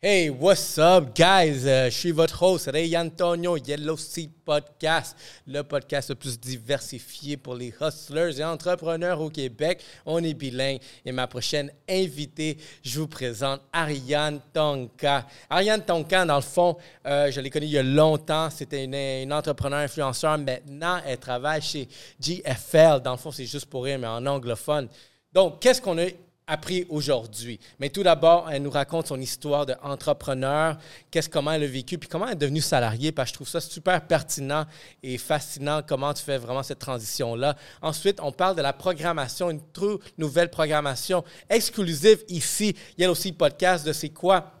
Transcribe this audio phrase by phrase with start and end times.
[0.00, 1.66] Hey, what's up, guys?
[1.66, 7.36] Euh, je suis votre host, Ray Antonio, Yellow Seat Podcast, le podcast le plus diversifié
[7.36, 9.82] pour les hustlers et entrepreneurs au Québec.
[10.06, 10.78] On est bilingue.
[11.04, 15.26] Et ma prochaine invitée, je vous présente Ariane Tonka.
[15.50, 18.50] Ariane Tonka, dans le fond, euh, je l'ai connue il y a longtemps.
[18.50, 20.38] C'était une, une entrepreneur influenceur.
[20.38, 21.88] Maintenant, elle travaille chez
[22.20, 23.00] GFL.
[23.02, 24.86] Dans le fond, c'est juste pour rire, mais en anglophone.
[25.32, 26.06] Donc, qu'est-ce qu'on a
[26.48, 27.60] appris aujourd'hui.
[27.78, 30.78] Mais tout d'abord, elle nous raconte son histoire d'entrepreneur,
[31.10, 33.48] qu'est-ce comment elle a vécu, puis comment elle est devenue salariée, parce que je trouve
[33.48, 34.64] ça super pertinent
[35.02, 37.54] et fascinant comment tu fais vraiment cette transition-là.
[37.82, 42.74] Ensuite, on parle de la programmation, une toute nouvelle programmation exclusive ici.
[42.96, 44.57] Il y a aussi le podcast de c'est quoi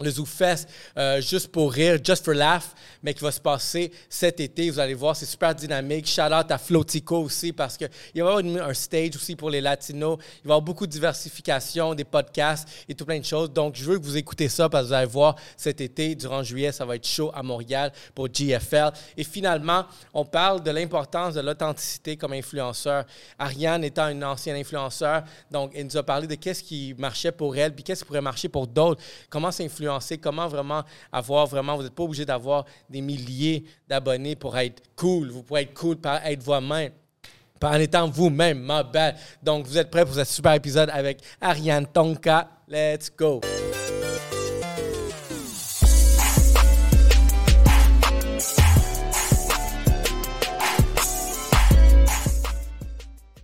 [0.00, 0.66] le ZooFest,
[0.96, 4.70] euh, juste pour rire, just for laugh, mais qui va se passer cet été.
[4.70, 6.06] Vous allez voir, c'est super dynamique.
[6.06, 9.60] Shout out à Flotico aussi, parce qu'il va y avoir un stage aussi pour les
[9.60, 10.18] Latinos.
[10.44, 13.50] Il va y avoir beaucoup de diversification, des podcasts et tout plein de choses.
[13.50, 16.42] Donc, je veux que vous écoutez ça, parce que vous allez voir cet été, durant
[16.42, 18.92] juillet, ça va être chaud à Montréal pour GFL.
[19.16, 23.04] Et finalement, on parle de l'importance de l'authenticité comme influenceur.
[23.38, 27.56] Ariane étant une ancienne influenceur, donc elle nous a parlé de qu'est-ce qui marchait pour
[27.56, 29.02] elle, puis qu'est-ce qui pourrait marcher pour d'autres.
[29.28, 29.87] Comment s'influencer
[30.20, 35.30] comment vraiment avoir vraiment, vous n'êtes pas obligé d'avoir des milliers d'abonnés pour être cool.
[35.30, 36.92] Vous pouvez être cool par être vous-même
[37.66, 39.16] en étant vous-même, ma bad.
[39.42, 42.48] Donc, vous êtes prêts pour ce super épisode avec Ariane Tonka?
[42.68, 43.40] Let's go!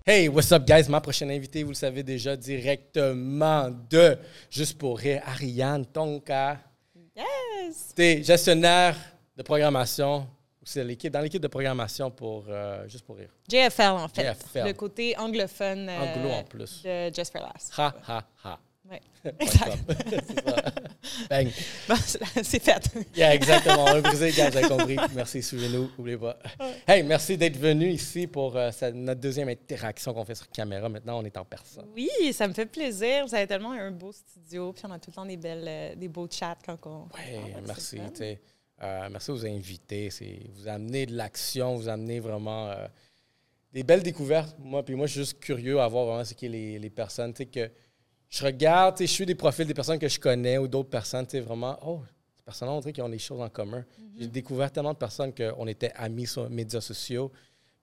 [0.06, 0.86] Hey, what's up, guys?
[0.86, 4.18] Ma prochaine invitée, vous le savez déjà, directement de
[4.50, 6.58] Juste pour rire, Ariane Tonka.
[7.16, 7.94] Yes!
[7.96, 8.96] T'es gestionnaire
[9.34, 10.28] de programmation.
[10.62, 13.30] C'est l'équipe, dans l'équipe de programmation pour euh, Juste pour rire.
[13.48, 14.30] JFL, en fait.
[14.34, 14.66] JFL.
[14.66, 16.82] Le côté anglophone euh, Anglo en plus.
[16.82, 17.72] de Just for Last.
[17.78, 18.58] Ha, ha, ha.
[18.90, 19.00] Ouais.
[19.40, 19.78] Exact.
[21.30, 21.48] Bang.
[21.88, 21.94] Bon,
[22.42, 22.90] c'est fait.
[23.16, 23.84] Yeah, exactement.
[23.84, 24.96] On a brisé, gars, j'ai compris.
[25.14, 26.38] Merci, suivez-nous, n'oubliez pas.
[26.86, 30.88] Hey, merci d'être venu ici pour euh, sa- notre deuxième interaction qu'on fait sur caméra.
[30.88, 31.86] Maintenant, on est en personne.
[31.94, 33.26] Oui, ça me fait plaisir.
[33.26, 35.94] Vous avez tellement un beau studio, puis on a tout le temps des, belles, euh,
[35.94, 37.02] des beaux chats quand on.
[37.14, 37.40] Oui,
[37.78, 38.38] c'est merci.
[38.82, 40.10] Euh, merci de vous inviter.
[40.10, 42.86] C'est, vous amenez de l'action, vous amenez vraiment euh,
[43.72, 44.56] des belles découvertes.
[44.58, 46.90] Moi, puis moi, je suis juste curieux à voir vraiment ce qui est les, les
[46.90, 47.32] personnes.
[47.32, 47.70] Tu sais, que
[48.34, 50.90] je regarde, tu sais, je suis des profils des personnes que je connais ou d'autres
[50.90, 52.00] personnes, tu sais, vraiment, oh,
[52.36, 53.80] ces personnes-là, on dirait qu'ils ont des choses en commun.
[53.80, 54.20] Mm-hmm.
[54.20, 57.30] J'ai découvert tellement de personnes qu'on était amis sur les médias sociaux.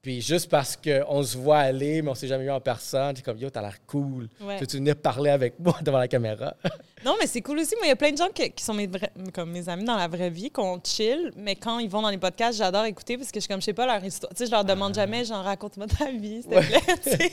[0.02, 3.22] Puis juste parce qu'on se voit aller, mais on s'est jamais vu en personne, c'est
[3.22, 4.28] comme, yo, t'as l'air cool.
[4.42, 4.58] Ouais.
[4.58, 6.56] Tu veux venir parler avec moi devant la caméra?
[7.04, 7.74] Non, mais c'est cool aussi.
[7.78, 9.86] Moi, il y a plein de gens que- qui sont mes, vrais- comme mes amis
[9.86, 13.18] dans la vraie vie, qu'on chill, mais quand ils vont dans les podcasts, j'adore écouter
[13.18, 14.32] parce que je, comme, je sais pas leur histoire.
[14.34, 17.28] Tu sais, je leur demande jamais, genre, raconte-moi ta vie, s'il te plaît.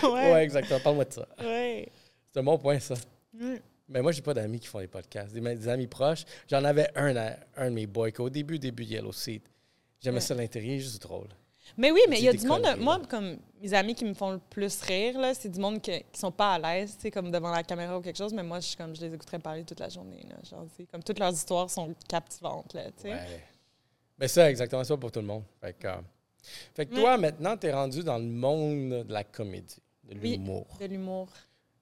[0.00, 0.80] tu ouais, exactement.
[0.80, 1.28] Parle-moi de ça.
[1.42, 1.88] ouais.
[2.34, 2.94] C'est un bon point, ça.
[3.32, 3.54] Mm.
[3.88, 5.32] Mais moi, j'ai pas d'amis qui font des podcasts.
[5.32, 6.24] Des, des amis proches.
[6.50, 9.44] J'en avais un, à- un de mes boys qu'au début, début Yellow Seat.
[10.02, 10.20] J'aimais Ouais.
[10.20, 11.28] ça l'intérieur, juste drôle.
[11.78, 14.32] Mais oui, mais il y a du monde, moi, comme mes amis qui me font
[14.32, 17.62] le plus rire, c'est du monde que- qui sont pas à l'aise, comme devant la
[17.62, 19.88] caméra ou quelque chose, mais moi, je, suis comme, je les écouterais parler toute la
[19.88, 23.12] journée, là, genre, comme toutes leurs histoires sont captivantes, là, tu sais.
[23.12, 23.42] Ouais.
[24.18, 25.44] Mais ça, exactement ça pour tout le monde.
[25.60, 25.94] Fait que, euh,
[26.74, 30.32] fait que toi, maintenant, tu es rendu dans le monde de la comédie, de Oui.
[30.32, 30.66] l'humour.
[30.80, 31.28] De l'humour.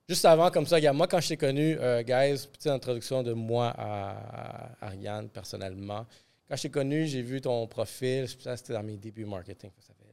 [0.09, 3.33] Juste avant, comme ça, regarde, moi, quand je t'ai connu, euh, guys, petite introduction de
[3.33, 6.07] moi à, Ariane, personnellement.
[6.49, 8.29] Quand je t'ai connu, j'ai vu ton profil.
[8.29, 9.71] Ça, c'était dans mes débuts marketing.
[9.79, 10.05] Ça fait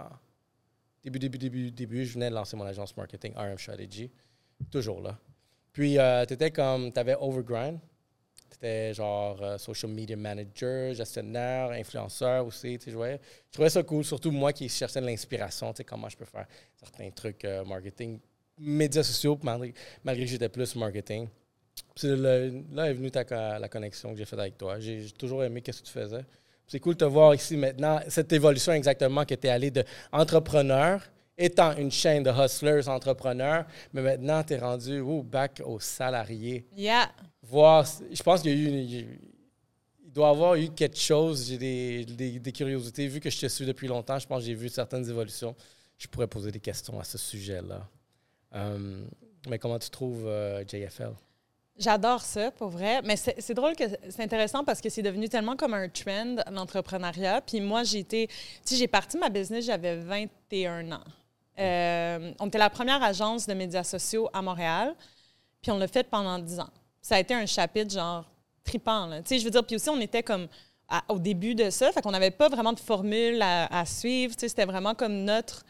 [0.00, 0.16] longtemps.
[1.02, 4.10] Début, début, début, début, je venais de lancer mon agence marketing, RM Strategy.
[4.70, 5.18] Toujours là.
[5.72, 7.78] Puis, tu étais comme, tu avais Overgrind.
[8.50, 12.78] Tu étais genre euh, social media manager, gestionnaire, influenceur aussi.
[12.78, 13.18] tu je
[13.52, 16.46] trouvais ça cool, surtout moi qui cherchais de l'inspiration, tu sais, comment je peux faire
[16.76, 18.18] certains trucs euh, marketing,
[18.58, 19.72] médias sociaux, malgré,
[20.04, 21.28] malgré que j'étais plus marketing.
[21.94, 24.78] Puis le- là est venue ta, la connexion que j'ai faite avec toi.
[24.80, 26.24] J'ai j'ai toujours aimé ce que tu faisais.
[26.66, 29.82] C'est cool de te voir ici maintenant, cette évolution exactement que tu es allé de
[30.12, 31.02] entrepreneur,
[31.36, 36.66] étant une chaîne de hustlers entrepreneurs, mais maintenant tu es rendu oh, back aux salariés.
[36.76, 37.10] Yeah.
[37.42, 39.08] Voir, je pense qu'il y a eu une-
[40.04, 43.06] il doit y avoir eu quelque chose, j'ai des, des- des curiosités.
[43.06, 45.54] Vu que je te suis depuis longtemps, je pense que j'ai vu certaines évolutions.
[45.96, 47.88] Je pourrais poser des questions à ce sujet-là.
[48.54, 49.04] Euh,
[49.48, 51.12] mais comment tu trouves euh, JFL?
[51.78, 53.02] J'adore ça, pour vrai.
[53.02, 57.40] Mais c'est drôle que c'est intéressant parce que c'est devenu tellement comme un trend, l'entrepreneuriat.
[57.42, 58.28] Puis moi, j'ai été.
[58.66, 61.04] Tu j'ai parti ma business, j'avais 21 ans.
[61.58, 64.94] Euh, on était la première agence de médias sociaux à Montréal.
[65.62, 66.70] Puis on l'a fait pendant 10 ans.
[67.00, 68.28] Ça a été un chapitre, genre,
[68.64, 69.08] tripant.
[69.18, 70.48] Tu sais, je veux dire, puis aussi, on était comme
[71.08, 71.92] au début de ça.
[71.92, 74.34] Fait qu'on n'avait pas vraiment de formule à, à suivre.
[74.34, 75.64] Tu sais, c'était vraiment comme notre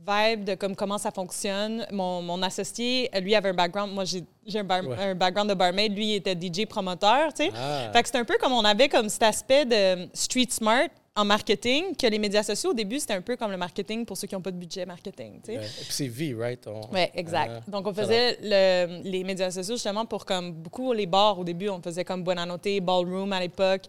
[0.00, 1.86] vibe de comme comment ça fonctionne.
[1.90, 3.92] Mon, mon associé, lui, avait un background.
[3.92, 4.96] Moi, j'ai un, bar- Ouais.
[4.98, 5.94] un background de barmaid.
[5.94, 7.50] Lui, il était DJ promoteur, tu sais.
[7.56, 7.90] Ah.
[7.92, 11.24] Fait que c'est un peu comme on avait comme cet aspect de street smart en
[11.24, 14.28] marketing, que les médias sociaux, au début, c'était un peu comme le marketing pour ceux
[14.28, 15.58] qui n'ont pas de budget marketing, tu sais.
[15.58, 15.64] Ouais.
[15.64, 16.64] Et puis c'est V, right?
[16.68, 17.50] On- Oui, exact.
[17.56, 17.70] Ah.
[17.70, 21.68] Donc, on faisait le- les médias sociaux justement pour comme beaucoup les bars au début.
[21.70, 23.82] On faisait comme Buonanotte, Ballroom à l'époque,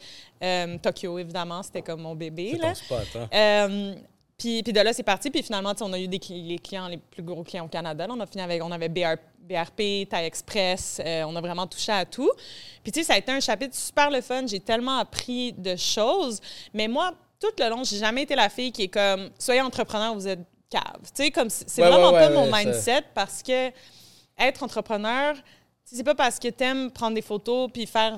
[0.44, 2.54] euh, Tokyo évidemment, c'était comme mon bébé.
[2.54, 2.70] C'est Là.
[2.70, 3.30] ton spot, hein?
[3.32, 3.96] Euh,
[4.40, 5.30] puis, puis de là, c'est parti.
[5.30, 7.66] Puis finalement, tu sais, on a eu des cli- les clients, les plus gros clients
[7.66, 8.08] au Canada.
[8.08, 8.14] là.
[8.18, 11.00] on a fini avec, on avait BR, BRP, Thai Express.
[11.06, 12.32] euh, on a vraiment touché à tout.
[12.82, 14.48] Puis tu sais, ça a été un chapitre super le fun.
[14.48, 16.40] J'ai tellement appris de choses.
[16.74, 20.14] Mais moi, tout le long, j'ai jamais été la fille qui est comme, soyez entrepreneur,
[20.16, 20.40] vous êtes
[20.70, 20.84] cave.
[21.16, 23.70] Tu sais, comme, c'est Ouais, vraiment ouais, pas ouais, mon mindset parce que
[24.38, 25.42] être entrepreneur, tu
[25.84, 28.18] sais, c'est pas parce que t'aimes prendre des photos puis faire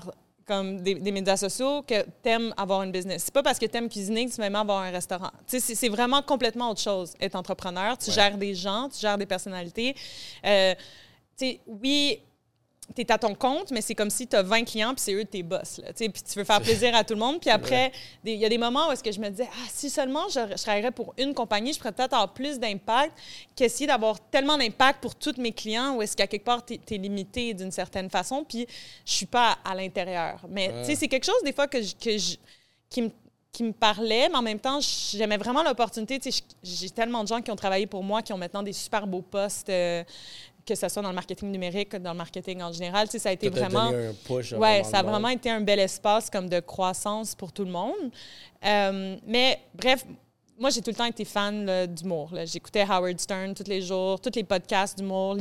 [0.51, 3.23] comme des, des médias sociaux que t'aimes avoir une business.
[3.25, 5.31] C'est pas parce que t'aimes cuisiner que tu vas aimer avoir un restaurant.
[5.47, 7.97] C'est- vraiment complètement autre chose, être entrepreneur.
[7.97, 8.15] Tu Ouais.
[8.15, 9.95] gères des gens, tu gères des personnalités.
[10.45, 10.75] Euh,
[11.67, 12.19] oui,
[12.93, 15.13] tu es à ton compte, mais c'est comme si tu as 20 clients puis c'est
[15.13, 15.79] eux tes boss.
[15.83, 17.39] Là, puis tu veux faire plaisir à tout le monde.
[17.39, 17.91] Puis après,
[18.23, 20.39] il y a des moments où est-ce que je me disais, ah, si seulement je,
[20.55, 23.11] je travaillerais pour une compagnie, je pourrais peut-être avoir plus d'impact
[23.55, 26.97] qu'essayer d'avoir tellement d'impact pour tous mes clients où est-ce qu'à quelque part, tu es,
[26.97, 28.43] limité d'une certaine façon.
[28.47, 28.67] Puis
[29.05, 30.41] je suis pas à, à l'intérieur.
[30.49, 32.37] Mais tu sais, c'est quelque chose des fois que je- que je-
[32.89, 33.09] qui me
[33.53, 36.21] qui me parlait, mais en même temps, j'aimais vraiment l'opportunité.
[36.63, 39.21] J'ai tellement de gens qui ont travaillé pour moi, qui ont maintenant des super beaux
[39.21, 40.05] postes, euh,
[40.65, 43.07] que ce soit dans le marketing numérique, que dans le marketing en général.
[43.07, 43.91] Tu sais, ça a été Ça vraiment...
[43.91, 47.51] donné un push, Ouais, ça a vraiment été un bel espace comme de croissance pour
[47.51, 48.11] tout le monde.
[48.65, 50.05] Euh, mais bref,
[50.59, 52.29] moi, j'ai tout le temps été fan d'humour.
[52.45, 55.35] J'écoutais Howard Stern tous les jours, tous les podcasts d'humour.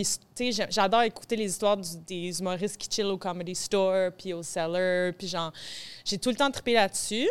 [0.71, 5.13] J'adore écouter les histoires du- des humoristes qui chillent au Comedy Store, puis au Cellar,
[5.13, 5.53] puis genre,
[6.07, 7.29] j'ai tout le temps trippé là-dessus.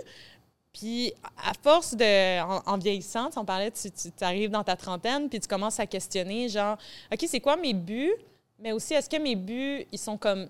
[0.73, 1.11] Puis,
[1.43, 2.41] à force de.
[2.41, 5.85] En, en vieillissant, on parlait, tu, tu arrives dans ta trentaine, puis tu commences à
[5.87, 6.77] questionner, genre,
[7.11, 8.13] OK, c'est quoi mes buts?
[8.59, 10.47] Mais aussi, est-ce que mes buts, ils sont comme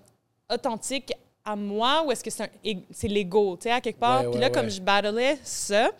[0.52, 1.12] authentiques
[1.44, 4.24] à moi ou est-ce que c'est l'ego, tu sais, à quelque part?
[4.24, 4.52] Ouais, puis là, ouais.
[4.52, 5.90] comme je battlais ça,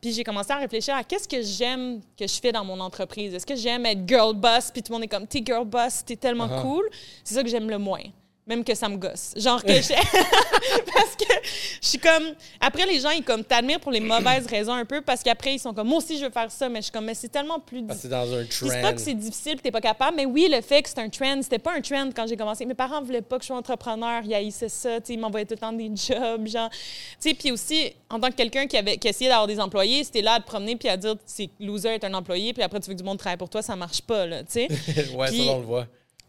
[0.00, 3.34] puis j'ai commencé à réfléchir à qu'est-ce que j'aime que je fais dans mon entreprise?
[3.34, 6.04] Est-ce que j'aime être girl boss, puis tout le monde est comme, t'es girl boss,
[6.04, 6.62] t'es tellement Uh-huh.
[6.62, 6.88] cool?
[7.24, 8.02] C'est ça que j'aime le moins.
[8.46, 9.32] Même que ça me gosse.
[9.36, 9.88] Genre que je...
[10.94, 11.34] parce que
[11.82, 12.32] je suis comme...
[12.60, 15.58] Après, les gens, ils comme t'admirent pour les mauvaises raisons un peu, parce qu'après, ils
[15.58, 17.58] sont comme, moi aussi, je veux faire ça, mais je suis comme, mais c'est tellement
[17.58, 17.82] plus...
[17.84, 18.94] Parce c'est dans un Puis c'est pas trend.
[18.94, 21.58] que c'est difficile t'es pas capable, mais oui, le fait que c'est un trend, c'était
[21.58, 22.64] pas un trend quand j'ai commencé.
[22.66, 25.60] Mes parents voulaient pas que je sois entrepreneur, ils haïssaient ça, ils m'envoyaient tout le
[25.60, 26.70] temps des jobs, genre.
[26.70, 30.04] Tu sais, puis aussi, en tant que quelqu'un qui, avait, qui essayait d'avoir des employés,
[30.04, 32.78] c'était là à te promener puis à dire, c'est loser est un employé, puis après,
[32.78, 34.68] tu veux que du monde travaille pour toi, ça marche pas, là, tu sais.
[35.16, 35.86] ouais, Puis- ça, on le voit.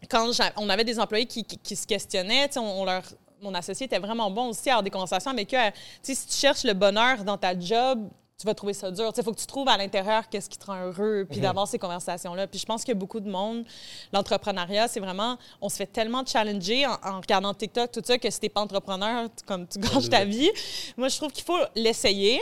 [0.08, 3.02] Quand on avait des employés qui, qui- qui se questionnaient, tu on, on leur,
[3.42, 5.58] mon associé était vraiment bon aussi à avoir des conversations avec eux.
[6.02, 8.08] tu si tu cherches le bonheur dans ta job,
[8.40, 9.12] tu vas trouver ça dur.
[9.16, 11.78] Il faut que tu trouves à l'intérieur qu'est-ce qui te rend heureux, puis d'avoir ces
[11.78, 12.46] conversations-là.
[12.46, 13.64] Puis je pense que beaucoup de monde,
[14.12, 18.30] l'entrepreneuriat, c'est vraiment, on se fait tellement challenger en, en regardant TikTok, tout ça, que
[18.30, 20.50] si t'es pas entrepreneur, tu- comme tu gâches ta vie.
[20.96, 22.40] Moi, je trouve qu'il faut l'essayer,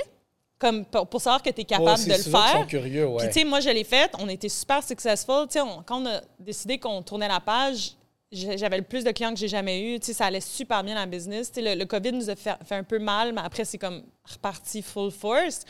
[0.59, 2.53] comme pour, pour savoir que tu es capable Ouais, de le faire.
[2.53, 3.19] sont curieux, ouais.
[3.19, 4.13] Puis, tu sais, moi, je l'ai faite.
[4.19, 5.47] On était super successful.
[5.51, 7.93] Tu sais, quand on a décidé qu'on tournait la page,
[8.33, 10.01] j'avais le plus de clients que j'ai jamais eu.
[10.01, 11.51] Tu sais, ça allait super bien la business.
[11.53, 13.79] Tu sais, le, le COVID nous a fait, fait un peu mal, mais après, c'est
[13.79, 15.63] comme reparti full force.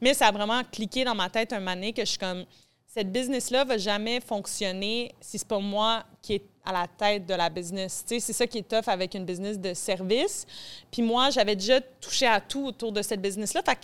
[0.00, 2.44] Mais ça a vraiment cliqué dans ma tête un donné que je suis comme,
[2.86, 7.34] cette business-là va jamais fonctionner si c'est pas moi qui est à la tête de
[7.34, 8.04] la business.
[8.06, 10.46] Tu sais, c'est ça qui est tough avec une business de service.
[10.92, 13.62] Puis moi, j'avais déjà touché à tout autour de cette business-là.
[13.64, 13.80] Fait que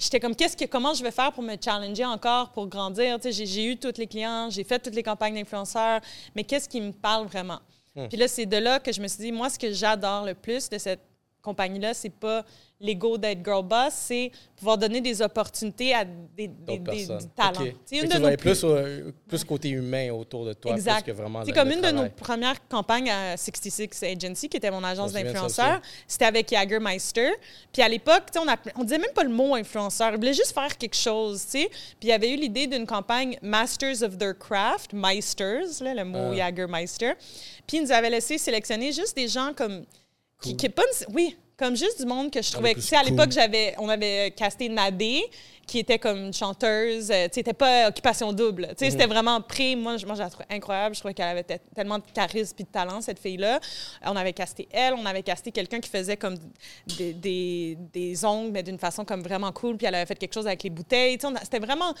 [0.00, 3.18] j'étais comme, qu'est-ce que, comment je vais faire pour me challenger encore, pour grandir?
[3.22, 6.00] J'ai, j'ai eu tous les clients, j'ai fait toutes les campagnes d'influenceurs,
[6.34, 7.60] mais qu'est-ce qui me parle vraiment?
[8.08, 10.34] Puis là, c'est de là que je me suis dit, moi, ce que j'adore le
[10.34, 11.02] plus de cette
[11.42, 12.44] compagnie-là, c'est pas
[12.82, 17.18] l'ego d'être girl boss, c'est pouvoir donner des opportunités à des, des, D'autres des- personnes.
[17.18, 17.60] du talent.
[17.60, 17.66] OK.
[17.66, 20.72] Tu sais, Fait une de nos plus- plus, euh, plus côté humain autour de toi,
[20.72, 21.02] Exact.
[21.04, 24.56] plus que vraiment C'est comme le une de nos premières campagnes à 66 Agency, qui
[24.56, 25.82] était mon agence d'influenceurs.
[26.08, 27.32] C'était avec Jagermeister.
[27.70, 28.46] Puis à l'époque, on,
[28.80, 30.12] on disait même pas le mot influenceur.
[30.12, 31.68] Ils voulaient juste faire quelque chose, tu sais.
[31.68, 36.04] Puis il y avait eu l'idée d'une campagne Masters of their craft, Meisters, là, le
[36.04, 36.36] mot Ah.
[36.36, 37.12] Jagermeister.
[37.66, 39.84] Puis ils nous avaient laissé sélectionner juste des gens comme...
[40.40, 42.72] Qui, qui est pas une- oui, comme juste du monde que je trouvais...
[42.72, 43.10] plus Tu sais, à cool.
[43.10, 45.22] l'époque, j'avais, on avait casté Nadé,
[45.66, 47.10] qui était comme une chanteuse.
[47.10, 48.68] euh, tu sais, c'était pas occupation double.
[48.76, 49.76] Tu sais, c'était vraiment pré.
[49.76, 50.94] Moi, je, moi, je la trouvais incroyable.
[50.94, 53.60] Je trouvais qu'elle avait te- tellement de charisme et de talent, cette fille-là.
[54.04, 54.94] On avait casté elle.
[54.94, 56.36] On avait casté quelqu'un qui faisait comme
[56.96, 59.76] des, des, des ongles, mais d'une façon comme vraiment cool.
[59.76, 61.18] Puis elle avait fait quelque chose avec les bouteilles.
[61.18, 61.92] Tu sais, c'était vraiment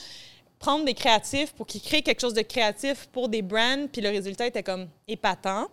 [0.58, 3.86] prendre des créatifs pour qu'ils créent quelque chose de créatif pour des brands.
[3.92, 5.68] Puis le résultat était comme épatant.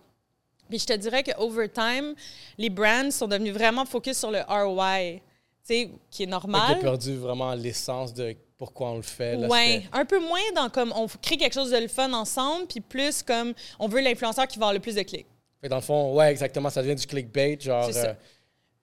[0.68, 2.14] Puis je te dirais que over time,
[2.58, 5.20] les brands sont devenus vraiment focus sur le ROI,
[6.10, 6.76] qui est normal.
[6.76, 9.36] t'as perdu vraiment l'essence de pourquoi on le fait.
[9.76, 12.80] C'était- un peu moins dans comme on crée quelque chose de le fun ensemble, puis
[12.80, 15.26] plus comme on veut l'influenceur qui va avoir le plus de clics.
[15.60, 18.14] Fait dans le fond, ouais, exactement, ça devient du clickbait, genre, euh,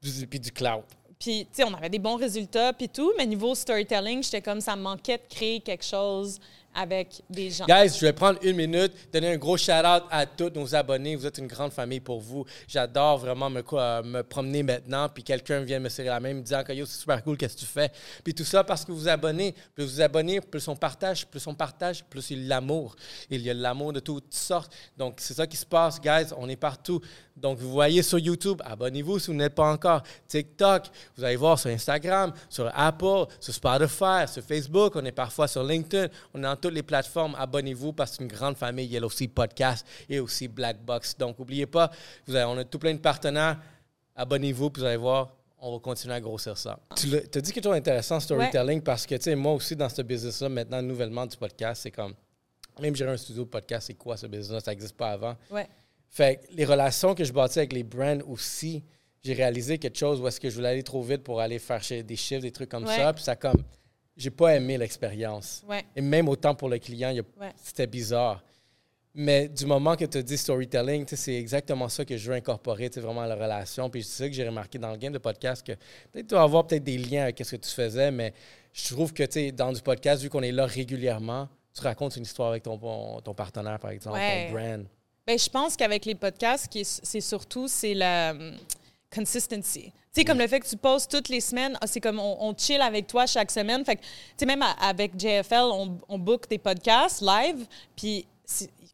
[0.01, 0.83] du, puis du cloud.
[1.17, 4.59] Puis, tu sais, on avait des bons résultats, puis tout, mais niveau storytelling, j'étais comme
[4.61, 6.39] ça me manquait de créer quelque chose
[6.75, 7.65] avec des gens.
[7.65, 11.15] Guys, je vais prendre une minute, donner un gros shout-out à tous nos abonnés.
[11.15, 12.45] Vous êtes une grande famille pour vous.
[12.67, 13.61] J'adore vraiment me,
[14.03, 16.99] me promener maintenant, puis quelqu'un vient me serrer la main, me disant que yo, c'est
[16.99, 17.91] super cool, qu'est-ce que tu fais?
[18.23, 19.55] Puis tout ça parce que vous vous abonnez.
[19.73, 22.95] Plus vous abonnez, plus on partage, plus on partage, plus il y a l'amour.
[23.29, 24.73] Il y a l'amour de toutes sortes.
[24.97, 26.33] Donc, c'est ça qui se passe, guys.
[26.37, 27.01] On est partout.
[27.35, 30.01] Donc, vous voyez sur YouTube, abonnez-vous si vous n'êtes pas encore.
[30.27, 30.85] TikTok,
[31.17, 34.93] vous allez voir sur Instagram, sur Apple, sur Spotify, sur Facebook.
[34.95, 36.07] On est parfois sur LinkedIn.
[36.33, 37.35] On est dans toutes les plateformes.
[37.37, 38.85] Abonnez-vous parce que c'est une grande famille.
[38.85, 41.17] Il y a aussi Podcast et aussi Black Box.
[41.17, 41.91] Donc, n'oubliez pas,
[42.25, 43.57] vous avez- on a tout plein de partenaires.
[44.15, 46.79] Abonnez-vous, puis vous allez voir, on va continuer à grossir ça.
[46.95, 50.01] Tu as dit quelque chose d'intéressant, storytelling, parce que, tu sais, moi aussi, dans ce
[50.01, 52.13] business-là, maintenant, nouvellement du podcast, c'est comme,
[52.79, 54.63] même gérer un studio de podcast, c'est quoi ce business?
[54.63, 55.35] Ça n'existe pas avant.
[55.51, 55.67] Ouais.
[56.15, 58.81] Fait que les relations que je bâtis avec les brands aussi,
[59.21, 61.81] j'ai réalisé quelque chose où est-ce que je voulais aller trop vite pour aller faire
[62.05, 62.95] des chiffres, des trucs comme Ouais.
[62.95, 63.11] ça.
[63.11, 63.61] Puis ça comme,
[64.15, 65.61] j'ai pas aimé l'expérience.
[65.67, 65.83] Ouais.
[65.93, 67.51] Et même autant pour le client, Ouais.
[67.61, 68.41] c'était bizarre.
[69.13, 73.25] Mais du moment que tu dit storytelling, c'est exactement ça que je veux incorporer, vraiment
[73.25, 73.89] la relation.
[73.89, 75.73] Puis c'est ça que j'ai remarqué dans le game de podcast, que
[76.13, 78.33] peut-être tu vas avoir peut-être des liens avec ce que tu faisais, mais
[78.71, 82.51] je trouve que dans du podcast, vu qu'on est là régulièrement, tu racontes une histoire
[82.51, 82.77] avec ton,
[83.21, 84.85] ton partenaire, par exemple, ton brand.
[85.27, 86.69] Ben, je pense qu'avec les podcasts,
[87.03, 88.55] c'est surtout c'est la hum,
[89.13, 89.85] consistency.
[90.13, 92.37] Tu sais, comme le fait que tu postes toutes les semaines, ah, c'est comme on,
[92.39, 93.83] on chill avec toi chaque semaine.
[93.83, 97.65] Fait que, tu sais, même avec JFL, on, on book des podcasts live,
[97.95, 98.25] puis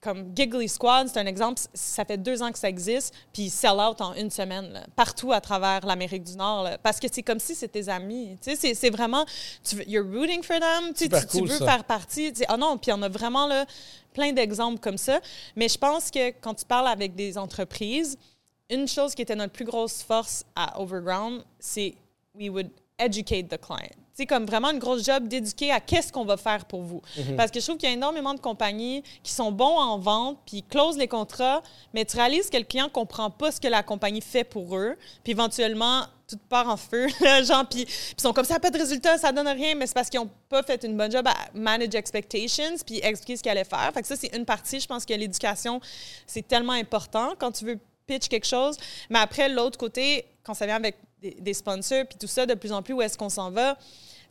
[0.01, 3.73] comme Giggly Squad, c'est un exemple, ça fait deux ans que ça existe, puis sell
[3.73, 7.21] out en une semaine, là, partout à travers l'Amérique du Nord, là, parce que c'est
[7.21, 8.35] comme si c'était tes amis.
[8.41, 9.25] Tu sais, c'est- vraiment,
[9.63, 11.65] tu veux, you're rooting for them, tu veux ça.
[11.65, 12.33] faire partie.
[12.33, 13.65] tu sais, Ah non, puis on a vraiment là,
[14.13, 15.19] plein d'exemples comme ça.
[15.55, 18.17] Mais je pense que quand tu parles avec des entreprises,
[18.69, 21.95] une chose qui était notre plus grosse force à Overground, c'est
[22.33, 24.00] we would educate the client.
[24.13, 27.01] C'est comme vraiment une grosse job d'éduquer à qu'est-ce qu'on va faire pour vous.
[27.37, 30.37] Parce que je trouve qu'il y a énormément de compagnies qui sont bons en vente,
[30.45, 31.61] puis ils closent les contrats,
[31.93, 34.97] mais tu réalises que le client comprend pas ce que la compagnie fait pour eux,
[35.23, 37.07] puis éventuellement, tout part en feu,
[37.43, 39.93] genre, puis puis ils sont comme ça, pas de résultat, ça donne rien, mais c'est
[39.93, 43.51] parce qu'ils n'ont pas fait une bonne job à manage expectations, puis expliquer ce qu'ils
[43.51, 43.91] allaient faire.
[43.93, 44.79] Fait que ça, c'est une partie.
[44.79, 45.79] Je pense que l'éducation,
[46.27, 48.77] c'est tellement important quand tu veux pitch quelque chose.
[49.09, 52.53] Mais après, l'autre côté, quand ça vient avec des, des sponsors, puis tout ça, de
[52.53, 53.75] plus en plus, où est-ce qu'on s'en va?
[53.75, 53.81] Tu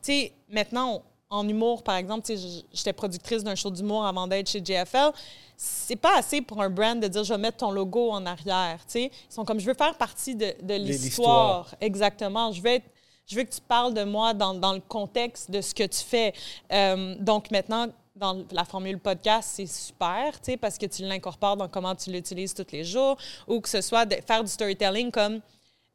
[0.03, 4.27] sais, maintenant, on- en humour, par exemple, tu sais, j'étais productrice d'un show d'humour avant
[4.27, 5.13] d'être chez JFL.
[5.57, 8.81] C'est pas assez pour un brand de dire je vais mettre ton logo en arrière.
[8.87, 11.73] Tu sais, ils sont comme je veux faire partie de, de l'histoire.
[11.81, 12.51] Exactement.
[12.51, 12.87] Je veux être-
[13.29, 16.01] je veux que tu parles de moi dans, dans le contexte de ce que tu
[16.01, 16.33] fais.
[16.73, 21.57] Euh, donc maintenant, dans la formule podcast, c'est super, tu sais, parce que tu l'incorpores
[21.57, 23.17] dans comment tu l'utilises tous les jours,
[23.47, 25.41] ou que ce soit de faire du storytelling comme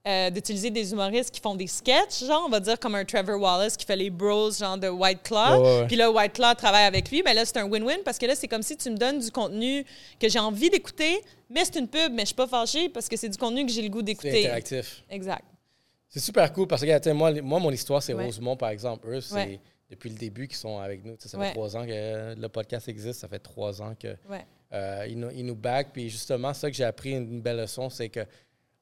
[0.07, 3.41] euh, d'utiliser des humoristes qui font des sketchs, genre, on va dire comme un Trevor
[3.41, 5.35] Wallace qui fait les bros, genre de White Claw.
[5.35, 5.87] Ouais, ouais, ouais.
[5.87, 7.23] Puis là, White Claw travaille avec lui.
[7.25, 9.31] Mais là, c'est un win-win parce que là, c'est comme si tu me donnes du
[9.31, 9.83] contenu
[10.19, 13.17] que j'ai envie d'écouter, mais c'est une pub, mais je suis pas fâchée parce que
[13.17, 14.45] c'est du contenu que j'ai le goût C'est d'écouter.
[14.45, 15.03] interactif.
[15.09, 15.43] Exact.
[16.07, 18.25] C'est super cool parce que regarde, moi, moi, mon histoire, c'est Ouais.
[18.25, 19.07] Rosemont, par exemple.
[19.09, 19.59] Eux, c'est
[19.89, 21.15] depuis le début qu'ils sont avec nous.
[21.19, 23.19] Ça fait trois ans que le podcast existe.
[23.21, 24.15] Ça fait trois ans que
[24.73, 25.89] euh, ils, nous, ils nous back.
[25.93, 28.21] Puis justement, ça que j'ai appris, une belle leçon, c'est que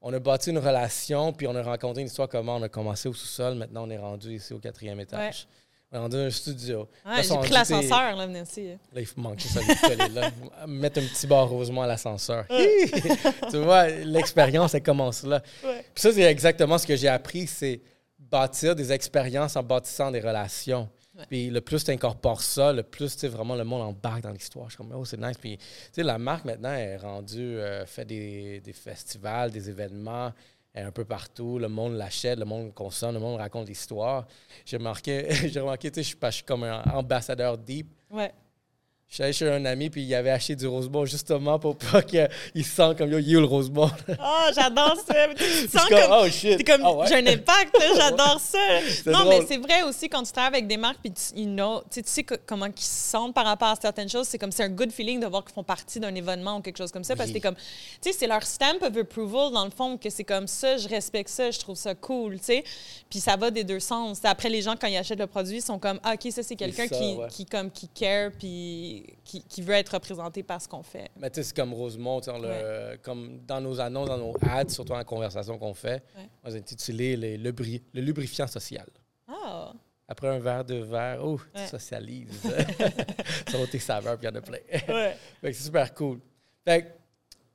[0.06, 3.08] on a bâti une relation, puis on a rencontré une histoire comment on a commencé
[3.08, 3.56] au sous-sol.
[3.56, 5.48] Maintenant, on est rendu ici au quatrième étage.
[5.92, 6.90] On est rendu dans un studio.
[7.06, 8.68] Ouais, j'ai pris l'ascenseur, là, venez ici.
[8.94, 10.30] Là, il faut manquer ça de coller là.
[10.68, 12.46] Mettre un petit bar Rosemont à l'ascenseur.
[13.50, 15.40] tu vois, l'expérience, elle commence là.
[15.40, 17.80] Puis ça, c'est exactement ce que j'ai appris, c'est
[18.20, 20.90] bâtir des expériences en bâtissant des relations.
[21.30, 24.66] Puis le plus tu incorpores ça, le plus vraiment le monde embarque dans l'histoire.
[24.70, 25.38] Je suis comme, oh, c'est nice.
[25.38, 25.58] Puis
[25.98, 30.32] la marque maintenant est rendue, euh, fait des, des festivals, des événements
[30.76, 31.60] un peu partout.
[31.60, 34.26] Le monde l'achète, le monde consomme, le monde raconte l'histoire.
[34.66, 37.88] J'ai remarqué, j'ai remarqué, tu sais, je suis pas- je suis comme un ambassadeur deep.
[38.10, 38.32] Ouais.
[39.14, 42.02] Je suis allé chez un ami, puis il avait acheté du Rosemont justement pour pas
[42.02, 43.92] qu'il se sente comme yo, you le Rosemont.
[44.10, 45.28] Oh, j'adore ça.
[45.38, 46.12] Tu sens comme, comme.
[46.12, 46.58] oh shit.
[46.58, 47.06] T'es comme, Ah ouais?
[47.08, 48.58] j'ai un impact, j'adore ça.
[49.06, 49.28] Non, drôle.
[49.30, 52.02] mais c'est vrai aussi quand tu travailles avec des marques, puis tu, you know, tu
[52.04, 54.28] sais, comment ils se sentent par rapport à certaines choses.
[54.28, 56.80] C'est comme, c'est un good feeling de voir qu'ils font partie d'un événement ou quelque
[56.80, 57.16] chose comme ça.
[57.16, 57.54] Parce que t'es comme,
[58.02, 60.88] tu sais, c'est leur stamp of approval, dans le fond, que c'est comme ça, je
[60.88, 62.64] respecte ça, je trouve ça cool, tu sais.
[63.12, 64.22] Puis ça va des deux sens.
[64.24, 66.56] Après, les gens, quand ils achètent le produit, ils sont comme, ah, OK, ça, c'est
[66.56, 67.28] quelqu'un qui, ouais.
[67.30, 71.10] qui, comme, qui care, puis qui, qui veut être représenté par ce qu'on fait.
[71.18, 72.30] Mais tu sais, c'est comme Rosemont, tu
[73.02, 76.30] comme dans nos annonces, dans nos ads, surtout dans la conversation qu'on fait, Ouais.
[76.44, 78.88] on a intitulé les lubri- le lubrifiant social.
[79.28, 79.74] Ah,
[80.08, 82.42] après un verre, deux verres, oh, tu socialises.
[83.50, 84.58] ça va tes saveurs, puis il y en a plein.
[84.94, 85.16] Ouais.
[85.42, 86.20] Fait que c'est super cool.
[86.66, 86.88] Fait que,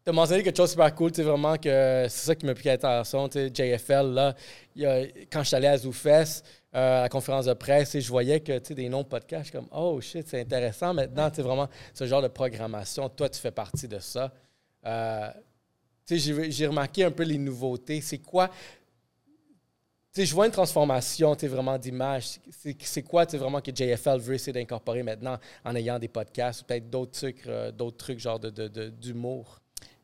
[0.04, 2.54] t'as mentionné quelque chose de super cool, tu sais, vraiment que c'est ça qui m'a
[2.54, 4.34] pris l'attention, tu sais, JFL, là,
[4.74, 6.42] il y a- quand je suis allé à ZooFest,
[6.74, 9.68] euh, à la conférence de presse, et je voyais que, des noms de podcasts, comme,
[9.72, 10.92] oh shit, c'est intéressant.
[10.94, 14.32] Maintenant, sais, vraiment, ce genre de programmation, toi, tu fais partie de ça.
[14.86, 15.30] Euh,
[16.10, 18.00] j'ai- remarqué un peu les nouveautés.
[18.00, 18.50] C'est quoi...
[20.16, 22.40] Je vois une transformation, tu vraiment d'image.
[22.50, 26.64] C'est c'est quoi, vraiment que JFL veut essayer d'incorporer maintenant en ayant des podcasts ou
[26.64, 29.60] peut-être d'autres trucs, euh, d'autres trucs genre de- de- de- d'humour?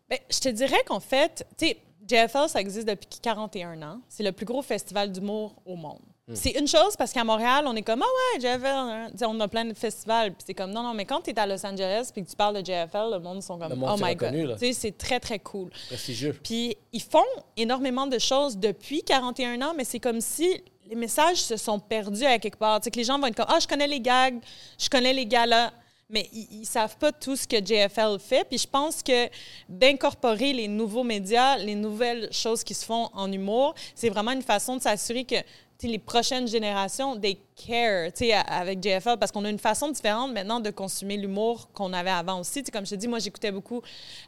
[0.09, 4.01] Ben, je te dirais qu'en fait, tu sais, JFL, ça existe depuis 41 ans.
[4.09, 6.01] C'est le plus gros festival d'humour au monde.
[6.33, 9.09] C'est une chose parce qu'à Montréal, on est comme, ah ouais, JFL, hein.
[9.27, 10.31] On a plein de festivals.
[10.33, 12.37] Puis c'est comme, non, non, mais quand tu es à Los Angeles puis que tu
[12.37, 14.57] parles de JFL, le monde sont comme, Le monde oh my God.
[14.73, 15.69] c'est très, très cool.
[15.89, 16.39] Prestigieux.
[16.43, 17.19] Puis ils font
[17.59, 22.25] énormément de choses depuis 41 ans, mais c'est comme si les messages se sont perdus
[22.25, 22.81] à quelque part.
[22.81, 24.39] Tu sais, que les gens vont être comme Ah, je connais les gags,
[24.79, 25.73] je connais les galas,
[26.11, 28.45] mais ils, ne savent pas tout ce que JFL fait.
[28.45, 29.29] Puis je pense que
[29.69, 34.43] d'incorporer les nouveaux médias, les nouvelles choses qui se font en humour, c'est vraiment une
[34.43, 35.37] façon de s'assurer que
[35.83, 38.11] les prochaines générations, they care
[38.49, 42.41] avec JFL parce qu'on a une façon différente maintenant de consommer l'humour qu'on avait avant
[42.41, 42.61] aussi.
[42.63, 43.83] Tu sais, comme je te dis, moi, j'écoutais beaucoup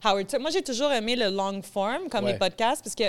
[0.04, 0.42] Howard Stern.
[0.42, 2.32] Moi, j'ai toujours aimé le long form, comme Ouais.
[2.32, 3.04] les podcasts, parce que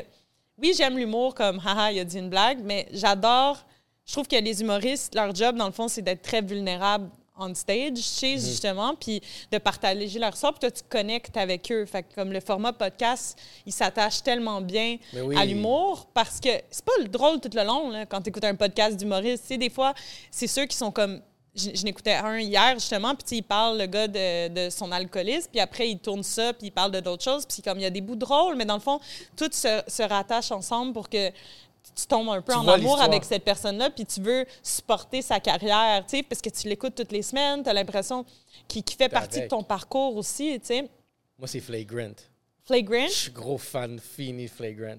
[0.59, 3.63] oui, j'aime l'humour comme haha, il a dit une blague, mais j'adore.
[4.05, 7.09] Je trouve que les humoristes, leur job, dans le fond, c'est d'être très vulnérables
[7.39, 8.39] on stage, sais, Mhm.
[8.39, 11.85] justement, puis de partager leur sort, puis toi, tu connectes avec eux.
[11.85, 15.37] Fait que comme le format podcast, il s'attache tellement bien oui.
[15.37, 18.43] à l'humour parce que c'est pas le drôle tout le long, là, quand tu écoutes
[18.45, 19.43] un podcast d'humoriste.
[19.43, 19.93] Tu sais, des fois,
[20.31, 21.21] c'est ceux qui sont comme.
[21.55, 25.47] Je, je n'écoutais un hier, justement, puis il parle, le gars, de, de son alcoolisme,
[25.51, 27.85] puis après, il tourne ça, puis il parle de d'autres choses, puis comme il y
[27.85, 28.99] a des bouts drôles, mais dans le fond,
[29.35, 31.31] tout se, se rattache ensemble pour que
[31.97, 35.39] tu tombes un peu Tu en amour avec cette personne-là, puis tu veux supporter sa
[35.39, 38.23] carrière, tu sais, parce que tu l'écoutes toutes les semaines, tu as l'impression
[38.67, 40.89] qu'il qu'il fait partie de ton parcours aussi, tu sais.
[41.39, 42.13] Moi, c'est Flagrant.
[42.65, 43.07] Flagrant?
[43.07, 44.97] Je suis gros fan fini Flagrant.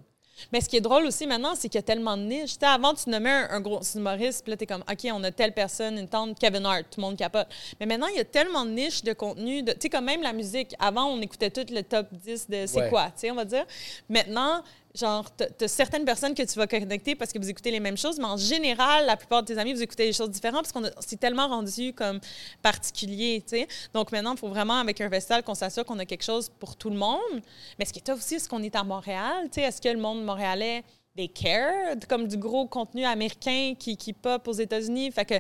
[0.52, 2.52] Mais ce qui est drôle aussi maintenant, c'est qu'il y a tellement de niches.
[2.52, 5.08] Tu sais, avant, tu nommais un, un gros humoriste, puis là, tu es comme, OK,
[5.12, 7.48] on a telle personne, une tante, Kevin Hart, tout le monde capote.
[7.80, 9.64] Mais maintenant, il y a tellement de niches de contenu.
[9.64, 10.76] de- Tu sais, comme même la musique.
[10.78, 12.88] Avant, on écoutait tout le top 10 de c'est Ouais.
[12.88, 13.66] quoi, tu sais, on va dire.
[14.08, 14.62] Maintenant,
[14.98, 17.96] genre, tu as certaines personnes que tu vas connecter parce que vous écoutez les mêmes
[17.96, 20.72] choses, mais en général, la plupart de tes amis, vous écoutez des choses différentes parce
[20.72, 22.20] qu'on c'est tellement rendu comme
[22.62, 23.68] particulier, tu sais.
[23.94, 26.76] Donc maintenant, il faut vraiment, avec un festival, qu'on s'assure qu'on a quelque chose pour
[26.76, 27.42] tout le monde.
[27.78, 29.62] Mais ce qui est tough aussi, c'est qu'on est à Montréal, tu sais?
[29.62, 30.82] Est-ce que le monde montréalais
[31.16, 35.10] des care, comme du gros contenu américain qui, qui pop aux États-Unis.
[35.10, 35.34] Fait que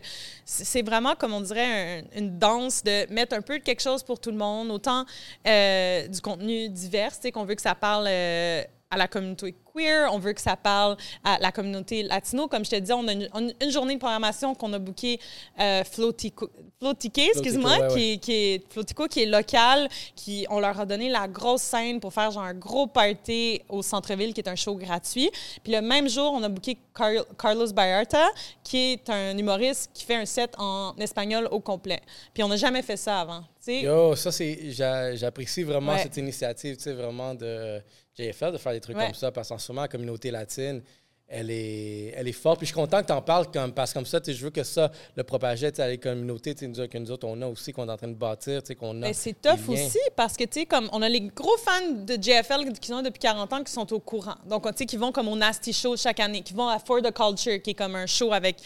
[0.44, 4.02] c'est vraiment, comme on dirait, un- une danse de mettre un peu de quelque chose
[4.02, 5.04] pour tout le monde, autant
[5.46, 9.54] euh, du contenu divers, tu sais, qu'on veut que ça parle euh, à la communauté
[9.74, 12.48] queer, on veut que ça parle à la communauté latino.
[12.48, 13.28] Comme je te disais, on a une,
[13.70, 15.20] journée de programmation qu'on a booké
[15.60, 16.48] euh, Flotico,
[16.80, 17.88] Flotique, excuse-moi, ouais, ouais.
[17.88, 21.62] qui, est- qui est Flotico, qui est local, qui on leur a donné la grosse
[21.62, 25.30] scène pour faire genre un gros party au centre-ville, qui est un show gratuit.
[25.62, 28.26] Puis le même jour, on a booké Car- Carlos Vallarta,
[28.64, 32.00] qui est un humoriste qui fait un set en espagnol au complet.
[32.32, 33.44] Puis on n'a jamais fait ça avant.
[33.68, 34.70] Yo, ça, c'est.
[34.70, 36.02] J'apprécie vraiment Ouais.
[36.02, 37.80] cette initiative, tu sais, vraiment de
[38.18, 39.04] JFL de faire des trucs Ouais.
[39.06, 40.82] comme ça, parce qu'en ce moment, la communauté latine,
[41.28, 42.58] elle est, elle est forte.
[42.58, 44.50] Puis je suis content que tu en parles, comme, parce que comme ça, je veux
[44.50, 47.86] que ça le propageait à les communautés nous- que nous autres, on a aussi, qu'on
[47.86, 49.06] est en train de bâtir, tu sais, qu'on a.
[49.08, 52.14] Mais c'est tough aussi parce que, tu sais, comme on a les gros fans de
[52.14, 54.36] JFL qui sont depuis 40 ans qui sont au courant.
[54.46, 57.02] Donc, tu sais, qui vont comme au Nasty Show chaque année, qui vont à For
[57.02, 58.56] the Culture, qui est comme un show avec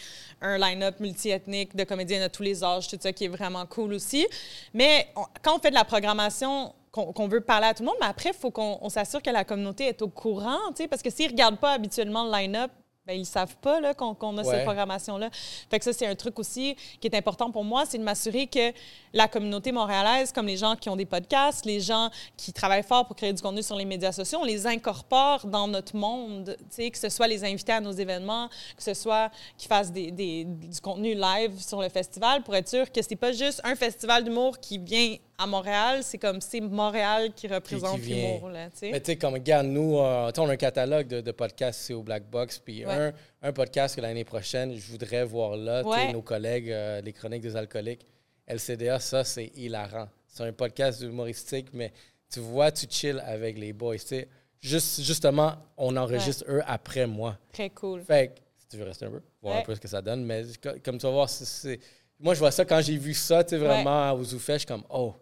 [0.41, 3.93] un line-up multiethnique de comédiens de tous les âges, tout ça, qui est vraiment cool
[3.93, 4.25] aussi.
[4.73, 7.97] Mais on- quand on fait de la programmation, qu'on veut parler à tout le monde,
[7.99, 11.09] mais après, il faut qu'on on s'assure que la communauté est au courant, parce que
[11.09, 12.69] s'ils ne regardent pas habituellement le line-up,
[13.05, 14.43] ben, ils ne savent pas là, qu'on a Ouais.
[14.45, 15.29] cette programmation-là.
[15.69, 18.47] Fait que ça, c'est un truc aussi qui est important pour moi, c'est de m'assurer
[18.47, 18.71] que
[19.11, 23.05] la communauté montréalaise, comme les gens qui ont des podcasts, les gens qui travaillent fort
[23.05, 26.97] pour créer du contenu sur les médias sociaux, on les incorpore dans notre monde, que
[26.97, 30.79] ce soit les invités à nos événements, que ce soit qu'ils fassent des, des- du
[30.79, 34.59] contenu live sur le festival pour être sûr que c'est pas juste un festival d'humour
[34.61, 38.49] qui vient à Montréal, c'est comme c'est Montréal qui représente l'humour.
[38.49, 41.93] Mais tu sais, comme, regarde, nous, euh, on a un catalogue de, de podcasts ici
[41.93, 42.59] au Black Box.
[42.59, 42.91] Puis Ouais.
[42.93, 46.11] un, un podcast que l'année prochaine, je voudrais voir là, Ouais.
[46.11, 48.05] nos collègues, euh, les chroniques des alcooliques.
[48.47, 50.07] LCDA, ça, c'est hilarant.
[50.27, 51.91] C'est un podcast humoristique, mais
[52.31, 53.95] tu vois, tu chill avec les boys.
[53.97, 54.27] tu sais.
[54.61, 57.37] Juste, justement, on enregistre eux après moi.
[57.51, 58.01] Très cool.
[58.03, 59.63] Fait que, si tu veux rester un peu, voir un Ouais.
[59.65, 60.23] peu ce que ça donne.
[60.23, 61.79] Mais co- comme tu vas voir, c'est- c'est-
[62.19, 64.67] moi, je vois ça quand j'ai vu ça, tu sais, vraiment, aux Zoufest, je suis
[64.67, 65.13] comme, oh.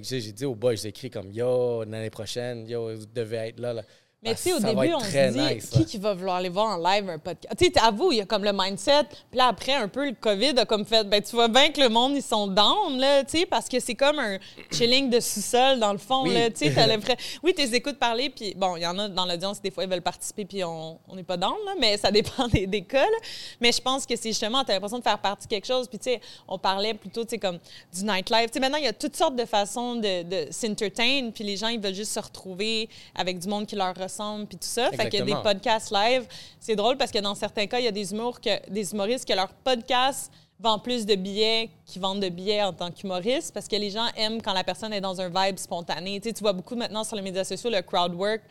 [0.00, 3.74] J'ai dit aux boys, j'ai écrit comme, yo, l'année prochaine, yo, vous devez être là.
[3.74, 3.82] là.
[4.24, 6.36] Mais Ah, tu sais, au ça début, on se dit, nice, qui qui va vouloir
[6.36, 7.56] aller voir en live un podcast?
[7.58, 9.02] Tu sais, avoue, il y a comme le mindset.
[9.30, 11.80] Puis là, après, un peu, le COVID a comme fait, ben tu vois bien que
[11.80, 14.38] le monde, ils sont down, là, tu sais, parce que c'est comme un
[14.70, 16.34] chilling de sous-sol, dans le fond, Oui.
[16.34, 17.16] là, tu sais, t'as l'impression...
[17.42, 19.82] Oui, tu les écoutes parler, puis bon, il y en a dans l'audience, des fois,
[19.82, 22.82] ils veulent participer, puis on on n'est pas down, là, mais ça dépend des, des
[22.82, 23.18] cas, là.
[23.60, 25.98] Mais je pense que c'est justement, t'as l'impression de faire partie de quelque chose, puis
[25.98, 27.58] tu sais, on parlait plutôt, tu sais, comme
[27.92, 28.46] du nightlife.
[28.46, 31.56] Tu sais, maintenant, il y a toutes sortes de façons de, de s'entertain, puis les
[31.56, 34.11] gens, ils veulent juste se retrouver avec du monde qui leur ressemble,
[34.48, 34.90] puis tout ça.
[34.90, 35.42] Fait qu'il y a des Exactement.
[35.42, 36.26] podcasts live.
[36.60, 39.26] C'est drôle parce que dans certains cas, il y a des, humours que, des humoristes
[39.26, 43.66] que leur podcast vend plus de billets qu'ils vendent de billets en tant qu'humoriste parce
[43.66, 46.20] que les gens aiment quand la personne est dans un vibe spontané.
[46.20, 48.42] Tu, sais, tu vois beaucoup maintenant sur les médias sociaux le crowd work,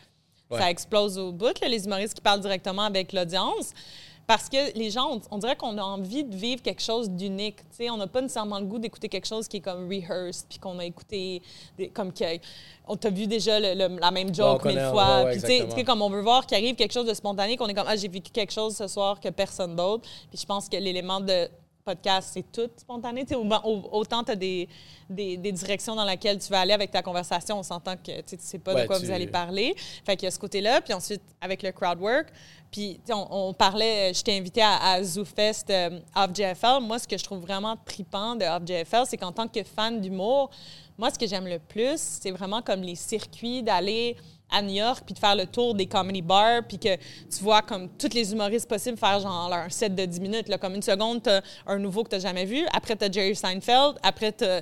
[0.50, 0.58] Ouais.
[0.58, 3.70] ça explose au bout, là, les humoristes qui parlent directement avec l'audience.
[4.26, 7.56] Parce que les gens, on, on dirait qu'on a envie de vivre quelque chose d'unique.
[7.56, 7.90] tu sais.
[7.90, 10.78] On n'a pas nécessairement le goût d'écouter quelque chose qui est comme rehearsed, puis qu'on
[10.78, 11.42] a écouté,
[11.76, 12.24] des- comme que
[12.86, 15.04] on t'a vu déjà le- le- la même joke mille fois.
[15.32, 17.74] Puis tu sais, comme on veut voir qu'il arrive quelque chose de spontané, qu'on est
[17.74, 20.08] comme, ah, j'ai vécu quelque chose ce soir que personne d'autre.
[20.30, 21.48] Puis je pense que l'élément de
[21.84, 23.24] podcast, c'est tout spontané.
[23.34, 24.68] Au- au- autant tu as des,
[25.08, 28.36] des, des directions dans lesquelles tu vas aller avec ta conversation, on s'entend que tu
[28.36, 29.74] tu sais pas Ouais, de quoi tu- vous allez parler.
[30.04, 30.80] Fait qu'il y a ce côté-là.
[30.80, 32.28] Puis ensuite, avec le crowd work,
[32.70, 36.80] puis on, on parlait, je t'ai invité à, à ZooFest euh, Off JFL.
[36.82, 40.00] Moi, ce que je trouve vraiment tripant de Off JFL, c'est qu'en tant que fan
[40.00, 40.50] d'humour,
[40.96, 44.16] moi, ce que j'aime le plus, c'est vraiment comme les circuits d'aller
[44.52, 47.62] à New York puis de faire le tour des comedy bars puis que tu vois
[47.62, 50.48] comme tous les humoristes possibles faire genre leur set de 10 minutes.
[50.48, 52.64] Là comme une seconde t'as un nouveau que t'as jamais vu.
[52.72, 53.96] Après t'as Jerry Seinfeld.
[54.02, 54.60] Après t'as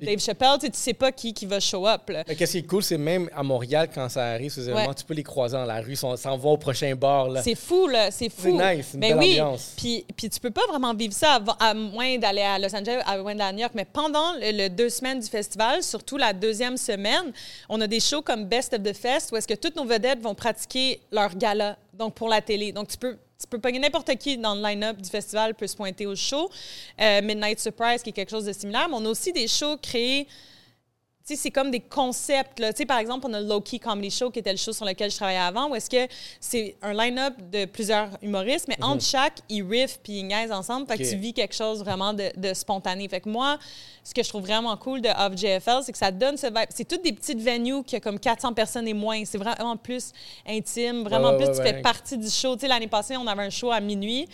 [0.00, 2.24] Dave Chappelle tu sais, pas qui qui va show up là.
[2.26, 4.94] Mais qu'est-ce qui est cool, c'est même à Montréal, quand ça arrive, ces événements, Ouais.
[4.94, 7.28] tu peux les croiser dans la rue, on s'en va au prochain bar.
[7.28, 7.42] Là.
[7.42, 8.10] C'est fou, là.
[8.10, 8.58] C'est fou.
[8.58, 9.40] C'est nice, une Ben belle oui.
[9.40, 9.74] ambiance.
[9.76, 13.16] Puis, puis tu peux pas vraiment vivre ça à moins d'aller à Los Angeles, à
[13.18, 13.72] moins d'aller à New York.
[13.74, 17.32] Mais pendant le, le deux semaines du festival, surtout la deuxième semaine,
[17.68, 20.20] on a des shows comme Best of the Fest où est-ce que toutes nos vedettes
[20.20, 22.72] vont pratiquer leur gala, donc pour la télé.
[22.72, 26.06] Donc tu peux tu peux n'importe qui dans le line-up du festival peut se pointer
[26.06, 26.50] au show.
[27.00, 28.88] Euh, Midnight Surprise, qui est quelque chose de similaire.
[28.88, 30.26] Mais on a aussi des shows créés
[31.24, 32.58] sais, c'est comme des concepts.
[32.60, 32.72] Là.
[32.72, 34.72] Tu sais, par exemple, on a le Low Key Comedy Show, qui était le show
[34.72, 38.76] sur lequel je travaillais avant, où est-ce que c'est un line-up de plusieurs humoristes, mais
[38.82, 40.86] entre chaque, ils riff puis ils niaisent ensemble.
[40.86, 41.04] Fait Mhm.
[41.04, 43.08] Que tu vis quelque chose vraiment de, de spontané.
[43.08, 43.58] Fait que moi,
[44.02, 46.68] ce que je trouve vraiment cool de Off JFL, c'est que ça donne ce vibe.
[46.68, 49.24] C'est toutes des petites venues qui a comme 400 personnes et moins.
[49.24, 50.12] C'est vraiment plus
[50.46, 52.54] intime, vraiment Ouais, ouais, plus ouais, tu fais partie du show.
[52.54, 54.28] Tu sais, l'année passée, on avait un show à minuit.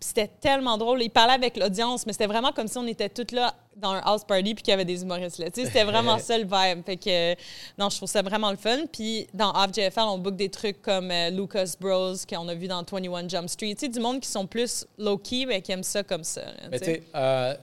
[0.00, 1.02] Puis c'était tellement drôle.
[1.02, 4.00] Il parlait avec l'audience, mais c'était vraiment comme si on était toutes là dans un
[4.00, 5.46] house party puis qu'il y avait des humoristes là.
[5.52, 6.84] C'était vraiment ça le vibe.
[6.84, 7.34] Fait que, euh,
[7.78, 8.86] non, je trouve ça vraiment le fun.
[8.92, 12.68] Puis dans Off JFL, on book des trucs comme euh, Lucas Bros qu'on a vu
[12.68, 13.74] dans 21 Jump Street.
[13.74, 16.42] Tu sais, du monde qui sont plus low-key, mais qui aiment ça comme ça.
[16.44, 17.02] là, Mais tu sais.
[17.16, 17.54] euh,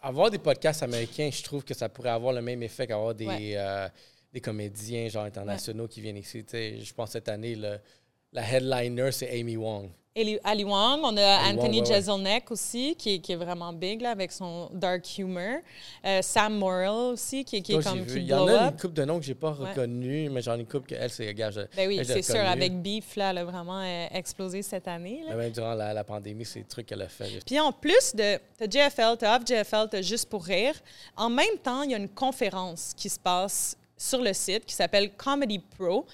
[0.00, 3.26] avoir des podcasts américains, je trouve que ça pourrait avoir le même effet qu'avoir des,
[3.26, 3.54] Ouais.
[3.56, 3.88] euh,
[4.32, 6.44] des comédiens genre internationaux qui viennent ici.
[6.44, 7.78] Tu sais, je pense cette année, le-
[8.32, 9.88] la headliner, c'est Amy Wong.
[10.16, 11.94] Ali, Ali Wong, on a Ali Anthony Wong, ouais.
[11.94, 15.58] Jeselnik aussi, qui est, qui est vraiment big là, avec son dark humor.
[16.04, 18.94] Euh, Sam Morrill aussi, qui, qui est comme qui Il y en a une couple
[18.94, 19.68] de noms que j'ai pas Ouais.
[19.70, 22.36] reconnus, mais j'en ai une couple qu'elle, c'est Ben oui, c'est sûr.
[22.40, 25.22] Avec Beef, là, elle a vraiment euh, explosé cette année.
[25.28, 25.34] là.
[25.36, 27.40] Même durant la, la pandémie, c'est le truc qu'elle a fait.
[27.44, 30.74] Puis en plus de t'as JFL, t'as Off JFL, t'as Juste pour rire,
[31.16, 34.74] en même temps, il y a une conférence qui se passe sur le site qui
[34.74, 36.06] s'appelle Comedy Pro.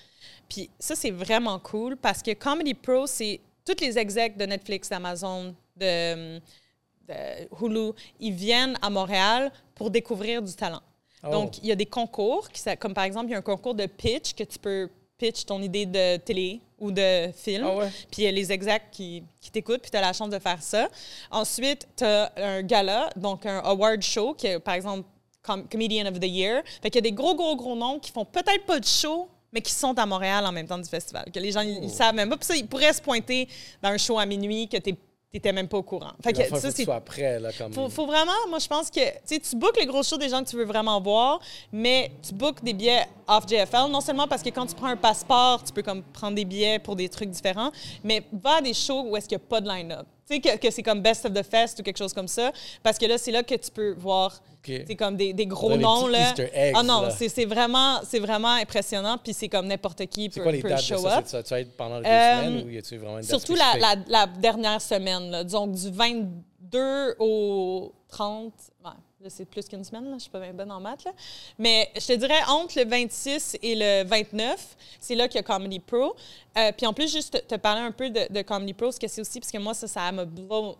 [0.48, 4.88] Puis ça, c'est vraiment cool parce que Comedy Pro, c'est tous les execs de Netflix,
[4.88, 7.14] d'Amazon, de, de
[7.60, 10.82] Hulu, ils viennent à Montréal pour découvrir du talent.
[11.24, 11.30] Oh.
[11.30, 13.74] Donc, il y a des concours, qui, comme par exemple, il y a un concours
[13.74, 17.64] de pitch que tu peux pitch ton idée de télé ou de film.
[17.64, 17.88] Ah ouais?
[18.10, 20.38] Puis il y a les execs qui, qui t'écoutent, puis tu as la chance de
[20.40, 20.88] faire ça.
[21.30, 25.08] Ensuite, tu as un gala, donc un award show, qui est par exemple
[25.44, 26.62] Com- Comedian of the Year.
[26.80, 29.28] Fait qu'il y a des gros, gros, gros noms qui font peut-être pas de show,
[29.52, 31.24] mais qui sont à Montréal en même temps du festival.
[31.32, 32.36] Que les gens, ils, ils savent même pas.
[32.36, 33.48] Puis ça, ils pourraient se pointer
[33.82, 34.96] dans un show à minuit que tu
[35.32, 36.12] n'étais même pas au courant.
[36.22, 37.38] Fait que ça, faut que tu c'est sois prêt.
[37.38, 37.72] Là, comme...
[37.72, 40.48] faut, faut vraiment, moi, je pense que tu bookes les gros shows des gens que
[40.48, 44.50] tu veux vraiment voir, mais tu bookes des billets off JFL, non seulement parce que
[44.50, 47.70] quand tu prends un passeport, tu peux comme prendre des billets pour des trucs différents,
[48.02, 50.06] mais va à des shows où est-ce qu'il n'y a pas de line-up.
[50.28, 52.52] Tu sais, que, que c'est comme Best of the Fest ou quelque chose comme ça,
[52.82, 56.06] parce que là, c'est là que tu peux voir c'est comme des, des gros noms.
[56.06, 56.32] Là.
[56.38, 60.60] Eggs, ah non, c'est vraiment, vraiment impressionnant, puis c'est comme n'importe qui peut, quoi les
[60.62, 61.18] peut dates de show ça?
[61.18, 61.26] up.
[61.26, 63.30] Ça, tu vas être pendant les deux Euh, semaines ou y a-tu vraiment une date
[63.30, 68.52] Surtout la, la- la dernière semaine, là, disons du 22 au 30.
[68.84, 68.90] Ouais,
[69.28, 71.04] c'est plus qu'une semaine, là, je suis pas bien bonne en maths.
[71.04, 71.12] Là.
[71.58, 75.42] Mais je te dirais entre le 26 et le 29, c'est là qu'il y a
[75.42, 76.14] Comedy Pro.
[76.58, 79.08] Euh, puis en plus, juste te, parler un peu de, de Comedy Pro, ce que
[79.08, 80.76] c'est aussi, parce que moi, ça, ça me blow.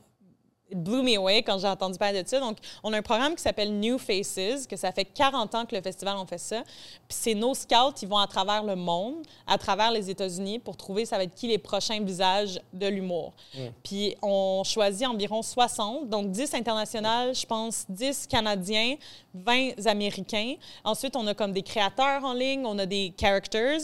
[0.73, 2.41] It blew me away quand j'ai entendu parler de ça.
[2.41, 5.77] Donc, on a un programme qui s'appelle New Faces, que ça fait 40 ans que
[5.77, 6.63] le festival on fait ça.
[6.63, 10.77] Puis c'est nos scouts, ils vont à travers le monde, à travers les États-Unis, pour
[10.77, 13.33] trouver ça va être qui les prochains visages de l'humour.
[13.83, 18.97] Puis on choisit environ 60, donc 10 internationales, je pense 10 Canadiens,
[19.35, 20.55] 20 Américains.
[20.85, 23.81] Ensuite, on a comme des créateurs en ligne, on a des characters.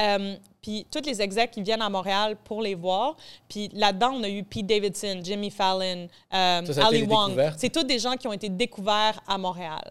[0.00, 3.16] Euh, puis toutes les execs qui viennent à Montréal pour les voir.
[3.48, 7.32] Puis là-dedans, on a eu Pete Davidson, Jimmy Fallon, euh, Ça, ça Ali Wong.
[7.56, 9.90] C'est tous des gens qui ont été découverts à Montréal.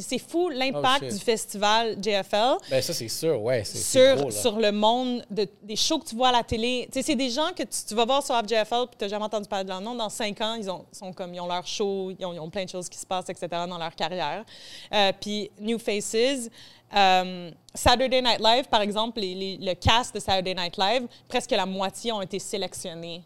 [0.00, 3.64] C'est fou l'impact Oh, du festival JFL Ben, ça, c'est sûr, ouais.
[3.64, 6.88] sur, gros, sur le monde de- des shows que tu vois à la télé.
[6.92, 9.48] C'est des gens que tu, tu vas voir sur FJFL puis tu n'as jamais entendu
[9.48, 9.94] parler de leur nom.
[9.94, 12.50] Dans cinq ans, ils ont, sont comme, ils ont leur show, ils ont, ils ont
[12.50, 13.46] plein de choses qui se passent, etc.
[13.68, 14.44] dans leur carrière.
[14.92, 16.48] Euh, puis New Faces,
[16.94, 21.50] euh, Saturday Night Live, par exemple, les- les- le cast de Saturday Night Live, presque
[21.50, 23.22] la moitié ont été sélectionnés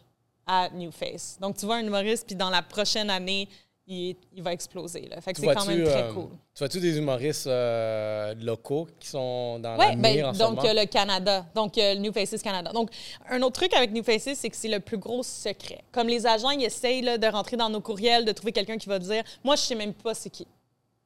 [0.47, 1.37] à New Face.
[1.39, 3.47] Donc, tu vois un humoriste, puis dans la prochaine année,
[3.89, 5.07] il, il va exploser.
[5.09, 5.19] Là.
[5.19, 6.29] Fait que Tu c'est quand même très euh, cool.
[6.53, 10.65] Tu vois-tu des humoristes euh, locaux qui sont dans Oui, la mire en donc moment?
[10.69, 12.71] euh, le Canada, donc le New Faces Canada.
[12.71, 12.89] Donc,
[13.29, 15.81] un autre truc avec New Faces, c'est que c'est le plus gros secret.
[15.91, 18.87] Comme les agents, ils essayent là, de rentrer dans nos courriels, de trouver quelqu'un qui
[18.87, 20.45] va dire Moi, je sais même pas c'est qui.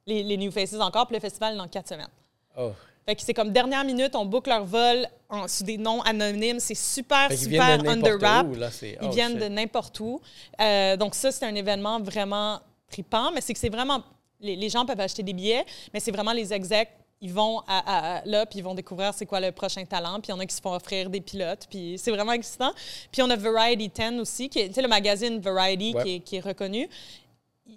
[0.06, 2.08] Les, les New Faces encore, puis le festival est dans quatre semaines.
[2.58, 2.72] Oh.
[3.06, 6.60] Fait que c'est comme dernière minute, on boucle leur vol en- sous des noms anonymes.
[6.60, 8.70] C'est super, Fait qu'ils super viennent de under n'importe où, là.
[8.82, 10.22] Ils oh, viennent de n'importe où.
[10.62, 12.60] Euh, donc ça, c'est un événement vraiment
[12.94, 14.00] tripant, mais c'est que c'est vraiment...
[14.40, 16.90] Les, les gens peuvent acheter des billets, mais c'est vraiment les execs,
[17.22, 20.20] ils vont à, à- à- là, puis ils vont découvrir c'est quoi le prochain talent,
[20.20, 22.72] puis il y en a qui se font offrir des pilotes, puis c'est vraiment excitant.
[23.12, 26.04] Puis on a Variety 10 aussi, qui est, le magazine Variety Ouais.
[26.04, 26.90] qui, est, qui est reconnu.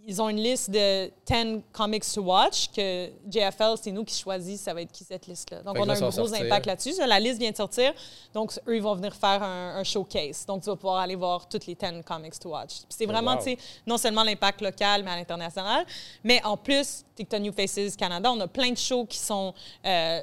[0.04, 4.59] Ils ont une liste de 10 comics to watch que JFL, c'est nous qui choisit
[4.59, 5.62] ça va être qui cette liste-là.
[5.62, 6.44] Donc, Fait on a un gros sortir.
[6.44, 6.94] impact là-dessus.
[7.06, 7.92] La liste vient de sortir.
[8.35, 10.44] Donc, eux, ils vont venir faire un, un showcase.
[10.46, 12.80] Donc, tu vas pouvoir aller voir toutes les 10 comics to watch.
[12.88, 13.38] C'est vraiment, wow.
[13.38, 15.87] tu sais, non seulement l'impact local, mais à l'international,
[16.24, 19.54] mais en plus, TikTok New Faces Canada, on a plein de shows qui sont
[19.85, 20.20] euh,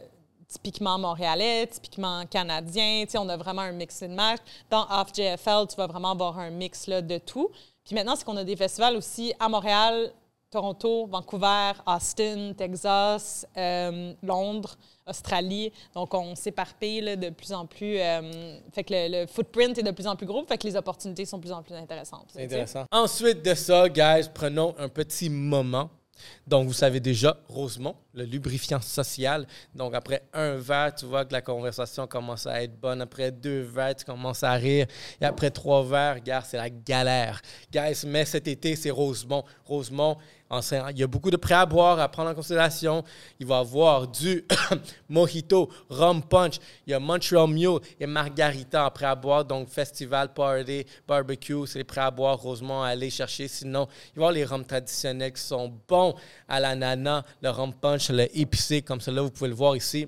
[0.47, 3.03] typiquement montréalais, typiquement canadiens.
[3.05, 4.39] Tu sais, on a vraiment un mix and match.
[4.69, 7.49] Dans Off JFL, tu vas vraiment avoir un mix là, de tout.
[7.85, 10.11] Puis maintenant, c'est qu'on a des festivals aussi à Montréal,
[10.53, 15.73] Toronto, Vancouver, Austin, Texas, euh, Londres, Australie.
[15.95, 17.99] Donc, on s'éparpille de plus en plus.
[17.99, 21.25] euh, fait que le, footprint est de plus en plus gros, fait que les opportunités
[21.25, 22.31] sont de plus en plus intéressantes.
[22.37, 22.85] Intéressant.
[22.91, 25.89] Ensuite de ça, guys, prenons un petit moment.
[26.47, 29.47] Donc, vous savez déjà, Rosemont, le lubrifiant social.
[29.73, 33.01] Donc, après un verre, tu vois que la conversation commence à être bonne.
[33.01, 34.87] Après deux verres, tu commences à rire.
[35.21, 37.41] Et après trois verres, regarde, c'est la galère.
[37.71, 39.43] Guys, mais cet été, c'est Rosemont.
[39.65, 40.17] Rosemont,
[40.51, 43.03] il y a beaucoup de prêts à boire à prendre en considération.
[43.39, 44.45] Il va y avoir du
[45.09, 49.45] mojito, rum punch, il y a Montreal Mule et Margarita en prêt à boire.
[49.45, 52.37] Donc, festival, party, barbecue, c'est les prêts à boire.
[52.37, 53.47] Rosemont, à aller chercher.
[53.47, 56.15] Sinon, il va y avoir les rums traditionnels qui sont bons
[56.47, 60.07] à l'ananas, le rum punch, le épicé, comme cela, vous pouvez le voir ici.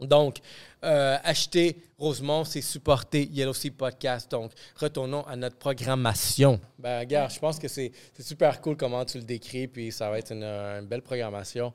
[0.00, 0.38] Donc,
[0.84, 4.30] euh, acheter Rosemont, c'est supporter Yellow Sea Podcast.
[4.30, 6.58] Donc, retournons à notre programmation.
[6.78, 10.18] Ben, regarde, je pense que c'est super cool comment tu le décris, puis ça va
[10.18, 11.72] être une, une belle programmation.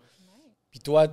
[0.70, 1.08] Puis toi,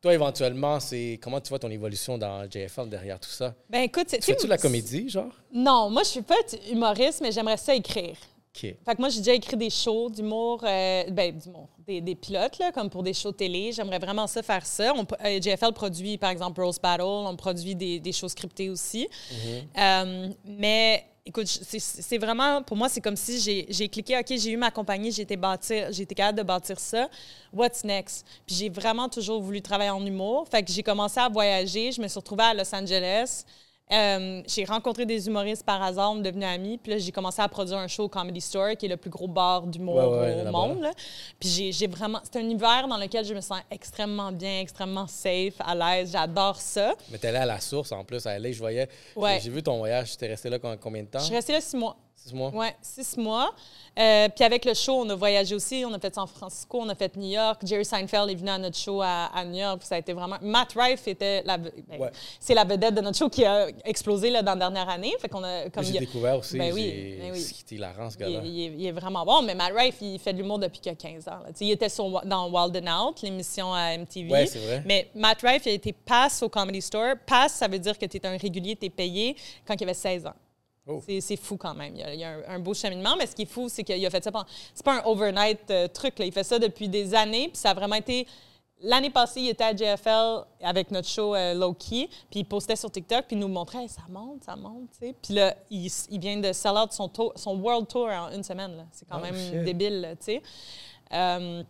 [0.00, 3.54] toi, éventuellement, c'est comment tu vois ton évolution dans JFL derrière tout ça?
[3.68, 5.32] Ben écoute, c'est- Tu fais-tu de la comédie, genre?
[5.52, 6.36] Non, moi, je suis pas
[6.70, 8.16] humoriste, mais j'aimerais ça écrire.
[8.84, 12.58] Fait que moi, j'ai déjà écrit des shows d'humour, euh, ben, d'humour, des, des pilotes,
[12.58, 13.70] là, comme pour des shows télé.
[13.72, 14.92] J'aimerais vraiment ça faire ça.
[14.94, 17.02] On, euh, JFL produit, par exemple, Rose Battle.
[17.04, 19.08] On produit des, des shows scriptées aussi.
[19.78, 24.26] Euh, mais écoute, c'est- c'est vraiment, pour moi, c'est comme si j'ai- j'ai cliqué, OK,
[24.36, 27.08] j'ai eu ma compagnie, j'ai été, bâtir- j'ai été capable de bâtir ça.
[27.52, 28.26] What's next?
[28.46, 30.48] Puis j'ai vraiment toujours voulu travailler en humour.
[30.50, 31.92] Fait que j'ai commencé à voyager.
[31.92, 33.44] Je me suis retrouvée à Los Angeles.
[33.92, 36.78] Euh, j'ai rencontré des humoristes par hasard, on est devenus amis.
[36.78, 39.10] Puis là, j'ai commencé à produire un show au Comedy Store, qui est le plus
[39.10, 40.80] gros bar d'humour Ouais, ouais, au monde.
[40.82, 40.92] là.
[41.38, 42.20] Puis j'ai- vraiment...
[42.22, 46.12] C'est un univers dans lequel je me sens extrêmement bien, extrêmement safe, à l'aise.
[46.12, 46.94] J'adore ça.
[47.10, 48.88] Mais t'es allé à la source en plus, à LA, je voyais.
[49.16, 49.40] Ouais.
[49.42, 51.18] J'ai vu ton voyage, t'es resté là com- combien de temps?
[51.18, 51.96] Je suis restée là six mois.
[52.22, 52.50] Six mois?
[52.50, 53.54] Ouais, six mois.
[53.98, 55.82] Euh, puis avec le show, on a voyagé aussi.
[55.86, 57.62] On a fait San Francisco, on a fait New York.
[57.64, 59.80] Jerry Seinfeld est venu à notre show à, à New York.
[59.82, 60.36] Ça a été vraiment.
[60.42, 61.56] Matt Rife était la.
[61.56, 62.10] ben, Ouais.
[62.38, 65.14] C'est la vedette de notre show qui a explosé là, dans la dernière année.
[65.18, 66.58] Fait qu'on a comme J'ai il a- découvert aussi.
[66.58, 67.46] Ben oui, ben oui.
[67.70, 68.40] Hilarant, ce il, est- gars-là.
[68.44, 69.40] il est, il est vraiment bon.
[69.42, 71.40] Mais Matt Rife, il fait de l'humour depuis qu'il a 15 ans.
[71.42, 71.50] là.
[71.58, 74.30] Il était sur- dans Wild and Out, l'émission à MTV.
[74.30, 74.82] Ouais, c'est vrai.
[74.84, 77.14] Mais Matt Rife, il a été pass au Comedy Store.
[77.26, 79.34] Pass, ça veut dire que tu es un régulier, tu es payé
[79.66, 80.34] quand il avait 16 ans.
[80.90, 81.02] Oh.
[81.20, 81.94] C'est- fou quand même.
[81.94, 83.68] Il y a, il y a un, un beau cheminement, mais ce qui est fou,
[83.68, 84.46] c'est qu'il a fait ça pendant.
[84.74, 86.24] C'est pas un overnight euh, truc, là.
[86.24, 88.26] Il fait ça depuis des années, puis ça a vraiment été
[88.82, 92.76] L'année passée, il était à JFL avec notre show euh, Low Key, puis il postait
[92.76, 95.14] sur TikTok, puis il nous montrait ça monte, ça monte, sais.
[95.22, 98.86] Puis là, il, il, vient de sell out son, son World Tour en une semaine.
[98.90, 100.42] C'est quand oh, même débile, tu sais.
[101.12, 101.62] Euh,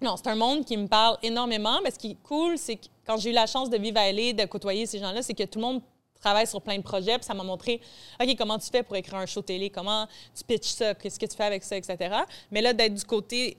[0.00, 2.86] non, c'est un monde qui me parle énormément, mais ce qui est cool, c'est que
[3.06, 5.44] quand j'ai eu la chance de vivre à LA, de côtoyer ces gens-là, c'est que
[5.44, 5.82] tout le monde
[6.20, 7.80] travaille sur plein de projets, puis ça m'a montré,
[8.20, 11.26] OK, comment tu fais pour écrire un show télé, comment tu pitches ça, qu'est-ce que
[11.26, 12.14] tu fais avec ça, etc.
[12.50, 13.56] Mais là, d'être du côté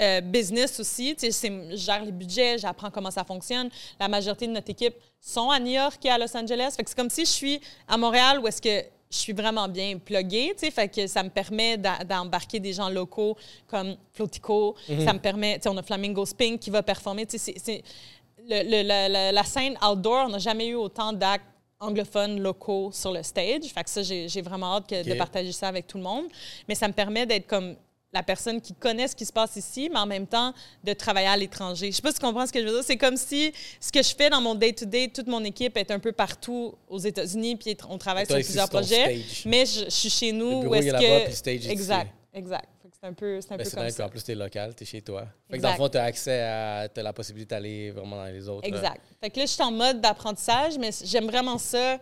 [0.00, 1.14] euh, business aussi.
[1.14, 3.68] Tu sais, je gère les budgets, j'apprends comment ça fonctionne.
[4.00, 6.74] La majorité de notre équipe sont à New York et à Los Angeles.
[6.76, 9.68] Fait que c'est comme si je suis à Montréal où est-ce que je suis vraiment
[9.68, 13.36] bien pluguée, tu sais, fait que ça me permet d'embarquer des gens locaux
[13.68, 14.74] comme Flotico.
[14.88, 15.04] Mm-hmm.
[15.04, 17.24] Ça me permet, tu sais, on a Flamingo Spin qui va performer.
[17.26, 17.84] Tu sais, c'est,
[18.48, 21.46] la, scène outdoor, on n'a jamais eu autant d'actes
[21.84, 23.64] anglophones locaux sur le stage.
[23.74, 26.24] Fait que ça, j'ai, vraiment hâte de partager ça avec tout le monde.
[26.68, 27.76] Mais ça me permet d'être comme
[28.14, 31.26] la personne qui connaît ce qui se passe ici, mais en même temps de travailler
[31.26, 31.90] à l'étranger.
[31.90, 32.84] Je sais pas si tu comprends ce que je veux dire.
[32.84, 35.98] C'est comme si ce que je fais dans mon day-to-day, toute mon équipe est un
[35.98, 39.20] peu partout aux États-Unis, puis on travaille sur plusieurs projets.
[39.44, 40.62] Mais je, suis chez nous.
[40.62, 41.34] Le où est-ce que...
[41.34, 42.68] stage exact, exact.
[43.04, 44.06] C'est un peu, c'est un peu comme ça.
[44.06, 45.26] en plus, tu es local, tu es chez toi.
[45.50, 48.24] Fait que dans le fond, tu as accès à as la possibilité d'aller vraiment dans
[48.24, 48.66] les autres.
[48.66, 49.02] Exact.
[49.20, 51.98] Fait que là, je suis en mode d'apprentissage, mais j'aime vraiment ça.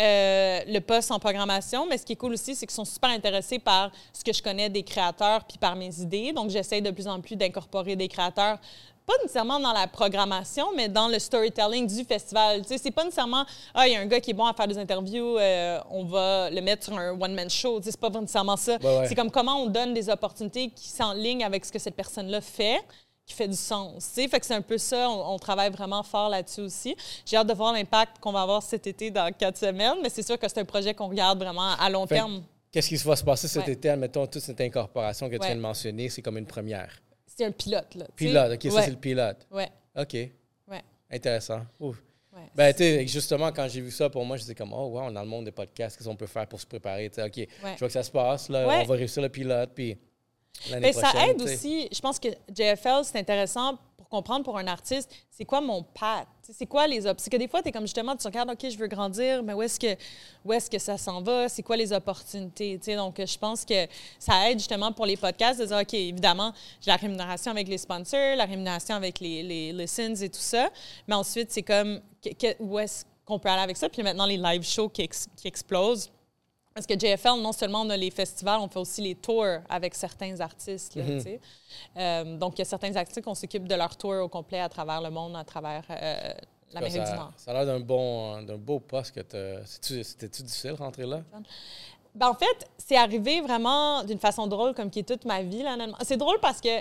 [0.00, 3.10] Euh, le poste en programmation, mais ce qui est cool aussi, c'est qu'ils sont super
[3.10, 6.32] intéressés par ce que je connais des créateurs puis par mes idées.
[6.32, 8.58] Donc, j'essaie de plus en plus d'incorporer des créateurs
[9.06, 12.62] pas nécessairement dans la programmation, mais dans le storytelling du festival.
[12.62, 14.54] Tu sais, c'est pas nécessairement ah il y a un gars qui est bon à
[14.54, 17.78] faire des interviews, euh, on va le mettre sur un one man show.
[17.78, 18.78] Tu sais, c'est pas nécessairement ça.
[19.06, 21.96] C'est comme comment on donne des opportunités qui sont en ligne avec ce que cette
[21.96, 22.80] personne-là fait
[23.26, 24.04] qui fait du sens.
[24.14, 26.96] Fait que c'est un peu ça, on, travaille vraiment fort là-dessus aussi.
[27.24, 30.24] J'ai hâte de voir l'impact qu'on va avoir cet été dans quatre semaines, mais c'est
[30.24, 32.42] sûr que c'est un projet qu'on regarde vraiment à long terme.
[32.72, 33.90] Qu'est-ce qui va se passer cet été?
[33.90, 36.90] Admettons, toute cette incorporation que tu viens de mentionner, c'est comme une première.
[37.36, 38.06] C'est un pilote, là.
[38.14, 39.46] Pilote, OK, ça, c'est le pilote.
[39.50, 39.64] Oui.
[39.96, 40.14] OK.
[40.14, 40.82] Ouais.
[41.10, 41.62] Intéressant.
[41.80, 42.02] Ouf.
[42.54, 45.16] Ben, tu justement, quand j'ai vu ça, pour moi, je disais comme, oh, wow, on
[45.16, 47.06] a le monde des podcasts, qu'est-ce qu'on peut faire pour se préparer?
[47.06, 49.98] OK, je vois que ça se passe, là, on va réussir le pilote, puis
[50.70, 51.88] mais ça aide aussi.
[51.92, 53.78] Je pense que JFL, c'est intéressant
[54.12, 56.28] comprendre pour un artiste, c'est quoi mon path?
[56.42, 57.30] C'est quoi les options?
[57.30, 59.62] que des fois, tu es comme justement, tu regardes, OK, je veux grandir, mais où
[59.62, 59.96] est-ce que,
[60.44, 61.48] où est que ça s'en va?
[61.48, 62.78] C'est quoi les opportunités?
[62.94, 63.86] donc, je pense que
[64.18, 67.78] ça aide justement pour les podcasts de dire, OK, évidemment, j'ai la rémunération avec les
[67.78, 70.68] sponsors, la rémunération avec les, les et tout ça.
[71.08, 72.00] Mais ensuite, c'est comme,
[72.60, 73.88] où est-ce qu'on peut aller avec ça?
[73.88, 76.10] Puis maintenant, les live shows qui, qui explosent
[76.74, 79.94] parce que JFL, non seulement on a les festivals, on fait aussi les tours avec
[79.94, 80.96] certains artistes.
[80.96, 81.38] Mhm.
[81.96, 84.68] Euh, donc, il y a certains artistes qu'on s'occupe de leur tour au complet à
[84.68, 86.32] travers le monde, à travers euh,
[86.72, 87.32] l'Amérique du Nord.
[87.36, 91.20] Ça a l'air d'un bon, d'un beau poste que C'était-tu difficile de rentrer là?
[92.14, 95.64] Ben, en fait, c'est arrivé vraiment d'une façon drôle, comme qui est toute ma vie.
[96.02, 96.80] C'est drôle parce que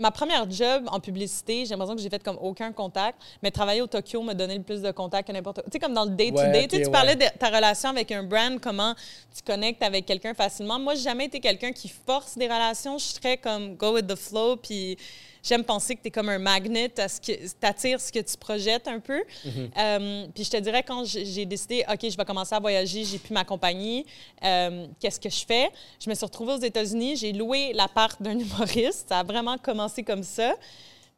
[0.00, 3.82] ma première job en publicité, j'ai l'impression que j'ai fait comme aucun contact, mais travailler
[3.82, 5.64] au Tokyo m'a donné le plus de contacts que n'importe quoi.
[5.64, 8.94] Tu sais, comme dans le day-to-day, tu parlais de ta relation avec un brand, comment
[9.34, 10.78] tu connectes avec quelqu'un facilement.
[10.78, 12.98] Moi, j'ai jamais été quelqu'un qui force des relations.
[12.98, 14.96] Je suis très comme go with the flow, puis
[15.42, 18.18] j'aime penser que tu es comme un magnet, à ce que tu attires ce que
[18.18, 19.22] tu projettes un peu.
[19.44, 19.70] Mhm.
[19.76, 23.18] Euh, puis je te dirais, quand j'ai décidé, OK, je vais commencer à voyager, j'ai
[23.18, 24.04] plus ma compagnie,
[24.44, 25.70] euh, qu'est-ce que je fais?
[26.02, 29.08] Je me suis retrouvée aux États-Unis, j'ai loué l'appart d'un humoriste.
[29.08, 30.54] Ça a vraiment commencé comme ça.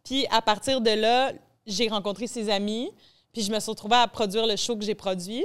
[0.04, 1.32] Puis à partir de là,
[1.66, 2.90] j'ai rencontré ses amis,
[3.32, 5.44] puis je me suis retrouvée à produire le show que j'ai produit.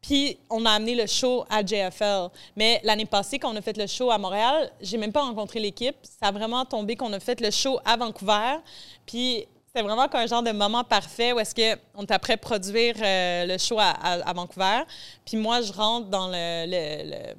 [0.00, 2.28] Puis on a amené le show à JFL.
[2.56, 5.60] Mais l'année passée, quand on a fait le show à Montréal, j'ai même pas rencontré
[5.60, 5.96] l'équipe.
[6.02, 8.58] Ça a vraiment tombé qu'on a fait le show à Vancouver.
[9.06, 13.46] Puis c'est vraiment un genre de moment parfait où est-ce qu'on est après produire euh,
[13.46, 14.82] le show à, Vancouver.
[15.24, 17.34] Puis moi, je rentre dans le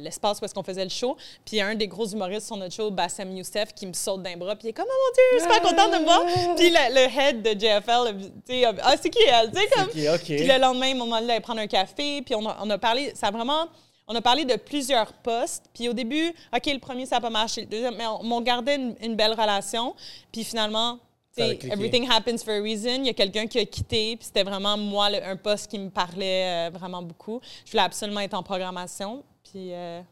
[0.00, 1.16] l'espace où est-ce qu'on faisait le show.
[1.44, 4.56] Puis un des gros humoristes sur notre show, Bassem Youssef, qui me saute d'un bras.
[4.56, 6.56] Puis il est comme, oh mon Dieu, super content de me voir.
[6.56, 9.50] Puis le, head de JFL, tu sais, ah, c'est qui elle?
[9.50, 9.88] Tu sais, comme.
[9.88, 12.22] Puis le lendemain, mon moment d'aller prendre un café.
[12.22, 13.68] Puis on a, on a parlé, ça a vraiment.
[14.10, 15.66] On a parlé de plusieurs postes.
[15.74, 17.60] Puis au début, OK, le premier, ça n'a pas marché.
[17.60, 19.94] Le deuxième, mais on, gardait une, belle relation.
[20.32, 20.98] Puis finalement,
[21.36, 23.00] everything happens for a reason.
[23.00, 25.90] Il y a quelqu'un qui a quitté, puis c'était vraiment moi un poste qui me
[25.90, 27.40] parlait euh, vraiment beaucoup.
[27.66, 29.22] Je voulais absolument être en programmation.
[29.50, 30.02] Puis, euh,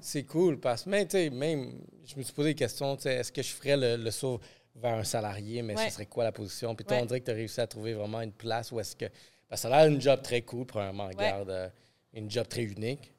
[0.00, 1.72] C'est cool parce que, même, même,
[2.04, 4.40] je me suis posé des questions, est-ce que je ferais le, saut
[4.74, 6.74] vers un salarié, mais ce serait quoi la position?
[6.74, 8.96] Puis toi, on dirait que tu as réussi à trouver vraiment une place où est-ce
[8.96, 9.06] que.
[9.48, 11.68] Parce que ça a l'air une job très cool, premièrement, regarde, euh,
[12.14, 13.12] une job très unique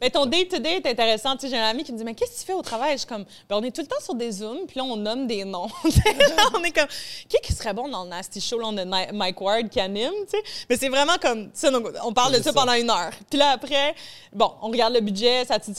[0.00, 1.36] mais ton day-to-day est intéressant.
[1.40, 2.92] j'ai un ami qui me dit Mais qu'est-ce que tu fais au travail?
[2.92, 4.96] Je suis comme ben, On est tout le temps sur des Zooms, puis là, on
[4.96, 5.68] nomme des noms.
[6.54, 6.88] on est comme
[7.28, 10.12] Qui qui serait bon dans le Nasty Show On a Mike Ward qui anime.
[10.28, 10.42] sais?
[10.68, 11.70] Mais c'est vraiment comme ça.
[12.04, 13.12] on parle de ça, pendant une heure.
[13.30, 13.94] Puis là, après,
[14.32, 15.72] bon, on regarde le budget, ça te dit,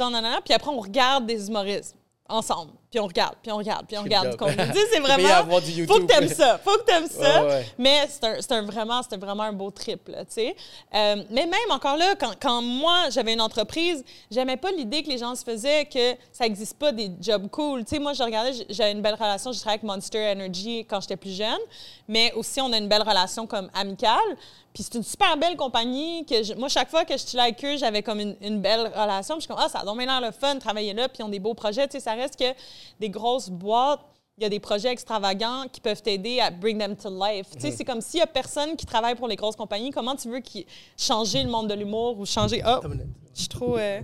[0.44, 1.96] puis après, on regarde des humoristes
[2.28, 2.72] ensemble.
[2.90, 4.36] Puis on regarde, puis on regarde, puis on regarde.
[4.92, 5.46] c'est vraiment.
[5.88, 7.44] Faut que t'aimes ça, faut que t'aimes ça.
[7.44, 7.66] Ouais, ouais.
[7.78, 10.56] Mais c'est un, vraiment, c'était vraiment un beau trip, là, tu sais.
[10.96, 15.10] Euh, mais même encore là, quand, quand moi, j'avais une entreprise, j'aimais pas l'idée que
[15.10, 17.86] les gens se faisaient que ça existe pas des jobs cool.
[17.86, 21.00] Tu sais, moi, je regardais, j'avais une belle relation, je travaillais avec Monster Energy quand
[21.02, 21.60] j'étais plus jeune,
[22.08, 24.18] mais aussi, on a une belle relation comme amicale.
[24.80, 27.62] Puis c'est une super belle compagnie que je- moi, chaque fois que je suis avec
[27.66, 29.36] eux, j'avais comme une, une belle relation.
[29.36, 31.18] Puis je suis comme, ah, ça a donc l'air le fun de travailler là, puis
[31.20, 31.86] ils ont des beaux projets.
[31.90, 32.46] Tu sais, ça reste que
[32.98, 34.00] des grosses boîtes,
[34.38, 37.48] il y a des projets extravagants qui peuvent t'aider à bring them to life.
[37.56, 40.16] Tu sais, c'est comme s'il y a personne qui travaille pour les grosses compagnies, comment
[40.16, 40.40] tu veux
[40.98, 42.62] changer le monde de l'humour ou changer...
[42.66, 42.80] Oh,
[43.36, 44.00] je suis trop, euh,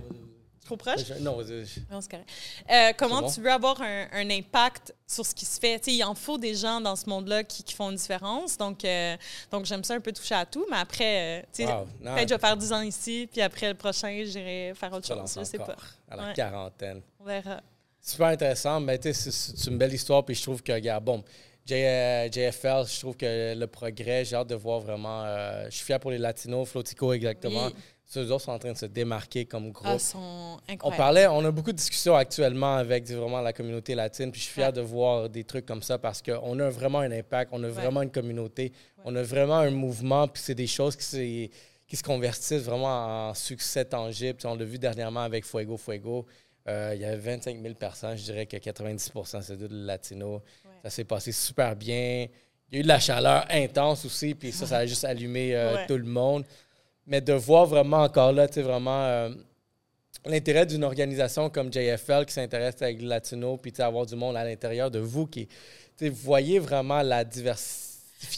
[0.66, 1.00] trop proche?
[1.06, 2.28] Je- Non, je- je- Non, c'est correct.
[2.70, 3.30] Euh, comment bon.
[3.30, 5.78] tu veux avoir un, un impact sur ce qui se fait?
[5.78, 8.56] Tu sais, il en faut des gens dans ce monde-là qui, qui font une différence.
[8.58, 9.16] Donc, euh,
[9.50, 10.66] donc j'aime ça un peu toucher à tout.
[10.70, 13.74] Mais après, euh, tu Wow, peut-être je vais faire 10 ans ici, puis après le
[13.74, 15.18] prochain, j'irai faire autre chose.
[15.38, 15.82] Je sais encore pas.
[16.10, 16.32] À la Ouais.
[16.34, 17.00] quarantaine.
[17.20, 17.60] On verra.
[18.00, 18.78] Super intéressant.
[18.80, 20.24] Mais tu sais, c'est une belle histoire.
[20.24, 21.24] Puis je trouve que, regarde, bon,
[21.68, 25.24] J- JFL, je trouve que le progrès, j'ai hâte de voir vraiment.
[25.24, 27.66] euh, je suis fier pour les Latinos, Flotico exactement.
[27.66, 27.74] Oui.
[28.08, 29.88] Ceux autres sont en train de se démarquer comme groupe.
[29.90, 34.30] Ah, sont On parlait, on a beaucoup de discussions actuellement avec vraiment la communauté latine,
[34.30, 34.72] puis je suis fier Ouais.
[34.72, 38.02] de voir des trucs comme ça parce qu'on a vraiment un impact, on a vraiment
[38.02, 38.72] une communauté,
[39.04, 41.50] on a vraiment un mouvement, puis c'est des choses qui,
[41.88, 44.34] qui se convertissent vraiment en succès tangible.
[44.38, 46.26] Puis on l'a vu dernièrement avec Fuego Fuego.
[46.68, 50.42] Euh, il y avait 25 000 personnes, je dirais que 90% c'est de latinos.
[50.84, 52.26] Ça s'est passé super bien.
[52.70, 55.54] Il y a eu de la chaleur intense aussi, puis ça, ça a juste allumé
[55.56, 56.44] euh, tout le monde.
[57.06, 59.30] Mais de voir vraiment encore là, tu sais, vraiment euh,
[60.24, 64.44] l'intérêt d'une organisation comme JFL qui s'intéresse avec le latino, puis avoir du monde à
[64.44, 65.48] l'intérieur de vous qui,
[65.96, 67.24] tu voyez vraiment la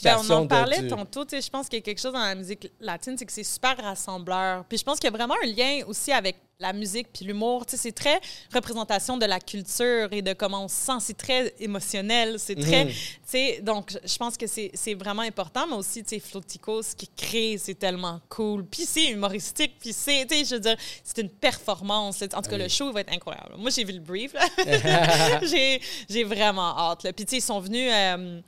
[0.02, 2.00] Ben, on en de- parlait du- tantôt, tu sais, je pense qu'il y a quelque
[2.00, 4.64] chose dans la musique latine, c'est que c'est super rassembleur.
[4.64, 7.64] Puis je pense qu'il y a vraiment un lien aussi avec la musique puis l'humour.
[7.64, 8.20] Tu sais, c'est très
[8.52, 10.92] représentation de la culture et de comment on se sent.
[11.00, 12.40] C'est très émotionnel.
[12.40, 12.90] C'est très, Mhm.
[12.90, 16.96] tu sais, donc je- pense que c'est vraiment important, mais aussi, tu sais, Flotico, ce
[16.96, 18.64] qu'il crée, c'est tellement cool.
[18.66, 22.20] Puis c'est humoristique, puis c'est, tu sais, je veux dire, c'est une performance.
[22.34, 23.54] En tout cas, le show va être incroyable.
[23.56, 24.32] Moi, j'ai vu le brief,
[25.42, 27.04] j'ai j'ai vraiment hâte.
[27.04, 27.12] là.
[27.12, 28.40] Puis, tu sais, ils sont venus euh,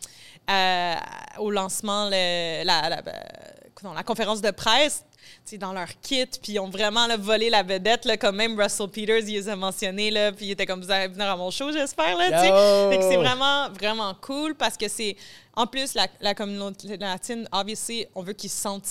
[0.51, 0.95] euh,
[1.39, 3.03] au lancement, le- la, la,
[3.83, 5.05] non, la conférence de presse.
[5.59, 8.89] dans leur kit, puis ils ont vraiment là, volé la vedette, là, comme même Russell
[8.89, 11.51] Peters, il les a mentionnés, là, puis il était comme, vous allez venir à mon
[11.51, 12.31] show, j'espère, là,
[13.03, 15.17] c'est vraiment, vraiment cool parce que c'est.
[15.55, 18.87] En plus, la, la communauté latine, obviously, on veut qu'ils se sentent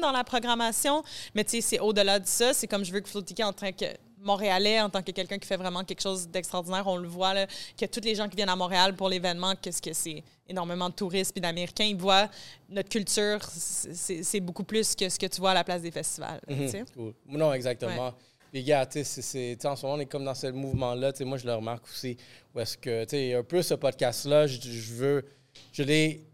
[0.00, 1.02] dans la programmation,
[1.34, 2.52] mais tu sais, c'est au-delà de ça.
[2.54, 3.84] C'est comme je veux que Flotika, en tant que
[4.20, 7.46] Montréalais, en tant que quelqu'un qui fait vraiment quelque chose d'extraordinaire, on le voit, là,
[7.76, 10.94] que tous les gens qui viennent à Montréal pour l'événement, qu'est-ce que c'est énormément de
[10.94, 12.28] touristes et d'Américains, ils voient
[12.68, 16.40] notre culture, c'est beaucoup plus que ce que tu vois à la place des festivals.
[16.48, 17.14] Mhm, cool.
[17.26, 18.14] Non, exactement.
[18.54, 21.12] Gars, tu sais, c'est- tu sais, en ce moment, on est comme dans ce mouvement-là.
[21.12, 22.16] Tu sais, moi, je le remarque aussi.
[22.54, 25.24] Où est-ce que, tu sais, un peu ce podcast-là, je, je veux.
[25.72, 26.24] Je l'ai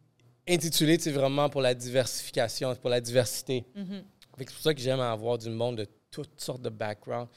[0.49, 3.65] intitulé, tu sais, vraiment pour la diversification, pour la diversité.
[4.37, 7.29] Que C'est pour ça que j'aime avoir du monde de toutes sortes de backgrounds.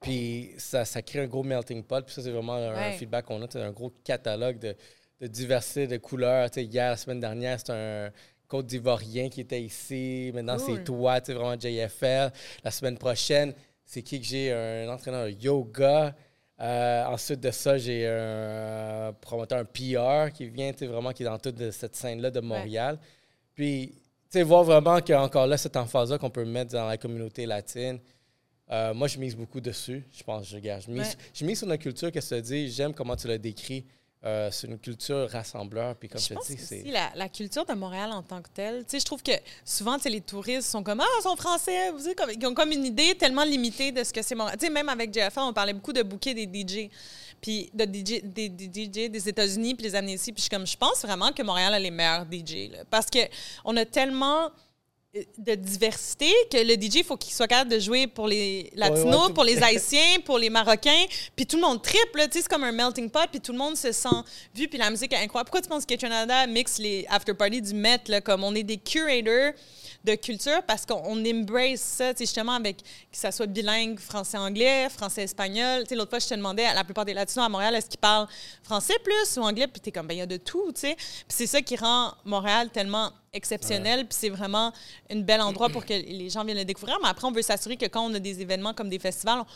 [0.00, 2.04] Puis, ça, ça crée un gros melting pot.
[2.04, 2.92] Puis, ça, c'est vraiment un, Ouais.
[2.92, 3.50] feedback qu'on a.
[3.50, 4.76] sais, un gros catalogue de,
[5.20, 6.48] de diversité de couleurs.
[6.56, 8.10] Hier, la semaine dernière, c'était un
[8.46, 10.30] Côte d'Ivoirien qui était ici.
[10.34, 10.76] Maintenant, Cool.
[10.76, 12.30] c'est toi, tu vraiment JFL.
[12.64, 13.52] La semaine prochaine,
[13.84, 14.52] c'est qui que j'ai?
[14.52, 16.14] Un entraîneur de yoga.
[16.60, 21.26] Euh, ensuite de ça, j'ai un euh, promoteur, un PR qui vient, vraiment, qui est
[21.26, 22.98] dans toute cette scène-là de Montréal.
[23.54, 27.46] Puis, tu sais, voir vraiment qu'encore là, cette emphase-là qu'on peut mettre dans la communauté
[27.46, 27.98] latine,
[28.70, 30.04] euh, moi, je mise beaucoup dessus.
[30.12, 30.82] Je pense, je regarde.
[30.86, 31.14] Je mise, Ouais.
[31.34, 32.70] je mise sur notre culture, que tu dis.
[32.70, 33.84] J'aime comment tu l'as décrit.
[34.24, 35.94] Euh, c'est une culture rassembleur.
[35.94, 36.82] Puis, comme je, pense dis, aussi c'est.
[36.90, 38.80] la, la culture de Montréal en tant que telle.
[38.84, 39.30] Tu sais, je trouve que
[39.64, 41.92] souvent, tu sais, les touristes sont comme Ah, ils sont français.
[41.92, 44.58] Vous savez, comme, ils ont comme une idée tellement limitée de ce que c'est Montréal.
[44.58, 46.90] Tu sais, même avec JFL, on parlait beaucoup de bouquets des DJ.
[47.40, 50.32] Puis de DJ, des, des DJ des États-Unis, puis les amener ici.
[50.32, 52.72] Puis je suis comme, je pense vraiment que Montréal a les meilleurs DJ.
[52.72, 52.78] là.
[52.90, 53.20] parce que
[53.64, 54.50] on a tellement
[55.38, 59.04] de diversité que le DJ, il faut qu'il soit capable de jouer pour les Latinos,
[59.04, 61.04] Ouais, ouais, tout- pour les Haïtiens, pour les Marocains,
[61.34, 63.58] puis tout le monde triple, tu sais, c'est comme un melting pot, puis tout le
[63.58, 64.08] monde se sent
[64.54, 65.48] vu, puis la musique est incroyable.
[65.50, 68.76] Pourquoi tu penses que Canada mixe les after-parties du Met, là, comme on est des
[68.78, 69.52] curators
[70.04, 73.98] de culture parce qu'on on embrace ça, tu sais, justement, avec que ça soit bilingue,
[73.98, 75.84] français-anglais, français-espagnol.
[75.90, 78.28] L'autre fois, je te demandais, à la plupart des Latinos à Montréal, est-ce qu'ils parlent
[78.62, 79.66] français plus ou anglais?
[79.66, 80.94] Puis t'es comme, ben, il y a de tout, tu sais.
[80.96, 84.72] Puis c'est ça qui rend Montréal tellement exceptionnel, puis c'est vraiment
[85.10, 86.98] un bel endroit pour que les gens viennent le découvrir.
[87.02, 89.46] Mais après, on veut s'assurer que quand on a des événements comme des festivals, on-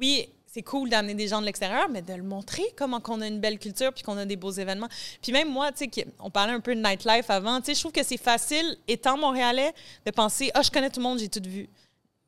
[0.00, 3.26] oui, c'est cool d'amener des gens de l'extérieur, mais de le montrer comment qu'on a
[3.26, 4.86] une belle culture puis qu'on a des beaux événements.
[5.20, 8.04] Puis même moi, tu sais, on parlait un peu de nightlife avant, je trouve que
[8.04, 9.72] c'est facile, étant montréalais,
[10.06, 11.68] de penser «Ah, je connais tout le monde, j'ai tout vu.»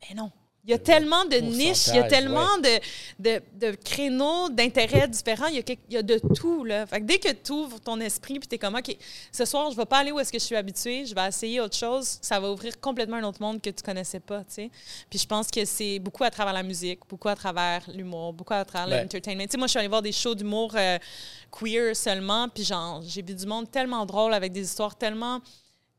[0.09, 0.33] Mais non,
[0.67, 2.81] Il y a tellement de niches, il y a tellement de,
[3.21, 6.64] de, de créneaux d'intérêts différents, il y, a quelque- il y a de tout.
[6.64, 6.87] Là.
[6.87, 8.97] Fait que dès que tu ouvres ton esprit puis tu es comme, OK,
[9.31, 11.61] ce soir, je vais pas aller où est-ce que je suis habituée, je vais essayer
[11.61, 14.41] autre chose, ça va ouvrir complètement un autre monde que tu connaissais pas.
[14.41, 14.71] tu sais.
[15.09, 18.55] Puis je pense que c'est beaucoup à travers la musique, beaucoup à travers l'humour, beaucoup
[18.55, 19.03] à travers Ouais.
[19.03, 19.45] l'entertainment.
[19.45, 20.99] Tu sais, moi, je suis allée voir des shows d'humour euh,
[21.53, 25.41] queer seulement, puis genre, j'ai vu du monde tellement drôle avec des histoires tellement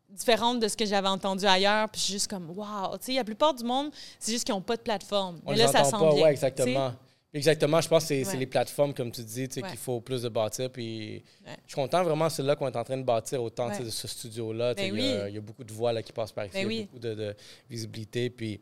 [0.09, 1.89] différentes de ce que j'avais entendu ailleurs.
[1.89, 2.97] Puis je suis juste comme, wow.
[2.97, 5.39] Tu sais, la plupart du monde, c'est juste qu'ils n'ont pas de plateforme.
[5.45, 6.23] On Mais là, ça entend s'en pas, vient.
[6.25, 6.47] ouais, tu sais.
[6.47, 6.93] exactement.
[7.33, 8.37] Exactement, je pense que c'est Ouais.
[8.37, 9.69] les plateformes, comme tu dis, tu sais, Ouais.
[9.69, 10.71] qu'il faut plus de bâtir.
[10.71, 11.51] Puis Ouais.
[11.65, 14.07] je suis content vraiment, c'est là qu'on est en train de bâtir autant de ce
[14.07, 14.73] studio-là.
[14.73, 15.29] Ben il, y a, oui.
[15.29, 16.79] il y a beaucoup de voix là, qui passent par ici, Ben il y a
[16.81, 16.85] oui.
[16.85, 17.35] beaucoup de, de
[17.69, 18.29] visibilité.
[18.29, 18.61] Puis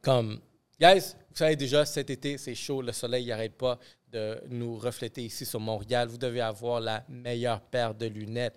[0.00, 0.40] comme,
[0.80, 3.78] guys, vous savez déjà, cet été, c'est chaud, le soleil n'arrête pas
[4.10, 6.08] de nous refléter ici sur Montréal.
[6.08, 8.54] Vous devez avoir la meilleure paire de lunettes.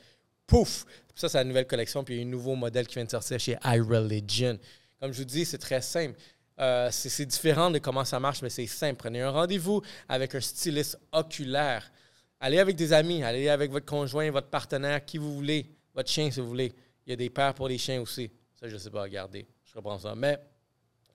[0.47, 0.85] Pouf!
[1.22, 2.03] Ça, c'est la nouvelle collection.
[2.03, 4.57] Puis il y a un nouveau modèle qui vient de sortir chez iReligion.
[4.99, 6.19] Comme je vous dis, c'est très simple.
[6.57, 8.95] Euh, c'est différent de comment ça marche, mais c'est simple.
[8.95, 11.91] Prenez un rendez-vous avec un styliste oculaire.
[12.39, 16.32] Allez avec des amis, allez avec votre conjoint, votre partenaire, qui vous voulez, votre chien
[16.32, 16.74] si vous voulez.
[17.05, 18.32] Il y a des paires pour les chiens aussi.
[18.59, 19.45] Ça, je ne sais pas, regardez.
[19.63, 20.15] Je reprends ça.
[20.15, 20.39] Mais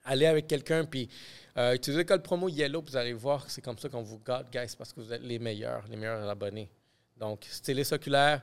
[0.04, 1.08] allez avec quelqu'un, puis
[1.56, 4.20] euh, utilisez le code promo Yellow, puis vous allez voir c'est comme ça qu'on vous
[4.20, 6.70] gâte, guys, parce que vous êtes les meilleurs, les meilleurs abonnés.
[7.16, 8.40] Donc, styliste oculaire,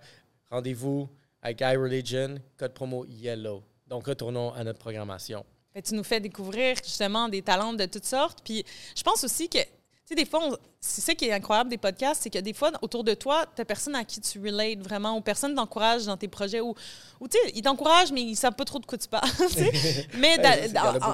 [0.49, 1.09] rendez-vous
[1.43, 3.63] avec iReligion, code promo Yellow.
[3.87, 5.45] Donc, retournons à notre programmation.
[5.75, 8.39] Que tu nous fais découvrir justement des talents de toutes sortes.
[8.43, 8.63] Puis
[8.95, 9.67] je pense aussi que, tu
[10.05, 12.69] sais, des fois, on- c'est ça qui est incroyable des podcasts, c'est que des fois,
[12.81, 16.27] autour de toi, tu personne à qui tu relates vraiment, ou personne t'encourage dans tes
[16.27, 16.75] projets, ou,
[17.21, 19.29] ou tu sais, ils t'encouragent, mais ils savent pas trop de quoi tu parles.
[20.17, 20.35] mais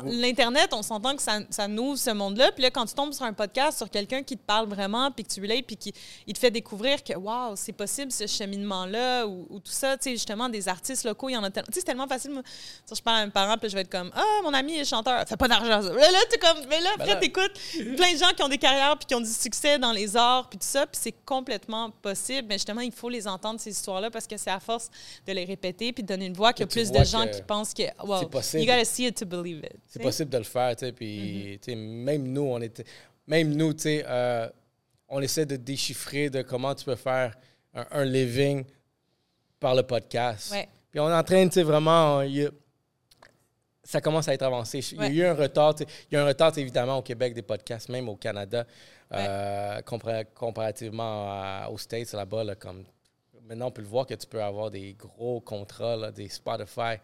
[0.06, 2.52] l'Internet, on s'entend que ça, ça nous ouvre ce monde-là.
[2.52, 5.24] Puis là, quand tu tombes sur un podcast sur quelqu'un qui te parle vraiment, puis
[5.24, 5.94] que tu relates, puis qui
[6.26, 10.06] il te fait découvrir que, waouh, c'est possible ce cheminement-là, ou, ou tout ça, tu
[10.06, 11.68] sais, justement, des artistes locaux, il y en a tellement.
[11.68, 12.32] Tu sais, c'est tellement facile.
[12.32, 12.42] moi,
[12.86, 14.86] si je parle à mes parents, puis je vais être comme, ah, mon ami est
[14.86, 15.80] chanteur, fait pas d'argent.
[15.82, 17.54] Là, là, tu comme, mais là, Ben après, t'écoutes
[17.96, 20.50] plein de gens qui ont des carrières, puis qui ont du succès dans les arts,
[20.50, 22.48] puis tout ça, puis c'est complètement possible.
[22.48, 24.90] Mais justement, il faut les entendre, ces histoires-là, parce que c'est à force
[25.28, 27.42] de les répéter, puis de donner une voix qu'il y a plus de gens qui
[27.42, 28.64] pensent que, wow, c'est possible.
[28.64, 29.76] you gotta see it to believe it.
[29.88, 32.86] C'est possible de le faire, tu sais, puis tu sais, même nous, on était,
[33.28, 34.48] même nous, tu sais, euh,
[35.08, 37.36] on essaie de déchiffrer de comment tu peux faire
[37.74, 38.64] un, un living
[39.60, 40.52] par le podcast.
[40.52, 40.68] Ouais.
[40.92, 42.50] Puis on est en train, tu sais, vraiment, il y a-
[43.90, 44.80] ça commence à être avancé.
[44.92, 47.42] Il y a eu un retard, il y a un retard, évidemment, au Québec des
[47.42, 48.66] podcasts, même au Canada,
[49.12, 52.84] euh, compara- comparativement à- aux States, là-bas, là, comme
[53.48, 56.98] maintenant, on peut le voir que tu peux avoir des gros contrats, là, des Spotify.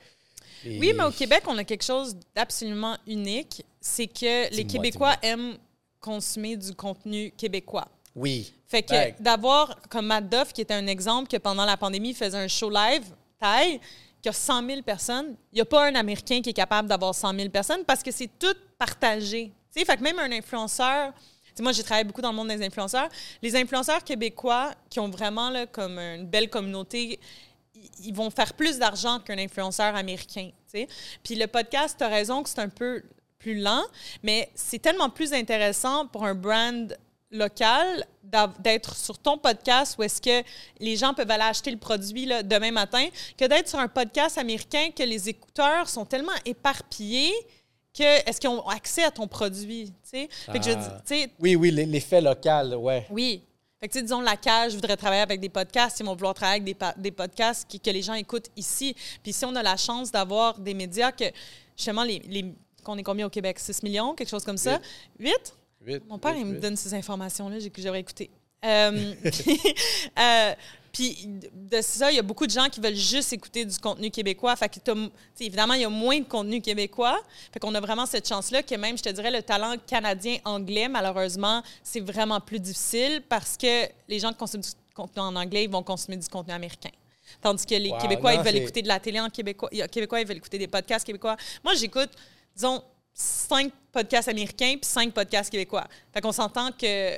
[0.64, 3.66] Oui, mais au Québec, on a quelque chose d'absolument unique.
[3.82, 5.58] C'est que les Québécois aiment
[6.00, 7.88] consommer du contenu québécois.
[8.16, 8.54] Oui.
[8.68, 12.16] Fait que d'avoir comme Matt Duff, qui était un exemple, que pendant la pandémie, il
[12.16, 13.06] faisait un show live,
[13.40, 13.80] taille,
[14.26, 17.14] qui a 100 000 personnes, il n'y a pas un Américain qui est capable d'avoir
[17.14, 19.52] 100 000 personnes parce que c'est tout partagé.
[19.72, 21.14] Fait même un influenceur,
[21.60, 23.08] moi j'ai travaillé beaucoup dans le monde des influenceurs,
[23.44, 27.20] les influenceurs québécois qui ont vraiment là, comme une belle communauté,
[28.00, 30.50] ils- vont faire plus d'argent qu'un influenceur américain.
[30.74, 30.88] tu sais.
[31.22, 33.04] Puis le podcast, tu as raison que c'est un peu
[33.38, 33.84] plus lent,
[34.24, 36.98] mais c'est tellement plus intéressant pour un brand
[37.36, 38.06] local
[38.60, 40.46] d'être sur ton podcast où est-ce que
[40.80, 43.08] les gens peuvent aller acheter le produit là, demain matin
[43.38, 47.34] que d'être sur un podcast américain que les écouteurs sont tellement éparpillés
[47.98, 50.30] que est-ce qu'ils ont accès à ton produit, tu sais?
[50.48, 50.54] Je Ah.
[51.40, 53.08] Oui, oui, l'e- l'effet local, ouais.
[53.10, 53.42] oui.
[53.80, 56.00] Fait que, tu sais, disons, la cage voudrait travailler avec des podcasts.
[56.00, 58.96] Ils vont vouloir travailler avec des, des podcasts qui- que les gens écoutent ici.
[59.24, 61.26] Puis si on a la chance d'avoir des médias que,
[61.78, 63.60] justement, les, les, qu'on est combien au Québec?
[63.60, 64.80] 6 millions, quelque chose comme ça?
[65.20, 65.32] 8?
[66.08, 68.30] Mon père, il me donne ces informations-là, j'ai- que j'aurais écouté.
[68.64, 69.14] Euh,
[70.20, 70.54] euh,
[70.92, 74.10] puis de ça, il y a beaucoup de gens qui veulent juste écouter du contenu
[74.10, 74.56] québécois.
[74.56, 74.80] Fait que
[75.42, 77.22] évidemment, il y a moins de contenu québécois.
[77.52, 81.62] Fait qu'on a vraiment cette chance-là que même, je te dirais, le talent canadien-anglais, malheureusement,
[81.84, 85.70] c'est vraiment plus difficile parce que les gens qui consomment du contenu en anglais, ils
[85.70, 86.92] vont consommer du contenu américain.
[87.42, 89.70] Tandis que les Wow, Québécois, non, ils veulent écouter de la télé en québécois.
[89.72, 91.36] Les Québécois, ils veulent écouter des podcasts québécois.
[91.64, 92.12] Moi, j'écoute,
[92.56, 92.82] disons,
[93.16, 95.86] cinq podcasts américains puis cinq podcasts québécois.
[96.14, 97.14] Fait qu'on s'entend que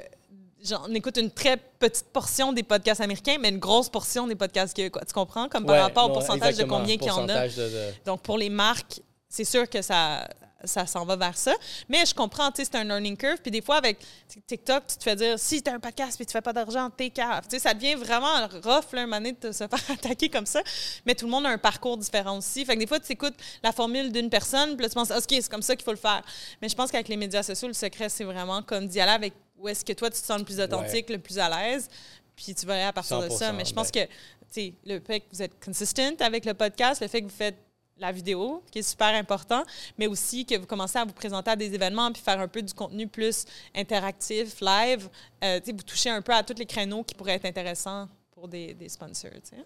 [0.63, 4.75] j'en écoute une très petite portion des podcasts américains, mais une grosse portion des podcasts
[4.75, 5.01] québécois.
[5.07, 5.49] Tu comprends?
[5.49, 7.33] Comme par Ouais, rapport au pourcentage de combien qu'il y en a.
[7.33, 10.27] pourcentage de- de- Donc, pour les marques, c'est sûr que ça,
[10.63, 11.53] ça s'en va vers ça.
[11.87, 13.37] Mais je comprends, tu sais, c'est un learning curve.
[13.41, 13.99] Puis des fois, avec
[14.47, 16.89] TikTok, tu te fais dire, si tu as un podcast puis tu fais pas d'argent,
[16.89, 17.43] t'es cave.
[17.43, 20.45] Tu sais, ça devient vraiment rough, là, un moment donné, de se faire attaquer comme
[20.45, 20.61] ça.
[21.05, 22.65] Mais tout le monde a un parcours différent aussi.
[22.65, 25.25] Fait que des fois, tu écoutes la formule d'une personne, puis là, tu penses, OK,
[25.29, 26.23] c'est comme ça qu'il faut le faire.
[26.61, 29.33] Mais je pense qu'avec les médias sociaux, le secret, c'est vraiment comme d'y aller avec
[29.57, 31.89] où est-ce que toi, tu te sens le plus authentique, le plus à l'aise.
[32.35, 33.51] Puis tu vas aller à partir de ça.
[33.51, 34.11] 100%, Mais je pense que, tu
[34.51, 37.57] sais, le fait que vous êtes consistent avec le podcast, le fait que vous faites
[37.99, 39.63] la vidéo, qui est super important,
[39.97, 42.61] mais aussi que vous commencez à vous présenter à des événements puis faire un peu
[42.61, 43.45] du contenu plus
[43.75, 45.09] interactif, live.
[45.43, 48.73] Euh, vous touchez un peu à tous les créneaux qui pourraient être intéressants pour des,
[48.73, 49.31] des sponsors.
[49.43, 49.57] sais.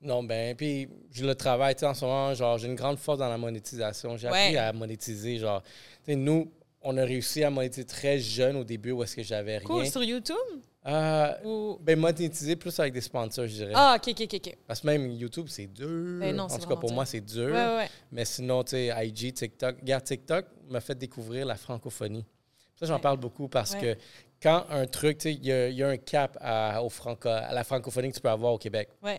[0.00, 3.28] Non, ben, puis je le travaille, en ce moment, genre, j'ai une grande force dans
[3.28, 4.16] la monétisation.
[4.16, 5.62] J'ai appris à monétiser, genre,
[6.06, 6.50] nous,
[6.86, 9.66] on a réussi à monétiser très jeune au début où est-ce que j'avais rien.
[9.66, 10.36] Cool, sur YouTube?
[10.86, 11.78] Euh, Ou...
[11.82, 13.72] Ben, monétiser plus avec des sponsors, je dirais.
[13.74, 14.56] Ah, OK, OK, OK.
[14.68, 16.20] Parce que même YouTube, c'est dur.
[16.20, 17.52] Ben non, en tout cas, pour moi, c'est dur.
[17.52, 17.88] Ouais, ouais.
[18.12, 19.80] Mais sinon, tu sais, IG, TikTok.
[19.80, 22.24] Regarde, TikTok m'a fait découvrir la francophonie.
[22.76, 23.96] Ça, j'en parle beaucoup parce que
[24.40, 27.64] quand un truc, tu sais, il y, a un cap à, au franco à la
[27.64, 28.90] francophonie que tu peux avoir au Québec.
[29.02, 29.18] Ouais.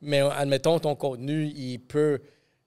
[0.00, 2.20] Mais admettons, ton contenu, il peut.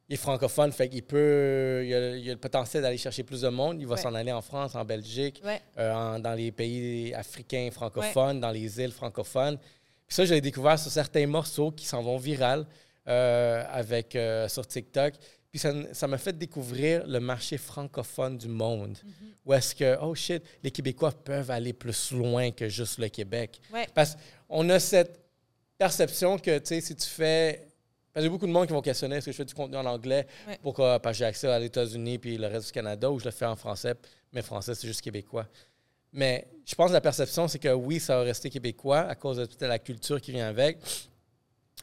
[0.10, 1.84] Il est francophone, fait qu'il peut.
[1.86, 3.82] Il a, a, le potentiel d'aller chercher plus de monde.
[3.82, 5.42] Il va s'en aller en France, en Belgique,
[5.78, 9.58] euh, dans les pays africains francophones, dans les îles francophones.
[10.08, 12.66] Puis ça, j'ai découvert sur certains morceaux qui s'en vont viral
[13.08, 15.16] euh, avec, euh, sur TikTok.
[15.52, 18.98] Puis ça m'a fait découvrir le marché francophone du monde.
[18.98, 19.26] Mm-hmm.
[19.46, 23.62] Où est-ce que, oh shit, les Québécois peuvent aller plus loin que juste le Québec?
[23.94, 24.16] Parce
[24.48, 25.20] qu'on a cette
[25.78, 27.67] perception que, tu sais, si tu fais.
[28.18, 30.26] A beaucoup de monde qui vont questionner est-ce que je fais du contenu en anglais
[30.64, 33.32] pourquoi parce que j'ai accès à États-Unis puis le reste du Canada ou je le
[33.32, 33.94] fais en français,
[34.34, 35.46] mais français, c'est juste québécois.
[36.14, 39.38] Mais je pense que la perception, c'est que oui, ça va rester québécois à cause
[39.38, 40.80] de toute la culture qui vient avec.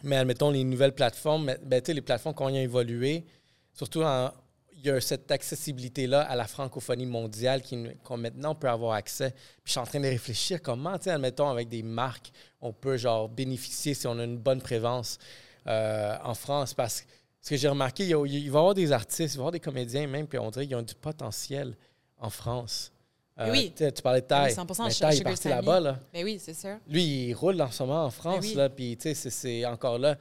[0.02, 3.24] Mais admettons, les nouvelles plateformes, ben, les plateformes qui ont évolué,
[3.72, 4.32] surtout en,
[4.72, 7.62] il y a cette accessibilité-là à la francophonie mondiale
[8.02, 9.30] qu'on maintenant peut avoir accès.
[9.30, 13.28] Puis je suis en train de réfléchir comment, admettons, avec des marques, on peut genre
[13.28, 15.18] bénéficier si on a une bonne présence
[15.66, 16.74] euh, en France.
[16.74, 17.06] Parce que
[17.40, 19.60] ce que j'ai remarqué, il, va y avoir des artistes, il va y avoir des
[19.60, 21.76] comédiens même, puis on dirait qu'ils ont du potentiel
[22.18, 22.90] en France.
[23.38, 23.72] Euh, oui.
[23.76, 24.54] Tu parlais de Taille.
[24.54, 25.80] 100% Taille est parti là-bas.
[25.80, 25.98] Là.
[26.12, 26.76] Mais oui, c'est sûr.
[26.88, 30.16] Lui, il roule en ce moment en France, là, puis tu sais, c'est encore là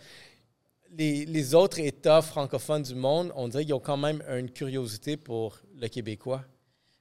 [0.98, 5.60] les, autres États francophones du monde, on dirait qu'ils ont quand même une curiosité pour
[5.80, 6.44] le Québécois.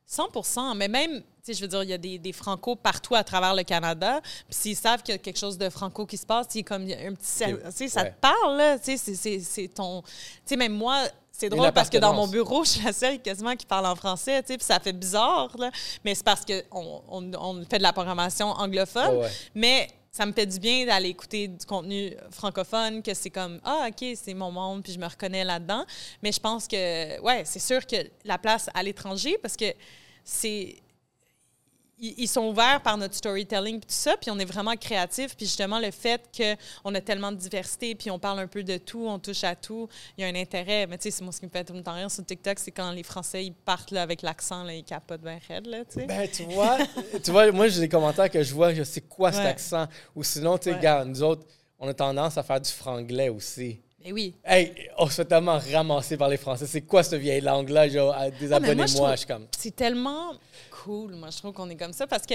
[0.08, 3.54] 100% mais même, je veux dire, il y a des, des franco partout à travers
[3.54, 4.20] le Canada.
[4.22, 6.82] Puis s'ils savent qu'il y a quelque chose de franco qui se passe, il comme
[6.82, 7.88] un petit.
[7.88, 8.78] Ça te parle, là.
[8.82, 10.02] C'est ton.
[10.02, 10.10] Tu
[10.44, 13.56] sais, même moi, c'est drôle parce que dans mon bureau, je suis la seule quasiment
[13.56, 15.70] qui parle en français, puis ça fait bizarre, là.
[16.04, 19.26] Mais c'est parce qu'on on, fait de la programmation anglophone.
[19.54, 23.88] Mais ça me fait du bien d'aller écouter du contenu francophone, que c'est comme Ah,
[23.88, 25.84] OK, c'est mon monde, puis je me reconnais là-dedans.
[26.22, 29.74] Mais je pense que, ouais, c'est sûr que la place à l'étranger, parce que
[30.22, 30.76] c'est
[32.02, 35.36] ils sont ouverts par notre storytelling puis tout ça, puis on est vraiment créatif.
[35.36, 38.76] Puis justement, le fait qu'on a tellement de diversité, puis on parle un peu de
[38.76, 39.88] tout, on touche à tout,
[40.18, 40.86] il y a un intérêt.
[40.88, 42.58] Mais tu sais, c'est moi ce qui me fait tout le temps rire sur TikTok,
[42.58, 45.84] c'est quand les Français, ils partent là, avec l'accent, là, ils capotent bien raide, là,
[45.84, 46.06] tu sais.
[46.06, 46.78] Ben, tu vois,
[47.22, 49.86] tu vois, moi, j'ai des commentaires que je vois, je sais quoi cet accent.
[50.16, 51.46] Ou sinon, tu sais, nous autres,
[51.78, 53.80] on a tendance à faire du franglais aussi.
[54.04, 54.34] Eh oui.
[54.44, 56.66] Hey, on se fait tellement ramasser par les Français.
[56.66, 57.88] C'est quoi cette vieille langue-là?
[58.30, 59.08] Désabonnez-moi.
[59.08, 59.46] Ah, je suis comme.
[59.56, 60.34] C'est tellement
[60.70, 61.14] cool.
[61.14, 62.34] Moi, je trouve qu'on est comme ça parce que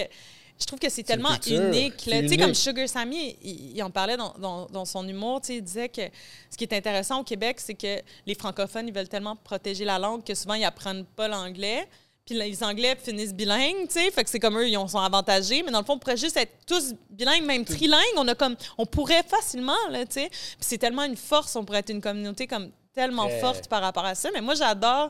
[0.59, 1.97] je trouve que c'est tellement unique.
[1.97, 5.41] Tu sais, comme Sugar Sammy, il, en parlait dans, dans, son humour.
[5.49, 6.01] Il disait que
[6.49, 9.99] ce qui est intéressant au Québec, c'est que les francophones, ils veulent tellement protéger la
[9.99, 11.87] langue que souvent, ils apprennent pas l'anglais.
[12.27, 15.63] Puis les Anglais finissent bilingues, tu sais, fait que c'est comme eux, ils sont avantagés.
[15.63, 18.03] Mais dans le fond, on pourrait juste être tous bilingues, même trilingues.
[18.17, 20.29] On a comme, on pourrait facilement, là, tu sais.
[20.29, 24.03] Puis c'est tellement une force, on pourrait être une communauté comme tellement forte par rapport
[24.03, 24.29] à ça.
[24.33, 25.09] Mais moi, j'adore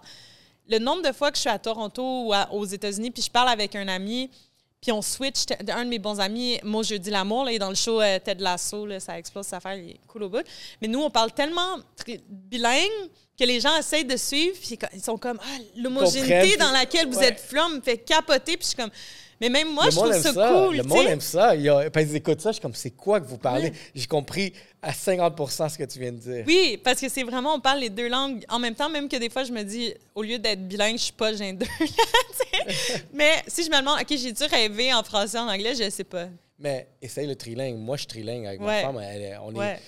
[0.70, 3.50] le nombre de fois que je suis à Toronto ou aux États-Unis, puis je parle
[3.50, 4.30] avec un ami,
[4.82, 5.46] puis on switch.
[5.70, 8.20] Un de mes bons amis, moi, Jeudi L'amour, là, il est dans le show euh,
[8.20, 10.46] Ted Lasso, là, ça explose sa affaire, il est cool au bout.
[10.82, 11.78] Mais nous, on parle tellement
[12.30, 17.08] bilingue que les gens essayent de suivre, puis ils sont comme, ah, l'homogénéité dans laquelle
[17.08, 18.92] vous êtes flamme me fait capoter, puis je suis comme,
[19.40, 20.78] mais même moi, je trouve ça, cool.
[20.78, 21.56] Le monde aime ça.
[21.56, 23.72] Il a, ils écoutent ça, je suis comme, c'est quoi que vous parlez?
[23.94, 26.44] J'ai compris à 50% ce que tu viens de dire.
[26.48, 29.18] Oui, parce que c'est vraiment, on parle les deux langues en même temps, même que
[29.18, 31.66] des fois, je me dis, au lieu d'être bilingue, je suis pas j'ai deux.
[33.14, 36.28] Mais si je me demande, OK, j'ai-tu rêvé en français, en anglais, je sais pas.
[36.60, 37.78] Mais essaye le trilingue.
[37.78, 38.96] Moi, je suis trilingue avec ma femme.
[38.96, 39.80] on est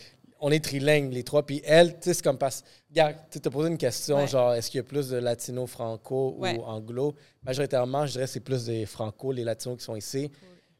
[0.41, 1.45] on est trilingue, les trois.
[1.45, 2.63] Puis elle, tu sais, c'est comme parce.
[2.89, 6.45] Regarde, tu t'as posé une question, genre, est-ce qu'il y a plus de latino-franco ou
[6.63, 7.15] anglo?
[7.43, 10.31] Majoritairement, je dirais que c'est plus des franco, les latinos qui sont ici.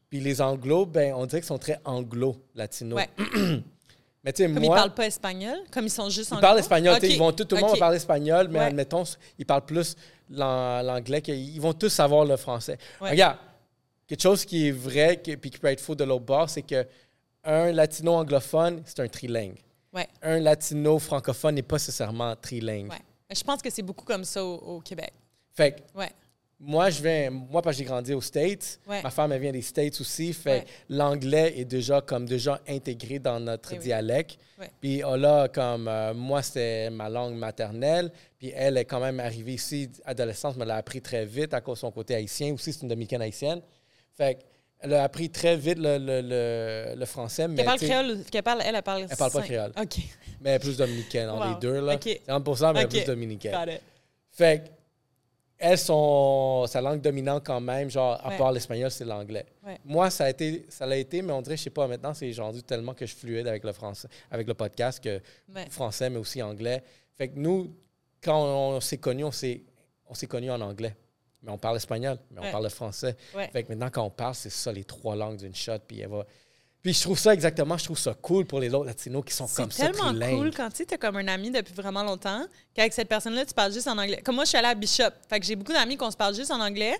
[0.08, 3.00] Puis les anglo, ben, on dirait qu'ils sont très anglo-latinos.
[4.24, 6.40] mais tu sais, Comme ils parlent pas espagnol, comme ils sont juste anglo.
[6.40, 9.04] Ils parlent espagnol, ils vont tout, tout le monde va parler espagnol, mais admettons,
[9.38, 9.96] ils parlent plus
[10.28, 12.76] l'anglais, ils vont tous savoir le français.
[13.00, 13.38] Regarde,
[14.08, 16.62] quelque chose qui est vrai, et puis qui peut être faux de l'autre bord, c'est
[16.62, 16.84] que
[17.44, 19.58] un latino anglophone, c'est un trilingue.
[20.22, 22.92] Un latino francophone n'est pas nécessairement trilingue.
[23.32, 25.12] Je pense que c'est beaucoup comme ça au, Québec.
[25.52, 26.10] Fait ouais.
[26.58, 29.62] moi, je viens, moi, parce que j'ai grandi aux States, ma femme, elle vient des
[29.62, 34.38] States aussi, fait l'anglais est déjà comme déjà intégré dans notre Eh dialecte.
[34.80, 39.18] Puis oh là, comme euh, moi, c'était ma langue maternelle, puis elle est quand même
[39.18, 42.52] arrivée ici, adolescente, me l'a appris très vite à cause de son côté haïtien.
[42.52, 43.62] Aussi, c'est une dominicaine haïtienne.
[44.12, 44.38] Fait
[44.80, 48.42] qu'elle a appris très vite le, le, le, le français, mais Qu'elle parle créole qu'elle
[48.42, 49.06] parle, elle, elle parle.
[49.10, 49.72] Elle parle pas créole.
[49.80, 49.96] OK.
[50.40, 51.48] mais elle est plus dominicaine, Wow.
[51.50, 51.80] les deux.
[51.80, 51.94] Là.
[51.94, 52.20] OK.
[52.26, 53.52] 50 mais elle est plus dominicaine.
[53.52, 53.80] Got it.
[54.30, 54.70] Fait que,
[55.58, 58.38] elles sont sa langue dominante quand même, genre à Ouais.
[58.38, 59.44] part l'espagnol, c'est l'anglais.
[59.66, 59.78] Ouais.
[59.84, 62.32] Moi, ça a été, ça l'a été, mais on dirait, je sais pas, maintenant c'est
[62.38, 65.20] rendu tellement que je fluide avec le français, avec le podcast que
[65.54, 65.66] Ouais.
[65.68, 66.82] français, mais aussi anglais.
[67.18, 67.74] Fait que nous,
[68.22, 70.94] quand on, s'est connus, on s'est connus en anglais.
[71.42, 72.50] Mais on parle espagnol, mais on Ouais.
[72.52, 73.16] parle le français.
[73.34, 73.48] Ouais.
[73.52, 76.08] Fait que maintenant, quand on parle, c'est ça, les trois langues d'une shot, puis elle
[76.08, 76.26] va.
[76.82, 79.46] Puis je trouve ça exactement, je trouve ça cool pour les autres latinos qui sont
[79.46, 80.38] C'est comme ça, tellement trilingues.
[80.38, 83.72] cool quand tu as comme un ami depuis vraiment longtemps, qu'avec cette personne-là, tu parles
[83.72, 84.22] juste en anglais.
[84.22, 85.10] Comme moi, je suis allée à Bishop.
[85.28, 86.96] Fait que j'ai beaucoup d'amis qu'on se parle juste en anglais.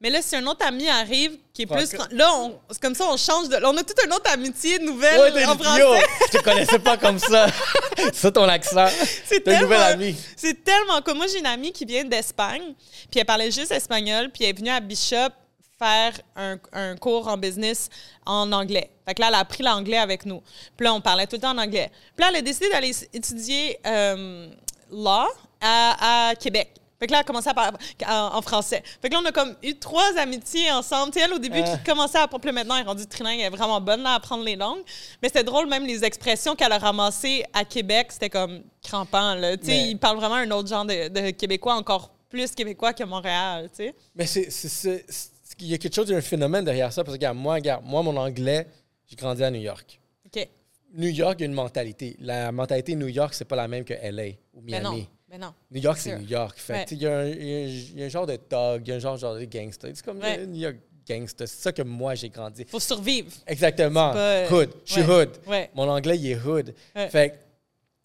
[0.00, 1.92] Mais là, si un autre ami arrive qui est plus.
[2.10, 3.56] Là, on- c'est comme ça, on change de.
[3.64, 5.80] On a toute une autre amitié nouvelle Ouais, t'es- en français.
[5.80, 5.94] yo,
[6.32, 7.46] je te connaissais pas comme ça.
[8.12, 8.88] ça, ton accent.
[9.24, 10.16] C'est T'as une nouvelle tellement- amie.
[10.36, 11.14] C'est tellement cool.
[11.14, 12.74] Moi, j'ai une amie qui vient d'Espagne,
[13.10, 15.30] puis elle parlait juste espagnol, puis elle est venue à Bishop
[15.78, 17.88] faire un, un cours en business
[18.26, 18.90] en anglais.
[19.06, 20.42] Fait que là, elle a appris l'anglais avec nous.
[20.76, 21.90] Puis là, on parlait tout le temps en anglais.
[22.14, 24.48] Puis là, elle a décidé d'aller étudier euh,
[24.92, 25.26] law
[25.60, 26.74] à, à Québec.
[26.98, 27.76] Fait que là, elle a commencé à parler
[28.06, 28.82] en, en français.
[29.02, 31.12] Fait que là, on a comme eu trois amitiés ensemble.
[31.12, 31.76] Tu sais, elle, au début, Ah.
[31.76, 34.14] qui commençait à apprendre, maintenant, elle est rendue trilingue, elle est vraiment bonne là, à
[34.14, 34.82] apprendre les langues.
[35.22, 39.34] Mais c'était drôle, même les expressions qu'elle a ramassées à Québec, c'était comme crampant.
[39.34, 39.56] Là.
[39.56, 42.92] Tu sais, Mais- ils parlent vraiment un autre genre de, de Québécois, encore plus Québécois
[42.92, 43.68] que Montréal.
[43.70, 43.94] Tu sais.
[44.14, 45.04] Mais c'est,
[45.58, 47.02] il y a quelque chose d'un phénomène derrière ça.
[47.04, 48.66] Parce que, regarde, moi, regarde, moi, mon anglais,
[49.06, 50.00] j'ai grandi à New York.
[50.26, 50.48] OK.
[50.96, 52.16] New York, il y a une mentalité.
[52.20, 54.62] La mentalité New York, c'est pas la même que LA ou non.
[54.92, 55.08] Miami.
[55.34, 55.52] Mais non.
[55.72, 56.16] New York, c'est.
[56.16, 56.54] New York.
[56.56, 56.86] Fait Ouais.
[56.92, 59.16] il y, a un- y y a genre de thug, il y a un genre,
[59.16, 59.90] genre de gangster.
[59.92, 60.46] C'est comme Ouais.
[60.46, 60.76] New York
[61.08, 61.48] gangster.
[61.48, 62.64] C'est ça que moi, j'ai grandi.
[62.66, 63.32] Faut survivre.
[63.48, 64.12] Exactement.
[64.12, 64.70] Pas, euh, hood.
[64.84, 65.30] Je suis hood.
[65.74, 66.72] Mon anglais, il est hood.
[67.10, 67.34] Fait que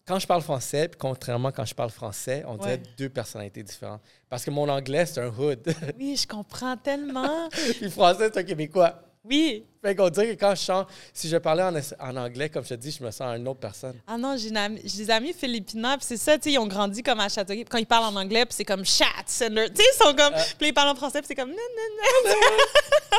[0.08, 2.82] quand je parle français, puis contrairement quand je parle français, on dirait Ouais.
[2.98, 4.00] deux personnalités différentes.
[4.28, 5.72] Parce que mon anglais, c'est un hood.
[5.96, 7.48] Oui, je comprends tellement.
[7.52, 9.00] puis le français, c'est un québécois.
[9.24, 9.64] Oui.
[9.82, 12.74] Fait qu'on dirait que quand je chante, si je parlais en, anglais, comme je te
[12.74, 13.96] dis, je me sens une autre personne.
[14.06, 17.20] Ah non, j'ai des amis philippins, puis c'est ça, tu sais, ils ont grandi comme
[17.20, 17.64] à Châteauguay.
[17.64, 19.68] Quand ils parlent en anglais, puis c'est comme chat, sender.
[19.70, 20.34] Tu sais, ils sont comme.
[20.58, 21.50] Puis ils parlent en français, puis c'est comme.
[21.50, 22.34] nan, nan, nan.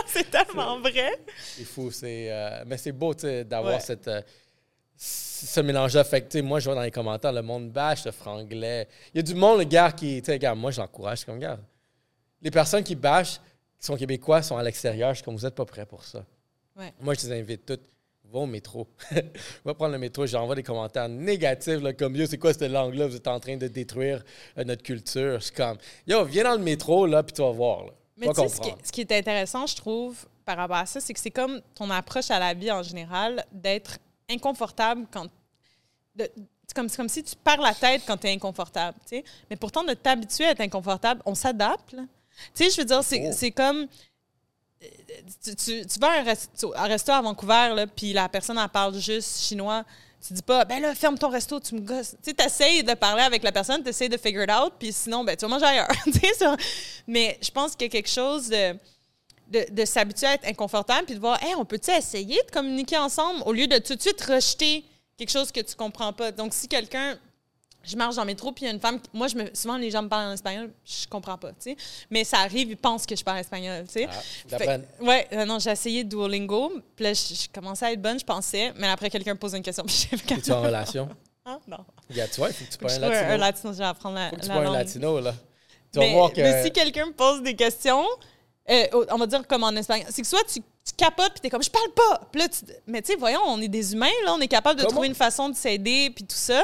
[0.08, 1.20] c'est tellement vrai.
[1.38, 1.92] C'est fou.
[1.92, 3.80] C'est, euh, mais c'est beau tu sais, d'avoir Ouais.
[3.80, 4.22] cette, euh,
[4.96, 8.88] ce tu sais, moi, je vois dans les commentaires, le monde bâche le franglais.
[9.14, 10.22] Il y a du monde, le gars, qui.
[10.22, 11.20] Tu sais, regarde, moi, j'encourage.
[11.20, 11.62] C'est comme, regarde,
[12.42, 13.40] les personnes qui bâchent,
[13.82, 15.10] qui sont québécois, sont à l'extérieur.
[15.10, 16.24] Je suis comme, vous n'êtes pas prêts pour ça.
[16.78, 16.94] Ouais.
[17.02, 17.82] Moi, je les invite toutes.
[18.32, 18.88] Va au métro.
[19.66, 20.26] Va prendre le métro.
[20.26, 23.08] J'envoie des commentaires négatifs, là, comme Yo, c'est quoi cette langue-là?
[23.08, 24.24] Vous êtes en train de détruire
[24.58, 25.40] euh, notre culture.
[25.40, 25.78] Je suis comme
[26.08, 27.86] Yo, viens dans le métro, là, puis tu vas voir.
[27.88, 27.92] Là.
[28.16, 28.78] Mais tu sais, ce qui, comprendre.
[28.86, 31.90] ce qui est intéressant, je trouve, par rapport à ça, c'est que c'est comme ton
[31.90, 33.98] approche à la vie en général, d'être
[34.30, 35.28] inconfortable quand.
[36.16, 36.30] de-
[36.68, 38.98] c'est comme, c'est comme si tu perds la tête quand tu es inconfortable.
[39.06, 39.24] tu sais.
[39.50, 41.96] Mais pourtant, de t'habituer à être inconfortable, on s'adapte.
[42.56, 43.54] Tu sais, je veux dire, c'est Oh.
[43.56, 43.88] comme.
[44.84, 44.88] euh,
[45.44, 48.58] Tu, tu- tu vas à un, resto, un resto à Vancouver, là, puis la personne,
[48.58, 49.84] elle parle juste chinois.
[50.26, 52.12] Tu dis pas, ben là, ferme ton resto, tu me gosses.
[52.24, 55.24] Tu sais, t'essayes de parler avec la personne, t'essayes de figure it out, puis sinon,
[55.24, 55.88] ben, tu vas manger ailleurs.
[56.06, 56.56] Tu sais, ça-
[57.08, 58.74] Mais je pense qu'il y a quelque chose de,
[59.48, 62.98] de, de s'habituer à être inconfortable, puis de voir, hey, on peut-tu essayer de communiquer
[62.98, 64.84] ensemble au lieu de tout de suite rejeter
[65.18, 66.32] quelque chose que tu comprends pas.
[66.32, 67.18] Donc, si quelqu'un.
[67.84, 69.00] Je marche dans le métro, puis il y a une femme.
[69.00, 71.56] qui- Moi, je me, souvent, les gens me parlent en espagnol, je comprends pas, tu
[71.72, 71.78] sais.
[72.12, 74.08] Mais ça arrive, ils pensent que je parle espagnol, tu sais.
[74.60, 76.72] Ah, ouais, euh, non, j'ai essayé Duolingo.
[76.96, 78.72] Puis là, je, je commençais à être bonne, je pensais.
[78.78, 79.84] Mais après, quelqu'un me pose une question.
[79.88, 81.10] Puis j'ai Es-tu en relation?
[81.44, 81.78] Ah, non.
[82.08, 83.32] Regarde, tu vois, il faut que tu je un latino.
[83.34, 85.34] un latino, je vais apprendre la, faut que tu la un latino, là.
[85.92, 86.40] Tu vas Mais, voir que.
[86.40, 88.06] mais si quelqu'un me pose des questions,
[88.70, 91.50] euh, on va dire comme en espagnol, c'est que soit tu, tu capotes puis t'es
[91.50, 92.22] comme je parle pas.
[92.32, 94.76] Puis là, tu- mais tu sais, voyons, on est des humains là, on est capable
[94.80, 94.94] de Comment?
[94.94, 96.64] trouver une façon de s'aider puis tout ça.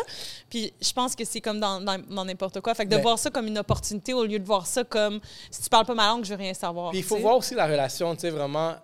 [0.49, 1.79] Puis je pense que c'est comme dans
[2.25, 2.73] n'importe quoi.
[2.75, 5.19] Fait que de Mais- voir ça comme une opportunité au lieu de voir ça comme
[5.51, 6.91] si tu parles pas ma langue, je veux rien savoir.
[6.91, 8.75] Puis il faut voir aussi la relation, tu sais, vraiment,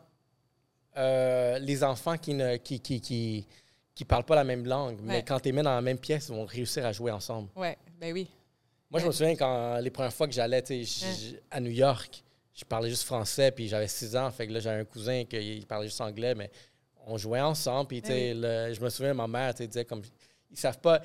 [0.97, 3.47] euh, les enfants qui ne qui, qui, qui,
[3.95, 6.28] qui parlent pas la même langue, mais quand tu les mets dans la même pièce,
[6.30, 7.49] ils vont réussir à jouer ensemble.
[7.55, 8.28] Ouais, ben oui.
[8.91, 10.64] Moi, je me souviens quand les premières fois que j'allais
[11.49, 14.81] à New York, je parlais juste français, puis j'avais 6 ans, fait que là, j'avais
[14.81, 16.51] un cousin qui parlait juste anglais, mais
[17.05, 20.01] on jouait ensemble, puis tu sais, le- je me souviens, ma mère disait comme,
[20.51, 21.01] ils savent pas,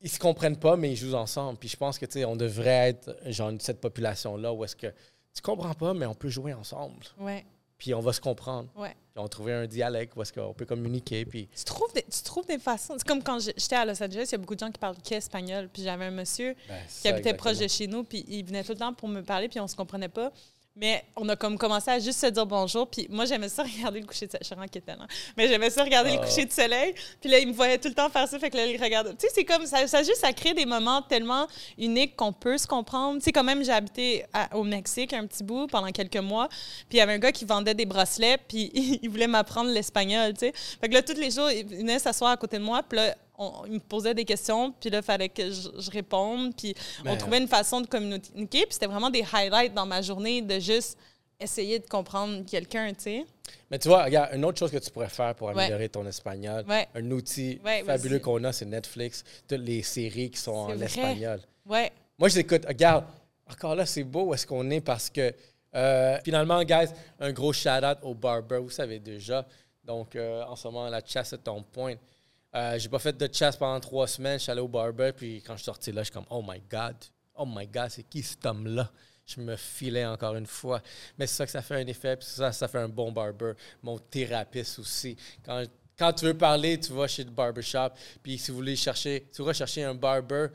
[0.00, 1.58] ils se comprennent pas, mais ils jouent ensemble.
[1.58, 4.88] Puis je pense que, tu sais, on devrait être, genre, cette population-là où est-ce que
[5.34, 6.96] tu comprends pas, mais on peut jouer ensemble.
[7.18, 7.44] Ouais.
[7.78, 8.68] puis on va se comprendre.
[8.76, 8.90] Ouais.
[8.90, 11.24] Puis on va trouver un dialecte où est-ce qu'on peut communiquer.
[11.24, 12.94] Puis Tu trouves des, tu trouves des façons.
[12.96, 14.96] C'est comme quand j'étais à Los Angeles, il y a beaucoup de gens qui parlent
[15.02, 15.68] qu'espagnol.
[15.68, 18.70] Puis j'avais un monsieur ben, qui habitait proche de chez nous, puis il venait tout
[18.72, 20.32] le temps pour me parler, puis on se comprenait pas.
[20.74, 24.00] Mais on a comme commencé à juste se dire bonjour, puis moi j'aimais ça regarder
[24.00, 24.40] le coucher de soleil.
[24.40, 25.06] Je suis vraiment inquiétante, hein.
[25.36, 26.24] Mais j'aimais ça regarder le Ah.
[26.26, 28.56] coucher de soleil, puis là il me voyait tout le temps faire ça, fait que
[28.56, 29.10] là il regardait.
[29.10, 31.46] Tu sais, c'est comme ça, ça juste ça crée des moments tellement
[31.76, 33.18] uniques qu'on peut se comprendre.
[33.18, 36.48] Tu sais, quand même j'ai habité à- au Mexique un petit bout pendant quelques mois,
[36.48, 38.70] puis il y avait un gars qui vendait des bracelets, puis
[39.02, 40.52] il voulait m'apprendre l'espagnol, tu sais.
[40.80, 43.14] Fait que là tous les jours il venait s'asseoir à côté de moi, puis là
[43.42, 46.74] on- il me posait des questions, puis là, il fallait que je, je réponde, puis
[47.00, 50.42] on Ben, trouvait une façon de communiquer, puis c'était vraiment des highlights dans ma journée
[50.42, 50.96] de juste
[51.40, 53.26] essayer de comprendre quelqu'un, tu sais.
[53.70, 55.54] Mais tu vois, regarde, une autre chose que tu pourrais faire pour Ouais.
[55.54, 56.86] améliorer ton espagnol, Ouais.
[56.94, 60.84] un outil Ouais, fabuleux qu'on a, c'est Netflix, toutes les séries qui sont en vrai.
[60.86, 61.40] espagnol.
[61.66, 61.90] Ouais.
[62.18, 62.64] Moi, je l'écoute.
[62.66, 63.04] Regarde,
[63.50, 65.34] encore là, c'est beau où est-ce qu'on est parce que
[65.74, 66.88] euh, finalement, guys,
[67.18, 69.44] un gros shout-out au barber, vous savez déjà.
[69.82, 71.94] Donc, euh, en ce moment, la chasse est on point.
[72.54, 74.38] Euh, j'ai pas fait de chasse pendant trois semaines.
[74.38, 76.42] Je suis allé au barber, puis quand je suis sorti là, je suis comme, oh
[76.46, 76.96] my God,
[77.34, 78.90] oh my God, c'est qui cet homme-là?
[79.24, 80.82] Je me filais encore une fois.
[81.16, 83.52] Mais c'est ça que ça fait un effet, puis ça, ça fait un bon barber.
[83.82, 85.16] Mon thérapeute aussi.
[85.44, 85.62] Quand,
[85.96, 87.90] quand tu veux parler, tu vas chez le barbershop,
[88.22, 90.48] puis si vous voulez chercher, si vous voulez chercher un barber,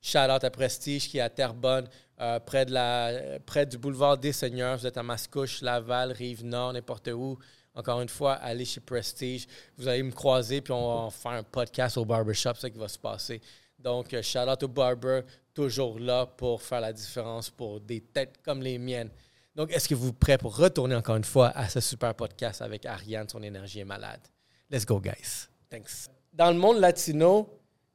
[0.00, 1.88] Shout out à Prestige qui est à Terrebonne,
[2.20, 4.78] euh, près, de la, près du boulevard des Seigneurs.
[4.78, 7.38] Vous êtes à Mascouche, Laval, Rive-Nord, n'importe où.
[7.78, 9.46] Encore une fois, allez chez Prestige.
[9.76, 12.78] Vous allez me croiser, puis on va faire un podcast au barbershop, c'est ça qui
[12.78, 13.40] va se passer.
[13.78, 15.20] Donc, euh, shout out au barber,
[15.54, 19.10] toujours là pour faire la différence pour des têtes comme les miennes.
[19.54, 22.62] Donc, est-ce que vous êtes prêts pour retourner encore une fois à ce super podcast
[22.62, 24.20] avec Ariane, son énergie est malade?
[24.68, 25.46] Let's go, guys.
[25.70, 26.08] Thanks.
[26.32, 27.48] Dans le monde latino,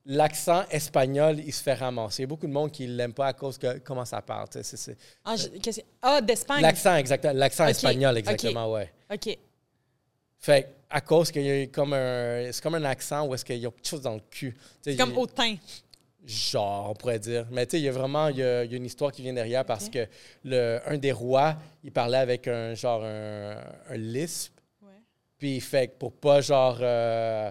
[0.06, 2.22] l'accent espagnol, il se fait ramasser.
[2.22, 4.22] Il y a beaucoup de monde qui ne l'aime pas à cause de comment ça
[4.22, 4.48] parle.
[4.52, 5.48] c'est- c'est- Ah, je-
[6.02, 6.62] ah, d'Espagne.
[6.62, 7.34] L'accent, exactement.
[7.34, 8.92] L'accent espagnol, exactement, ouais.
[9.14, 9.38] OK.
[10.44, 12.52] Fait à cause qu'il y a comme un.
[12.52, 14.54] C'est comme un accent où est-ce qu'il y a quelque chose dans le cul.
[14.82, 15.56] Sais, Comme il y a- hautain.
[16.26, 17.48] Genre, on pourrait dire.
[17.50, 19.12] Mais tu sais, il y a vraiment il y a, il y a une histoire
[19.12, 20.06] qui vient derrière parce que
[20.44, 23.56] le, un des rois, il parlait avec un genre un,
[23.90, 24.54] un lisp.
[24.82, 24.90] Ouais.
[25.38, 27.50] Puis fait pour pas genre euh,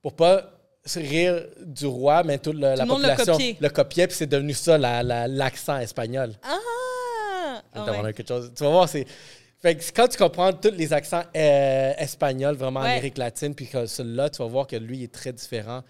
[0.00, 0.50] pour pas
[0.84, 4.52] se rire du roi, mais toute le- la l'a population le copiait, puis c'est devenu
[4.54, 6.32] ça la- la- l'accent espagnol.
[6.42, 7.62] Ah!
[7.74, 8.12] T'as ouais.
[8.14, 8.52] quelque chose.
[8.56, 9.06] Tu vas voir, c'est.
[9.62, 12.90] Fait que quand tu comprends tous les accents euh, espagnols, vraiment Ouais.
[12.92, 15.82] Amérique latine, puis que celui-là, tu vas voir que lui il est très différent.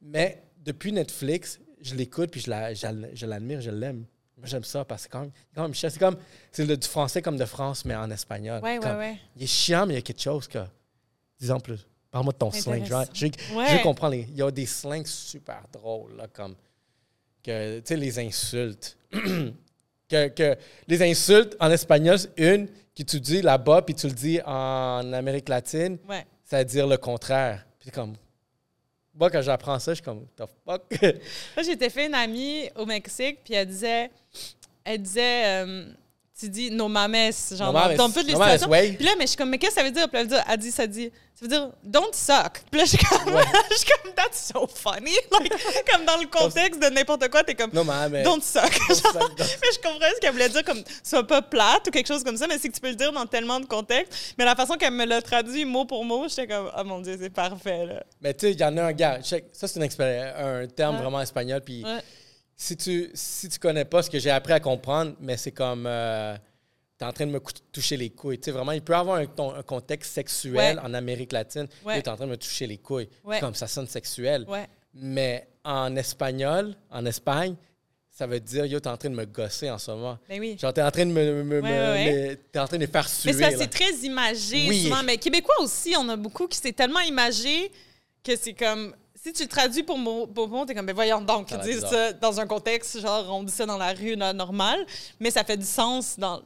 [0.00, 4.04] Mais depuis Netflix, je l'écoute, puis je la- je la- je l'admire, je l'aime.
[4.36, 5.74] Moi, j'aime ça parce que c'est quand même, quand même.
[5.74, 6.16] C'est comme.
[6.50, 8.60] C'est du français comme de France, mais en espagnol.
[8.60, 9.16] Ouais, ouais, Comme- ouais.
[9.36, 10.58] Il est chiant, mais il y a quelque chose que.
[11.38, 11.86] Disons plus.
[12.10, 12.82] Parle-moi de ton slang.
[12.84, 13.66] Je, je, Ouais.
[13.68, 14.14] je veux comprendre.
[14.14, 16.56] les- Il y a des slangs super drôles, là, comme.
[17.44, 18.96] Que, tu sais, les insultes.
[20.12, 20.56] que, que
[20.88, 25.12] les insultes en espagnol, c'est une que tu dis là-bas, puis tu le dis en
[25.12, 26.26] Amérique latine, Ouais.
[26.44, 27.64] ça veut dire le contraire.
[27.80, 28.14] Puis comme.
[29.14, 30.82] Moi, quand j'apprends ça, je suis comme, the fuck?
[31.02, 34.10] Moi, j'étais fait une amie au Mexique, puis elle disait,
[34.84, 35.84] elle disait, euh,
[36.38, 38.94] tu dis no mames, genre No mames, dans, toutes les no mames, situations.
[38.96, 40.08] Puis là, mais je suis comme, mais qu'est-ce que ça veut dire?
[40.08, 42.62] Puis elle dit, elle dit, ça dit, ça veut dire don't suck.
[42.70, 43.42] Puis là, je suis comme, Ouais.
[43.70, 45.12] je suis comme, that's so funny.
[45.30, 45.52] Like,
[45.92, 48.22] comme dans le contexte de n'importe quoi, t'es comme, non, mais.
[48.22, 48.62] don't suck.
[48.64, 51.86] Don't Genre, suck, don't- mais je comprends ce qu'elle voulait dire, comme, sois pas plate
[51.88, 53.66] ou quelque chose comme ça, mais c'est que tu peux le dire dans tellement de
[53.66, 54.34] contextes.
[54.38, 57.16] Mais la façon qu'elle me l'a traduit mot pour mot, j'étais comme, oh mon Dieu,
[57.20, 58.02] c'est parfait, là.
[58.20, 59.20] Mais tu sais, il y en a un gars.
[59.22, 61.02] check, Ça, c'est un terme Ouais.
[61.02, 61.60] vraiment espagnol.
[61.64, 62.00] Puis Ouais.
[62.64, 65.84] Si tu si tu connais pas ce que j'ai appris à comprendre, mais c'est comme
[65.86, 66.36] euh,
[66.96, 67.40] t'es en train de me
[67.72, 68.38] toucher les couilles.
[68.38, 70.82] Tu sais, vraiment, il peut avoir un, ton- un contexte sexuel Ouais.
[70.84, 71.66] en Amérique latine.
[71.84, 72.00] Ouais.
[72.00, 73.08] Tu es en train de me toucher les couilles.
[73.24, 73.40] Ouais.
[73.40, 74.46] Comme ça sonne sexuel.
[74.94, 77.56] Mais en espagnol, en Espagne,
[78.10, 80.18] ça veut dire yo, t'es en train de me gosser en ce moment.
[80.28, 80.56] Ben oui.
[80.60, 81.42] Genre, t'es en train de me.
[81.42, 83.32] me- Ouais, me- ouais, me- t'es en train de me faire suer.
[83.32, 83.56] Mais là.
[83.58, 84.82] c'est très imagé Oui.
[84.84, 85.02] souvent.
[85.02, 87.72] Mais québécois aussi, on a beaucoup qui c'est tellement imagé
[88.22, 88.94] que c'est comme.
[89.24, 91.66] Si tu le traduis pour mot, pour t'es comme, ben voyons donc, Ça a l'air
[91.66, 91.90] dire bizarre.
[91.92, 94.84] ça dans un contexte, genre, on dit ça dans la rue là, normale,
[95.20, 96.42] mais ça fait du sens dans.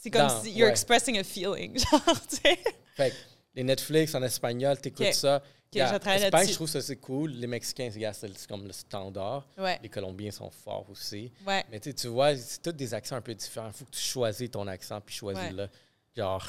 [0.00, 0.70] C'est comme Dans- si you're ouais.
[0.70, 2.58] expressing a feeling, genre, tu sais.
[2.96, 3.16] Fait que
[3.56, 5.42] les Netflix en espagnol, t'écoutes ça.
[5.74, 6.48] Espagne, là-dessus.
[6.50, 7.30] je trouve ça c'est cool.
[7.30, 9.46] Les Mexicains, c'est comme le standard.
[9.56, 11.32] Ouais, Les Colombiens sont forts aussi.
[11.46, 11.64] ouais.
[11.70, 13.68] Mais tu vois, c'est tous des accents un peu différents.
[13.68, 15.68] Il faut que tu choisis ton accent puis choisis-le.
[16.14, 16.46] Genre,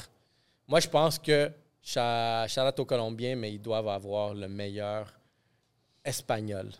[0.68, 1.50] moi, je pense que
[1.82, 5.10] cha- Charlotte aux Colombiens, mais ils doivent avoir le meilleur
[6.04, 6.70] espagnol.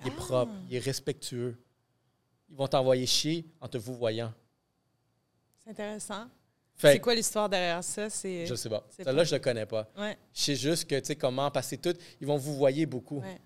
[0.00, 0.16] Il est Ah.
[0.20, 1.56] propre, il est respectueux.
[2.50, 4.32] Ils vont t'envoyer chier en te vous voyant.
[5.62, 6.28] C'est intéressant.
[6.76, 8.08] C'est quoi l'histoire derrière ça?
[8.08, 8.84] Je sais pas.
[8.90, 9.88] Celle-là, je le connais pas.
[9.96, 11.94] Ouais, Je sais juste que, tu sais, comment passer tout.
[12.20, 13.20] Ils vont vous voyer beaucoup.
[13.20, 13.40] ouais.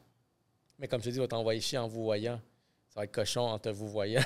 [0.78, 2.40] Mais comme je te dis, ils vont t'envoyer chier en vous voyant.
[2.88, 4.22] Ça va être cochon en te vous voyant.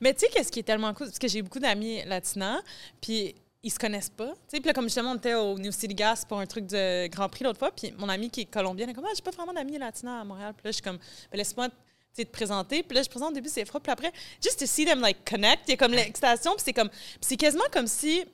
[0.00, 1.06] Mais tu sais, qu'est-ce qui est tellement cool?
[1.06, 2.60] Parce que j'ai beaucoup d'amis latinas,
[3.00, 3.34] puis
[3.64, 4.34] ils se connaissent pas.
[4.50, 7.28] Puis là, comme justement, on était au New City Gas pour un truc de Grand
[7.30, 9.54] Prix l'autre fois, puis mon ami qui est colombienne est comme, ah, j'ai pas vraiment
[9.54, 10.52] d'amis latinos à Montréal.
[10.54, 10.98] Puis là, je suis comme,
[11.32, 11.68] ben, laisse-moi
[12.14, 12.82] te présenter.
[12.82, 13.80] Puis là, je présente au début, c'est froid.
[13.80, 16.72] Puis après, just to see them, like, connect, il y a comme l'excitation, puis c'est
[16.74, 16.90] comme,
[17.20, 18.24] c'est quasiment comme si,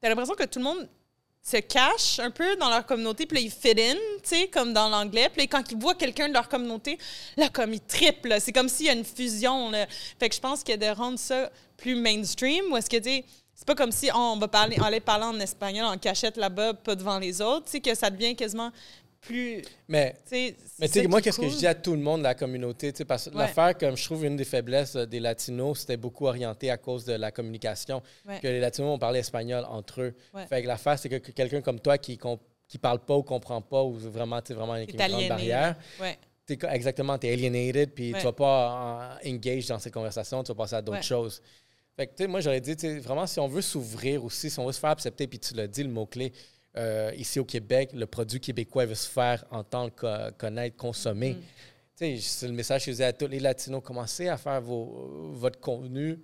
[0.00, 0.88] t'as l'impression que tout le monde
[1.42, 4.74] se cache un peu dans leur communauté, puis là, ils fit in, tu sais, comme
[4.74, 5.30] dans l'anglais.
[5.30, 6.98] Puis là, quand ils voient quelqu'un de leur communauté,
[7.36, 8.40] là, comme ils triplent.
[8.40, 9.70] C'est comme s'il y a une fusion.
[9.70, 9.86] Là.
[10.18, 13.24] Fait que je pense que de rendre ça plus mainstream, ou est-ce que, tu
[13.60, 17.18] c'est pas comme si on va parler, parler en espagnol en cachette là-bas, pas devant
[17.18, 18.72] les autres, tu sais, que ça devient quasiment
[19.20, 19.60] plus.
[19.86, 22.24] Mais, tu mais tu sais, moi, qu'est-ce que je dis à tout le monde de
[22.24, 22.90] la communauté?
[22.90, 25.98] tu sais, Parce que l'affaire, comme je trouve une des faiblesses euh, des Latinos, c'était
[25.98, 28.02] beaucoup orienté à cause de la communication.
[28.40, 30.14] Que les Latinos, on parlait espagnol entre eux.
[30.48, 32.18] Fait que l'affaire, c'est que, quelqu'un comme toi qui
[32.66, 35.76] qui parle pas ou comprend pas ou vraiment, tu vraiment une grande barrière.
[36.48, 40.48] Es, exactement, tu es alienated, puis tu vas pas euh, engage dans ces conversations, tu
[40.52, 41.42] vas passer à d'autres choses.
[42.00, 44.64] Fait que, tu sais, moi, j'aurais dit, vraiment, si on veut s'ouvrir aussi, si on
[44.64, 46.32] veut se faire accepter, puis tu l'as dit, le mot-clé,
[46.78, 49.92] euh, ici au Québec, le produit québécois veut se faire entendre,
[50.38, 51.34] connaître, consommer.
[51.34, 51.40] Mm.
[51.98, 54.62] Tu sais, c'est le message que je disais à tous les Latinos, commencez à faire
[54.62, 56.18] vos, votre contenu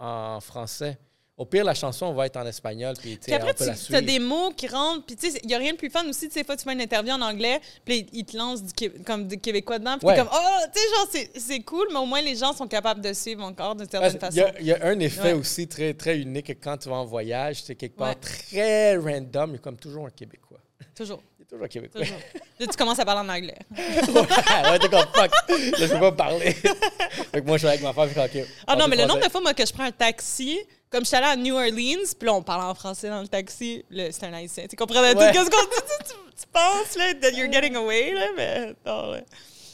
[0.00, 0.98] en français.
[1.40, 2.94] Au pire, la chanson va être en espagnol.
[3.00, 5.06] Puis, puis après, tu as des mots qui rentrent.
[5.06, 6.28] Puis, tu sais, il n'y a rien de plus fun aussi.
[6.28, 9.26] Tu sais, fois, tu fais une interview en anglais, puis ils te lancent du, comme
[9.26, 9.96] du québécois dedans.
[9.96, 13.00] Puis, comme, oh, tu sais, genre, c'est cool, mais au moins, les gens sont capables
[13.00, 14.42] de suivre encore d'une certaine façon.
[14.60, 17.62] Il y, a un effet aussi très, très unique quand tu vas en voyage.
[17.62, 20.60] C'est quelque part très random, mais comme toujours un Québécois.
[20.94, 21.22] Toujours.
[21.50, 22.00] Toujours Québécois.
[22.02, 22.18] Toujours.
[22.60, 23.58] Là, tu commences à parler en anglais.
[23.76, 25.30] ouais, t'es comme fuck.
[25.48, 26.52] Là, je peux pas parler.
[26.52, 29.24] fait que moi, je suis avec ma femme, je suis Ah non, mais le nombre
[29.24, 32.06] de fois, moi, que je prends un taxi, comme je suis allée à New Orleans,
[32.18, 33.84] puis là, on parle en français dans le taxi.
[33.90, 34.66] C'est un haïtien.
[34.68, 35.14] Tu comprends ouais.
[35.14, 36.06] tout ce qu'on dit?
[36.06, 39.20] Tu, tu, penses, là, that you're getting away, là, mais non.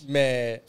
[0.08, 0.62] Mais...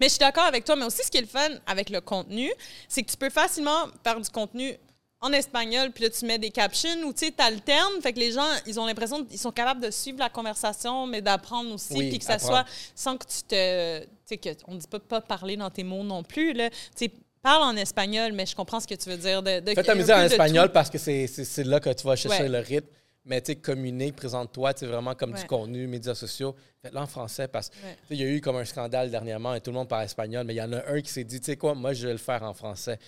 [0.00, 2.00] mais je suis d'accord avec toi, mais aussi ce qui est le fun avec le
[2.00, 2.50] contenu,
[2.88, 4.74] c'est que tu peux facilement faire du contenu
[5.22, 8.00] en espagnol, puis là, tu mets des captions ou tu sais, alternes.
[8.02, 11.20] Fait que les gens, ils ont l'impression qu'ils sont capables de suivre la conversation, mais
[11.20, 12.64] d'apprendre aussi, puis que ça soit
[12.94, 14.00] sans que tu te.
[14.00, 16.52] Tu sais, qu'on ne dit pas pas parler dans tes mots non plus.
[16.54, 16.70] Là.
[16.70, 17.12] Tu sais,
[17.42, 19.42] parle en espagnol, mais je comprends ce que tu veux dire.
[19.42, 22.48] De, de Fais ta musique en espagnol parce que c'est là que tu vas chercher
[22.48, 22.88] le rythme.
[23.26, 26.56] Mais tu sais, communique, présente-toi, tu vraiment comme du contenu, médias sociaux.
[26.80, 27.70] Faites-le en français parce
[28.08, 30.54] qu'il y a eu comme un scandale dernièrement et tout le monde parle espagnol, mais
[30.54, 32.18] il y en a un qui s'est dit, tu sais quoi, moi je vais le
[32.18, 32.98] faire en français.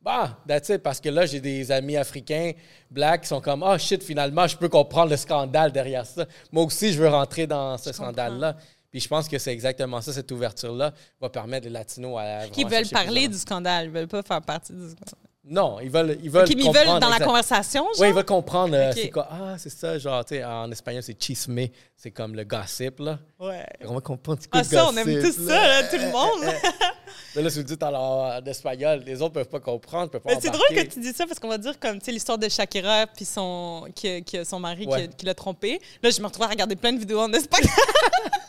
[0.00, 2.52] Bah, that's it, parce que là, j'ai des amis africains,
[2.90, 6.24] blacks, qui sont comme, oh shit, finalement, je peux comprendre le scandale derrière ça.
[6.52, 8.56] Moi aussi, je veux rentrer dans ce scandale-là.
[8.90, 12.48] Puis je pense que c'est exactement ça, cette ouverture-là va permettre les Latinos à.
[12.48, 15.28] Qui veulent parler du scandale, ils veulent pas faire partie du scandale.
[15.50, 16.18] Non, ils veulent.
[16.22, 18.00] Ils veulent, ils veulent dans la conversation, genre?
[18.00, 18.74] Oui, ils veulent comprendre.
[18.74, 19.28] Euh, c'est quoi?
[19.30, 21.58] Ah, c'est ça, genre, tu sais, en espagnol, c'est chisme.
[21.96, 23.18] C'est comme le gossip, là.
[23.40, 23.64] Ouais.
[23.86, 26.54] On va comprendre ce que ah, ça, on aime tout ça, là, tout le monde.
[27.36, 30.40] Mais là, si vous dites en, espagnol, les autres peuvent pas comprendre, peuvent pas Mais
[30.40, 32.48] c'est drôle que tu dis ça parce qu'on va dire comme, tu sais, l'histoire de
[32.48, 35.80] Shakira puis son, qui, son mari qui, l'a trompé.
[36.02, 37.70] Là, je me retrouve à regarder plein de vidéos en espagnol.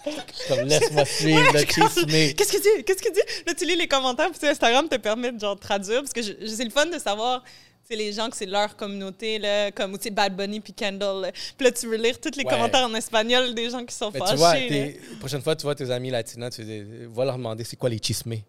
[0.47, 2.35] comme, laisse-moi suivre le chisme.
[2.35, 5.31] Qu'est-ce que tu Qu'est-ce que tu Là, tu lis les commentaires puis Instagram te permet
[5.31, 7.43] de, genre, traduire parce que c'est le fun de savoir
[7.89, 11.31] c'est les gens que c'est leur communauté, là, comme Bad Bunny puis Kendall.
[11.57, 14.19] Puis là, tu veux lire tous les commentaires en espagnol des gens qui sont Mais
[14.19, 14.67] fâchés.
[14.67, 17.89] Tu vois, prochaine fois, tu vois tes amis latinos, tu vas leur demander c'est quoi
[17.89, 18.45] les chismés.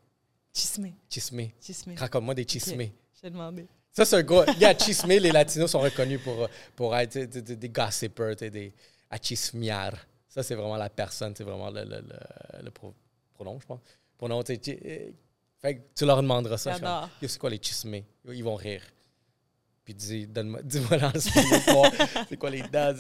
[0.53, 0.95] Chismé.
[1.09, 1.55] Chismé.
[1.61, 1.95] Chismé.
[1.97, 2.93] Raconte-moi des chismés.
[3.23, 3.67] J'ai demandé.
[3.93, 4.45] Ça, c'est un gros.
[4.59, 8.73] Yeah, chismé, les Latinos sont reconnus pour, pour être des, des gossipers, des
[9.11, 9.95] achismiar.
[10.29, 12.03] Ça, c'est vraiment la personne, c'est vraiment le, le,
[12.63, 12.71] le,
[13.35, 13.81] pronom, je pense.
[14.17, 15.13] Pronom, tu sais.
[15.61, 17.09] Fait tu leur demanderas ça.
[17.21, 18.07] C'est quoi les chismés?
[18.29, 18.83] Ils vont rire.
[19.85, 21.13] Puis dis, donne-moi, dis-moi dans
[22.29, 22.95] c'est quoi les dads?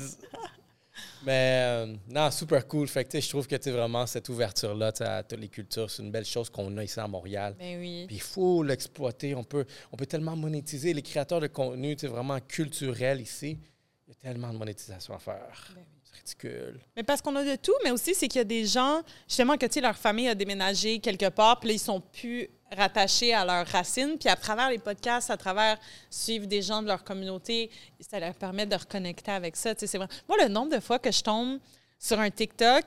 [1.25, 2.89] Mais euh, non, super cool.
[2.89, 6.25] Fait que, je trouve que vraiment cette ouverture-là à toutes les cultures, c'est une belle
[6.25, 7.55] chose qu'on a ici à Montréal.
[7.59, 8.05] Ben oui.
[8.07, 9.35] Puis il faut l'exploiter.
[9.35, 10.93] On peut, on peut tellement monétiser.
[10.95, 13.59] Les créateurs de contenu vraiment culturels ici,
[14.07, 15.73] il y a tellement de monétisation à faire.
[15.75, 16.81] Ben c'est ridicule.
[16.97, 19.57] Mais parce qu'on a de tout, mais aussi, c'est qu'il y a des gens, justement,
[19.57, 23.67] que leur famille a déménagé quelque part, puis là, ils sont plus rattachés à leurs
[23.67, 24.17] racines.
[24.19, 28.35] Puis à travers les podcasts, à travers suivre des gens de leur communauté, ça leur
[28.35, 29.75] permet de reconnecter avec ça.
[29.77, 30.09] C'est vrai.
[30.29, 31.59] Moi, le nombre de fois que je tombe
[31.99, 32.85] sur un TikTok,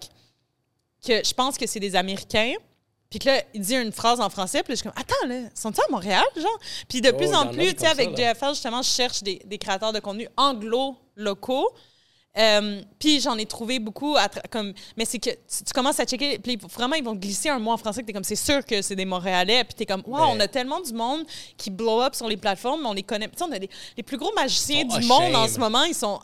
[1.06, 2.54] que je pense que c'est des Américains,
[3.10, 5.50] puis que là, il dit une phrase en français, puis je suis comme, attends, là,
[5.54, 6.60] sont-ils à Montréal, genre?
[6.90, 9.58] Puis de plus oh, en plus, tu sais, avec JFL, justement, je cherche des, des
[9.60, 11.70] créateurs de contenu anglo-locaux.
[12.36, 14.16] Euh, puis j'en ai trouvé beaucoup,
[14.50, 17.72] comme, mais c'est que tu, commences à checker, puis vraiment ils vont glisser un mot
[17.72, 20.30] en français, que t'es comme, c'est sûr que c'est des Montréalais, puis t'es comme, wow,
[20.30, 21.26] on a tellement du monde
[21.58, 23.28] qui blow up sur les plateformes, mais on les connaît.
[23.28, 26.20] Tu on a les plus gros magiciens du monde en ce moment, ils sont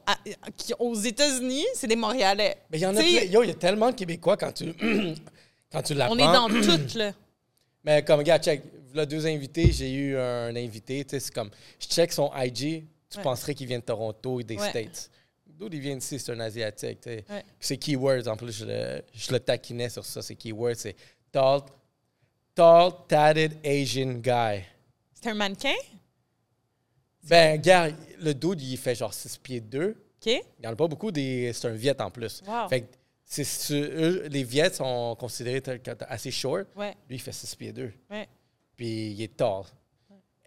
[0.80, 2.58] aux États-Unis, c'est des Montréalais.
[2.72, 4.74] Mais il y en a, yo, il y a tellement de Québécois quand tu,
[5.72, 6.16] quand tu l'apprends.
[6.16, 7.12] On est dans tout, là.
[7.84, 8.64] Mais comme, regarde, check,
[8.96, 12.84] là, deux invités, j'ai eu un invité, tu sais, c'est comme, je check son IG,
[13.10, 13.24] tu Ouais.
[13.24, 14.70] penserais qu'il vient de Toronto et des Ouais.
[14.70, 15.10] States.
[15.60, 17.00] D'où il vient d'ici, c'est un Asiatique.
[17.06, 17.44] Ouais.
[17.60, 20.22] C'est keywords, en plus, je le, je le taquinais sur ça.
[20.22, 20.96] C'est keywords, c'est
[21.34, 21.60] tall,
[22.56, 24.64] tall, tatted Asian guy.
[25.14, 25.76] C'est un mannequin?
[27.24, 29.90] Ben, regarde, le dude, il fait genre 6 pieds 2.
[29.90, 30.26] OK.
[30.26, 31.52] Il n'y en a pas beaucoup, des...
[31.54, 32.42] c'est un Viet en plus.
[32.48, 32.70] Wow.
[32.70, 32.88] Fait que
[33.26, 35.62] c'est sur- eux, les Viets sont considérés
[36.08, 36.68] assez short.
[36.76, 37.92] Ouais, Lui, il fait 6 pieds 2.
[38.12, 38.28] ouais,
[38.78, 39.64] Puis il est tall,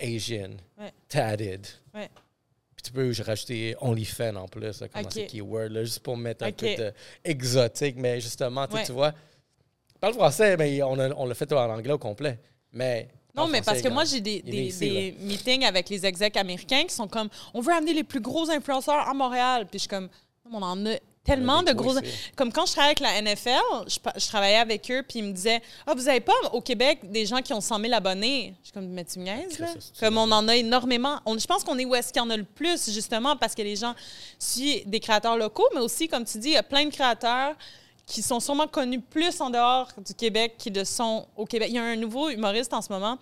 [0.01, 0.93] Asian, Ouais.
[1.07, 1.67] tatted.
[2.83, 5.13] Puis tu peux rajouter OnlyFans en plus, là, comme Ok.
[5.13, 6.93] ces keywords, là, juste pour mettre un peu de
[7.25, 7.97] exotique.
[7.97, 8.85] Mais justement, tu sais, Ouais.
[8.87, 9.13] tu vois,
[10.01, 12.39] parle français, mais on, a- on l'a fait en anglais au complet.
[12.73, 16.37] Mais Non, mais parce que moi, j'ai des, des, ici, des meetings avec les execs
[16.37, 19.67] américains qui sont comme on veut amener les plus gros influenceurs à Montréal.
[19.71, 20.09] Puis je suis comme
[20.53, 21.95] on en a tellement de gros.
[22.37, 25.63] Comme quand je travaillais avec la NFL, je, travaillais avec eux, puis ils me disaient
[25.87, 28.73] Ah, vous n'avez pas au Québec des gens qui ont 100 000 abonnés Je suis
[28.73, 29.69] comme Mais tu me niaises, là?
[30.01, 31.21] Comme on en a énormément.
[31.25, 33.55] On, je pense qu'on est où est-ce qu'il y en a le plus, justement, parce
[33.55, 33.95] que les gens
[34.39, 37.55] suivent des créateurs locaux, mais aussi, comme tu dis, il y a plein de créateurs
[38.07, 41.69] qui sont sûrement connus plus en dehors du Québec qu'ils le sont au Québec.
[41.71, 43.19] Il y a un nouveau humoriste en ce moment.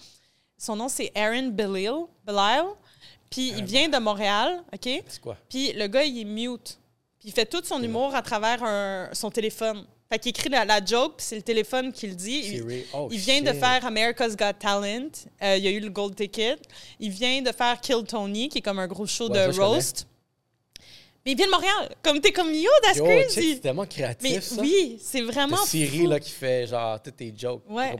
[0.56, 2.06] Son nom, c'est Aaron Belial.
[2.24, 2.66] Belial.
[3.30, 5.02] Puis il vient de Montréal, OK?
[5.06, 5.36] C'est quoi?
[5.48, 6.79] Puis le gars, il est mute.
[7.20, 9.84] Puis il fait tout son humour à travers un- son téléphone.
[10.10, 12.40] Fait qu'il écrit la, la joke, puis c'est le téléphone qui le dit.
[12.54, 12.84] Il.
[12.94, 15.10] Oh, il vient de faire America's Got Talent.
[15.42, 16.56] Euh, il y a eu le Gold Ticket.
[16.98, 20.08] Il vient de faire Kill Tony, qui est comme un gros show Ouais, de roast.
[21.24, 21.94] Mais il vient de Montréal.
[22.02, 23.54] Comme t'es comme yo, that's Yo, crazy.
[23.54, 24.60] c'est tellement créatif, Mais ça.
[24.60, 25.62] oui, c'est vraiment.
[25.62, 26.06] De Siri, fou.
[26.08, 27.62] là, qui fait genre toutes tes jokes.
[27.68, 27.94] Ouais.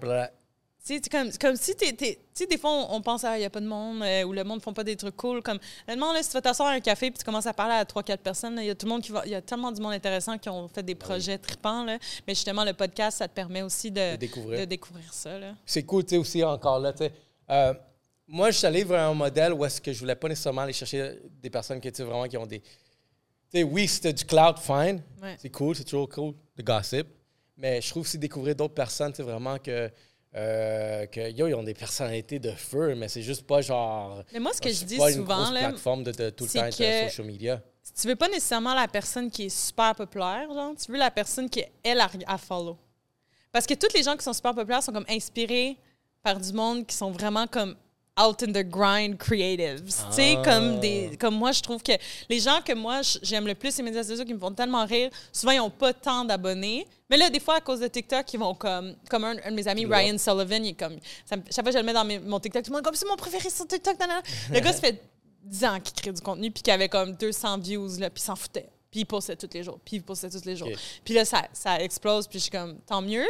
[0.99, 1.86] C'est comme, comme si tu
[2.34, 4.32] sais, des fois, on, on pense à il n'y a pas de monde euh, ou
[4.32, 5.43] le monde ne font pas des trucs cool.
[5.43, 7.74] Comme, honnêtement, là, si tu vas t'asseoir à un café puis tu commences à parler
[7.74, 9.22] à 3-4 personnes, il y a tout le monde qui va.
[9.24, 11.84] Il y a tellement du monde intéressant qui ont fait des projets tripants.
[11.84, 11.99] Là.
[12.26, 14.61] Mais justement, le podcast, ça te permet aussi de, De découvrir.
[14.61, 15.30] de découvrir ça.
[15.64, 16.93] C'est cool, tu sais, aussi encore là.
[17.51, 17.74] Euh,
[18.26, 20.72] moi, je suis allé vers un modèle où est-ce que je voulais pas nécessairement aller
[20.72, 22.61] chercher des personnes qui, vraiment, qui ont des...
[22.61, 22.66] Tu
[23.53, 25.03] sais, oui, c'était du cloud, fine.
[25.20, 25.36] Ouais.
[25.38, 27.09] C'est cool, c'est toujours cool, de gossip.
[27.57, 29.91] Mais je trouve aussi découvrir d'autres personnes, tu sais, vraiment que...
[30.37, 34.22] euh, que yo, ils ont des personnalités de feu, mais c'est juste pas genre.
[34.33, 36.45] Mais moi, ce que je dis pas une souvent, grosse là, plateforme de, de tout
[36.45, 37.62] le temps être que- euh, social media.
[38.01, 41.49] tu veux pas nécessairement la personne qui est super populaire, genre, tu veux la personne
[41.51, 42.78] qui est elle à, à follow.
[43.53, 45.76] Parce que toutes les gens qui sont super populaires sont comme inspirés
[46.22, 47.74] par du monde qui sont vraiment comme
[48.20, 49.82] out in the grind creatives.
[49.84, 50.42] Tu sais, Ah.
[50.44, 51.92] comme des comme moi je trouve que
[52.28, 55.10] les gens que moi j'aime le plus les médias sociaux qui me font tellement rire,
[55.32, 56.86] souvent ils ont pas tant d'abonnés.
[57.08, 59.56] Mais là des fois à cause de TikTok, ils vont comme comme un, un de
[59.56, 59.86] mes amis.
[59.86, 62.38] Ryan Sullivan, il est comme ça chaque fois que je le mets dans mes- mon
[62.40, 63.98] TikTok, tout le monde est comme c'est mon préféré sur TikTok.
[63.98, 64.22] nanana.
[64.52, 65.02] Le gars ça fait
[65.44, 68.26] 10 ans qu'il crée du contenu puis qu'il avait comme 200 views là, puis il
[68.26, 68.68] s'en foutait.
[68.90, 70.68] Puis il postait tous les jours, puis il postait tous les jours.
[71.04, 73.24] Puis là, ça, ça explose, puis je suis comme, tant mieux.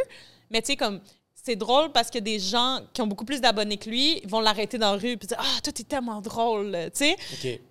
[0.50, 1.00] Mais tu sais, comme,
[1.42, 4.78] c'est drôle parce que des gens qui ont beaucoup plus d'abonnés que lui vont l'arrêter
[4.78, 7.16] dans la rue, puis dire, ah, toi, t'es tellement drôle, tu sais.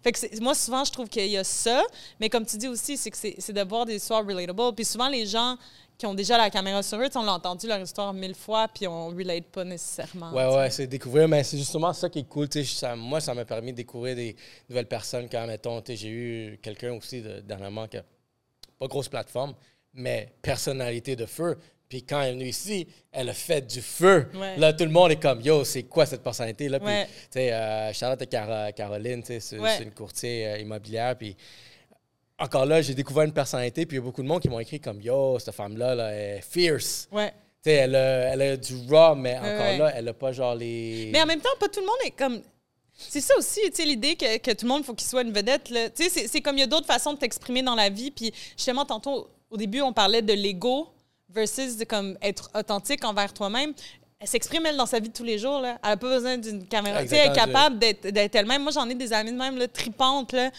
[0.01, 1.84] Fait que moi, souvent, je trouve qu'il y a ça.
[2.20, 4.74] Mais comme tu dis aussi, c'est que c'est de voir des histoires relatable.
[4.76, 5.57] Puis souvent, les gens
[5.97, 8.88] qui ont déjà la caméra sur eux, on l'a entendu leur histoire mille fois, puis
[8.88, 10.32] on relate pas nécessairement.
[10.32, 10.57] Ouais, tu sais.
[10.57, 12.47] ouais, c'est découvrir, mais c'est justement ça qui est cool.
[12.63, 14.36] ça- moi, ça m'a permis de découvrir des
[14.70, 18.03] nouvelles personnes quand, mettons, j'ai eu quelqu'un aussi de, dernièrement qui a
[18.80, 19.53] pas grosse plateforme,
[19.93, 21.57] mais personnalité de feu.
[21.90, 24.28] Puis quand elle est venue ici, elle a fait du feu.
[24.36, 24.56] Ouais.
[24.58, 26.80] Là, tout le monde est comme, yo, c'est quoi cette personnalité-là?
[26.80, 31.16] Puis, tu sais, euh, Charlotte et Car- Caroline, tu sais, c'est une courtier euh, immobilière.
[31.18, 31.36] Puis
[32.38, 34.60] encore là, j'ai découvert une personnalité, puis il y a beaucoup de monde qui m'ont
[34.60, 37.08] écrit comme, yo, cette femme-là, là, elle est fierce.
[37.12, 37.32] Ouais.
[37.62, 39.78] Tu sais, elle a, elle a du raw, mais encore ouais.
[39.80, 41.10] là, elle a pas genre les.
[41.12, 42.42] Mais en même temps, pas tout le monde est comme.
[42.94, 45.32] C'est ça aussi, tu sais, l'idée que, que tout le monde, faut qu'il soit une
[45.34, 45.70] vedette.
[45.70, 45.90] là.
[45.90, 48.12] Tu sais, c'est- c'est comme il y a d'autres façons de t'exprimer dans la vie.
[48.12, 50.88] Puis justement, tantôt, au début, on parlait de l'ego
[51.34, 53.74] versus de comme être authentique envers toi-même.
[54.20, 55.62] Elle s'exprime, elle, dans sa vie de tous les jours.
[55.62, 55.78] Là.
[55.84, 57.02] Elle n'a pas besoin d'une caméra.
[57.04, 58.64] Elle est capable d'être elle-même.
[58.64, 60.52] Moi, j'en ai des amies de même, là, tripantes, là,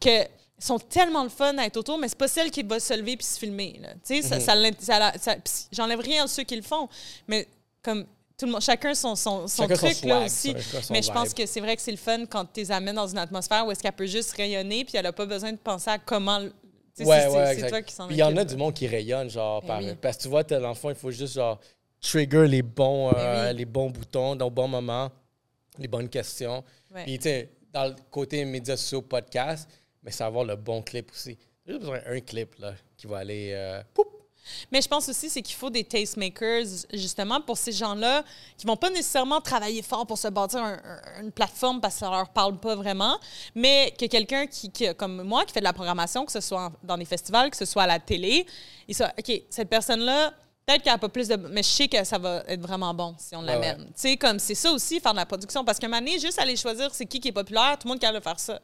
[0.00, 0.10] que
[0.58, 3.16] sont tellement le fun à être autour, mais c'est pas celle qui va se lever
[3.16, 3.78] puis se filmer.
[3.82, 3.88] là.
[4.06, 5.36] Tu sais, ça, ça, l'int- ça
[5.70, 6.88] j'enlève rien à ceux qui le font,
[7.28, 7.46] mais
[7.82, 8.04] comme
[8.38, 10.54] tout le monde, chacun son, son, son Chacun son truc là aussi.
[10.90, 13.06] Mais je pense que c'est vrai que c'est le fun quand tu les amènes dans
[13.06, 15.90] une atmosphère où est-ce qu'elle peut juste rayonner puis elle a pas besoin de penser
[15.90, 16.40] à comment.
[17.04, 18.74] Le- Ouais, c'est- ouais, c'est- toi qui s'en Puis il y en a du monde
[18.74, 19.94] qui rayonne, genre, Ben par- oui.
[20.00, 21.60] parce que tu vois, t'as l'enfant, il faut juste, genre,
[22.00, 23.58] trigger les bons, euh, Ben oui.
[23.58, 25.10] les bons boutons, dans le bon moment,
[25.78, 26.62] les bonnes questions.
[26.94, 27.04] Ouais.
[27.04, 29.68] Puis, tu sais, dans le côté médias sociaux, podcast,
[30.02, 31.36] mais c'est avoir le bon clip aussi.
[31.66, 33.50] J'ai juste besoin d'un clip, là, qui va aller.
[33.54, 34.06] euh, poup.
[34.72, 38.22] Mais je pense aussi c'est qu'il faut des tastemakers justement pour ces gens-là
[38.56, 42.00] qui vont pas nécessairement travailler fort pour se bâtir un- un- une plateforme parce que
[42.00, 43.18] ça leur parle pas vraiment,
[43.54, 46.72] mais que quelqu'un qui, qui- comme moi qui fait de la programmation, que ce soit
[46.82, 48.46] dans des festivals, que ce soit à la télé,
[48.88, 50.32] il soit ok cette personne-là.
[50.66, 51.36] Peut-être qu'elle n'a pas plus de.
[51.36, 53.78] Mais je sais que ça va être vraiment bon si on l'amène.
[53.82, 53.86] ouais.
[53.86, 55.64] Tu sais, comme c'est ça aussi, faire de la production.
[55.64, 57.90] Parce qu'à un moment donné, juste aller choisir c'est qui qui est populaire, tout le
[57.92, 58.58] monde qui a le faire ça.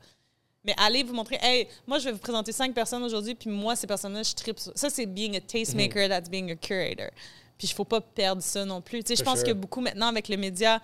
[0.64, 3.74] Mais allez vous montrer, hey, moi, je vais vous présenter cinq personnes aujourd'hui, puis moi,
[3.74, 7.10] ces personnes-là, je tripe Ça, c'est being a tastemaker, that's being a curator.
[7.58, 9.02] Puis il faut pas perdre ça non plus.
[9.02, 10.80] Tu sais, je pense que beaucoup maintenant, avec les médias,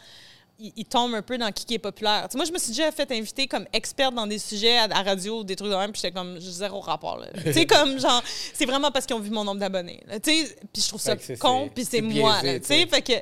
[0.59, 2.29] ils, tombent un peu dans qui, qui est populaire.
[2.35, 5.55] moi, je me suis déjà fait inviter comme experte dans des sujets à, radio, des
[5.55, 7.25] trucs de même, puis j'étais comme zéro rapport.
[7.45, 10.03] tu sais, comme genre, c'est vraiment parce qu'ils ont vu mon nombre d'abonnés.
[10.23, 12.39] Tu sais, puis je trouve ça con, puis c'est moi.
[12.43, 13.13] Tu sais, fait que,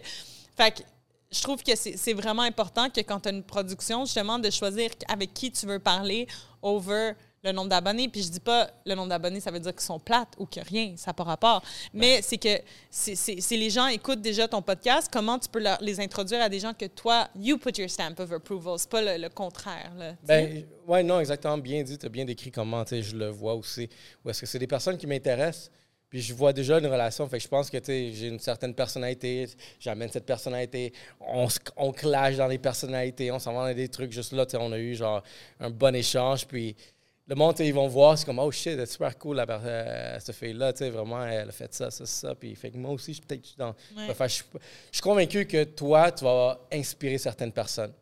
[0.56, 0.82] fait que
[1.30, 4.90] je trouve que c'est vraiment important que quand tu as une production, justement, de choisir
[5.08, 6.26] avec qui tu veux parler
[6.62, 7.12] over
[7.46, 8.08] le nombre d'abonnés.
[8.08, 10.60] Puis je dis pas le nombre d'abonnés, ça veut dire qu'ils sont plates ou que
[10.60, 11.62] rien, ça n'a pas rapport.
[11.92, 16.42] Mais c'est que si les gens écoutent déjà ton podcast, comment tu peux les introduire
[16.42, 18.78] à des gens que toi, you put your stamp of approval.
[18.78, 19.92] C'est pas le, contraire.
[19.96, 21.58] Là, ben, ouais, non, exactement.
[21.58, 21.98] Bien dit.
[21.98, 23.88] Tu as bien décrit comment je le vois aussi.
[24.24, 25.70] Ou est-ce que c'est des personnes qui m'intéressent?
[26.08, 27.28] Puis je vois déjà une relation.
[27.28, 29.48] Fait que je pense que j'ai une certaine personnalité.
[29.80, 30.92] J'amène cette personnalité.
[31.20, 33.30] On, on clash dans les personnalités.
[33.32, 34.12] On s'en va dans des trucs.
[34.12, 35.22] Juste là, on a eu genre
[35.58, 36.46] un bon échange.
[36.46, 36.76] Puis
[37.28, 40.36] le monde, ils vont voir, c'est comme, oh shit, c'est super cool, la, euh, cette
[40.36, 42.34] fille-là, vraiment, elle a fait ça, ça, ça.
[42.36, 44.42] Puis, fait que moi aussi, je, peut-être, dans, je,
[44.92, 47.92] suis convaincu que toi, tu vas inspirer certaines personnes.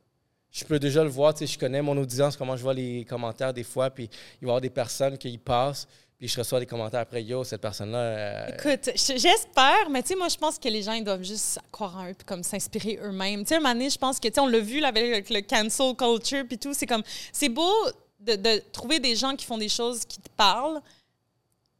[0.51, 3.05] Je peux déjà le voir, tu sais, je connais mon audience, comment je vois les
[3.07, 5.89] commentaires des fois, puis il va y avoir des personnes qui y passent,
[6.25, 7.99] puis je reçois des commentaires après, yo, cette personne-là.
[7.99, 11.59] Euh, Écoute, j'espère, mais tu sais, moi, je pense que les gens, ils doivent juste
[11.71, 13.45] croire en eux, puis comme s'inspirer eux-mêmes.
[13.45, 15.95] Tu sais, un je pense que, tu sais, on l'a vu là, avec le cancel
[15.95, 17.71] culture, puis tout, c'est comme, c'est beau
[18.21, 20.81] de, trouver des gens qui font des choses qui te parlent,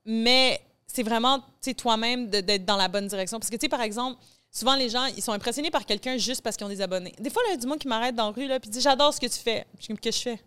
[0.05, 1.43] mais c'est vraiment
[1.79, 3.39] toi-même d'être dans la bonne direction.
[3.39, 6.43] Parce que, tu sais, par exemple, souvent les gens, ils sont impressionnés par quelqu'un juste
[6.43, 7.15] parce qu'ils ont des abonnés.
[7.19, 8.83] Des fois, il y a du monde qui m'arrête dans la rue, là, puis dit
[8.83, 9.65] J'adore ce que tu fais.
[9.81, 10.41] Qu'est-ce que je fais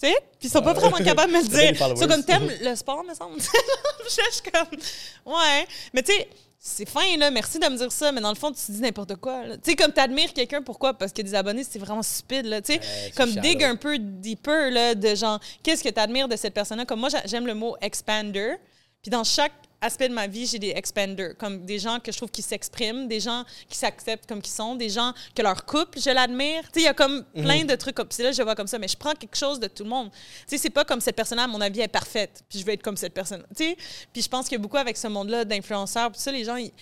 [0.00, 0.14] tu sais?
[0.38, 1.96] Puis ils sont pas vraiment capables de me le dire.
[1.96, 3.40] C'est comme t'aimes le sport, me semble.
[4.04, 5.66] je suis comme, ouais.
[5.92, 6.28] Mais tu sais,
[6.62, 9.16] c'est fin, là, merci de me dire ça, mais dans le fond, tu dis n'importe
[9.16, 9.44] quoi.
[9.62, 10.92] Tu sais, comme t'admires quelqu'un, pourquoi?
[10.92, 12.60] Parce que des abonnés, c'est vraiment stupide, là.
[12.60, 12.80] Tu sais,
[13.16, 16.84] comme dig un peu deeper, là, de genre, qu'est-ce que t'admires de cette personne-là?
[16.84, 18.56] Comme moi, j'aime le mot expander.
[19.02, 22.16] Puis dans chaque aspect de ma vie, j'ai des expanders, comme des gens que je
[22.16, 25.98] trouve qui s'expriment, des gens qui s'acceptent comme qu'ils sont, des gens que leur couple,
[26.00, 26.62] je l'admire.
[26.64, 27.42] Tu sais, il y a comme mhm.
[27.42, 28.22] plein de trucs comme ça.
[28.24, 30.10] Là, je vois comme ça, mais je prends quelque chose de tout le monde.
[30.10, 32.74] Tu sais, c'est pas comme cette personne-là, à mon avis, est parfaite, puis je vais
[32.74, 33.44] être comme cette personne.
[33.56, 33.76] Tu sais,
[34.12, 36.72] puis je pense que beaucoup avec ce monde-là d'influenceurs, puis ça, les gens, ils,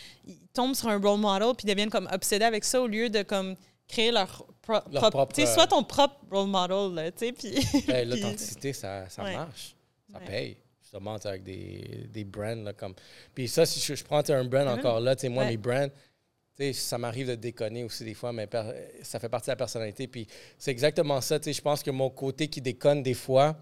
[0.53, 3.55] tombent sur un role model, puis deviennent comme obsédés avec ça au lieu de comme
[3.87, 5.33] créer leur, propre.
[5.33, 7.85] Tu sais, soit ton propre role model, tu sais, puis.
[7.87, 9.77] Ben, l'authenticité, ça, ça marche,
[10.13, 10.57] ça paye
[10.89, 12.63] justement avec des, des brands.
[12.65, 12.95] Là, comme...
[13.35, 14.79] Puis ça, si je, prends un brand mm-hmm.
[14.79, 15.89] encore là, tu sais, moi, mes brands,
[16.73, 18.49] ça m'arrive de déconner aussi des fois, mais
[19.03, 20.09] ça fait partie de la personnalité.
[20.09, 21.39] Puis c'est exactement ça.
[21.45, 23.57] Je pense que mon côté qui déconne des fois,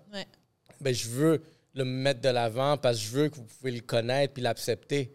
[0.81, 1.43] ben, je veux
[1.74, 5.12] le mettre de l'avant parce que je veux que vous pouvez le connaître puis l'accepter.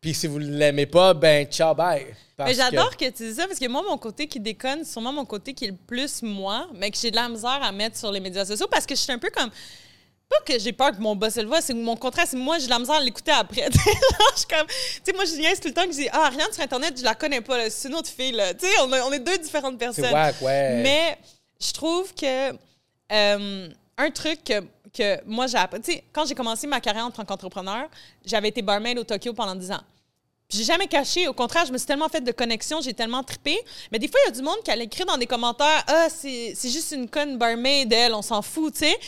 [0.00, 2.06] Puis si vous ne l'aimez pas, ben ciao, bye.
[2.38, 3.10] Mais j'adore que...
[3.10, 5.64] tu dis ça parce que moi, mon côté qui déconne, c'est sûrement mon côté qui
[5.64, 8.44] est le plus moi, mais que j'ai de la misère à mettre sur les médias
[8.44, 9.50] sociaux parce que je suis un peu comme
[10.28, 12.68] pas que j'ai peur que mon boss le voit, c'est mon contraire, c'est moi, j'ai
[12.68, 13.68] la misère à l'écouter après.
[13.72, 14.74] je comme, tu
[15.04, 17.04] sais, moi, je niaise tout le temps que je dis, ah, rien sur Internet, je
[17.04, 18.52] la connais pas, c'est une autre fille, là.
[18.54, 20.04] Tu sais, on, on, est deux différentes personnes.
[20.04, 20.82] C'est ouais.
[20.82, 21.18] Mais
[21.60, 22.52] je trouve que
[23.12, 24.60] euh, un truc que,
[24.92, 27.88] que moi, j'ai appris, tu sais, quand j'ai commencé ma carrière en tant qu'entrepreneur,
[28.24, 29.80] j'avais été barmaid au Tokyo pendant 10 ans.
[30.50, 31.28] J'ai jamais caché.
[31.28, 33.58] Au contraire, je me suis tellement fait de connexions, j'ai tellement trippé.
[33.92, 36.08] Mais des fois, il y a du monde qui allait écrire dans des commentaires Ah,
[36.10, 38.98] c'est juste une conne barmaid, elle, on s'en fout, tu sais.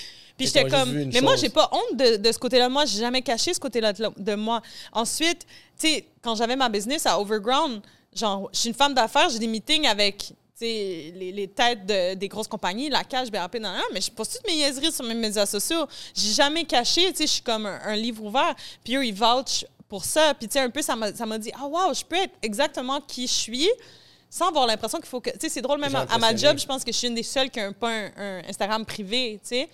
[0.41, 0.91] Puis j'étais comme.
[0.91, 2.71] Mais moi, j'ai pas honte de, de ce côté-là.
[2.71, 4.63] Moi, j'ai jamais caché ce côté-là de, moi.
[4.93, 5.47] Ensuite,
[5.79, 7.83] tu sais, quand j'avais ma business à Overground,
[8.15, 12.29] genre, je suis une femme d'affaires, j'ai des meetings avec les, les, têtes de, des
[12.29, 15.15] grosses compagnies, la cash, BRP, non, non, mais je poste toutes mes niaiseries sur mes
[15.15, 15.87] médias sociaux.
[16.15, 18.55] J'ai jamais caché, tu sais, je suis comme un, livre ouvert.
[18.83, 20.33] Puis eux, ils vouchent pour ça.
[20.35, 23.27] Puis, tu sais, un peu, ça m'a dit, ah, wow, je peux être exactement qui
[23.27, 23.69] je suis
[24.31, 25.31] sans avoir l'impression qu'il faut que.
[25.31, 27.25] Tu sais, c'est drôle, même à, ma job, je pense que je suis une des
[27.25, 29.69] seules qui a un, pas un Instagram privé, tu sais.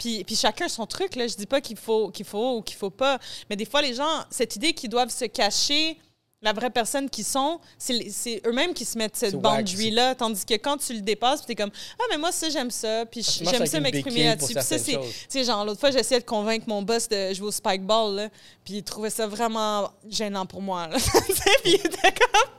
[0.00, 1.26] Puis, puis chacun son truc, là.
[1.26, 3.18] Je dis pas qu'il faut, qu'il faut ou qu'il faut pas.
[3.50, 5.98] Mais des fois, les gens, cette idée qu'ils doivent se cacher
[6.42, 10.14] la vraie personne qu'ils sont, c'est eux-mêmes qui se mettent cette boundary-là.
[10.14, 13.04] Tandis que quand tu le dépasses, tu es comme Ah, mais moi, ça, j'aime ça.
[13.04, 14.54] Puis j'aime ça m'exprimer là-dessus.
[14.54, 14.92] Puis ça, c'est.
[14.92, 14.98] Tu
[15.28, 18.28] sais, genre, l'autre fois, j'essayais de convaincre mon boss de jouer au spike ball, là,
[18.64, 20.88] puis il trouvait ça vraiment gênant pour moi.
[21.62, 22.50] puis il était comme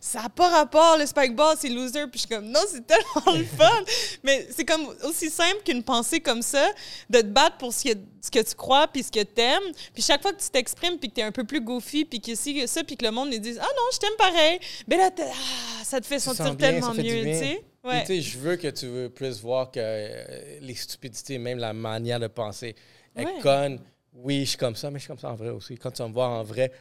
[0.00, 2.06] Ça n'a pas rapport, le spike ball, c'est loser.
[2.06, 3.84] Puis je suis comme Non, c'est tellement le fun.
[4.22, 6.66] mais c'est comme aussi simple qu'une pensée comme ça,
[7.10, 9.72] de te battre pour ce que, ce que tu crois, puis ce que tu aimes.
[9.94, 12.20] Puis chaque fois que tu t'exprimes, puis que tu es un peu plus goofy, puis
[12.20, 14.60] que que ça, puis que le monde ils disent Ah non, je t'aime pareil.
[14.88, 17.64] Mais là, ah, ça te fait sentir tellement mieux, tu sais.
[17.84, 18.20] Ouais.
[18.20, 22.74] je veux que tu puisses voir que euh, les stupidités, même la manière de penser,
[23.14, 23.80] est conne.
[24.12, 25.76] Oui, je suis comme ça, mais je suis comme ça en vrai aussi.
[25.76, 26.72] Quand tu vas me voir en vrai,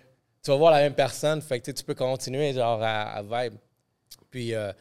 [0.42, 1.42] tu vas voir la même personne.
[1.42, 3.56] Fait que tu peux continuer genre à, vibe.
[4.32, 4.72] Puis, euh,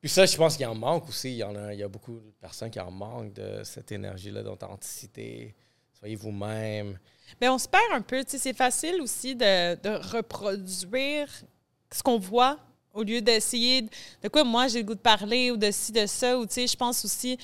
[0.00, 1.30] Puis ça, je pense qu'il en manque aussi.
[1.30, 3.92] Il y, en a, il y a beaucoup de personnes qui en manquent de cette
[3.92, 5.54] énergie-là d'authenticité.
[6.02, 6.98] Soyez vous-même.
[7.40, 8.24] Mais on se perd un peu.
[8.26, 11.28] C'est facile aussi de, de reproduire
[11.92, 12.58] ce qu'on voit
[12.92, 13.82] au lieu d'essayer
[14.20, 16.36] de quoi moi j'ai le goût de parler ou de ci, de ça.
[16.36, 17.38] Ou je pense aussi,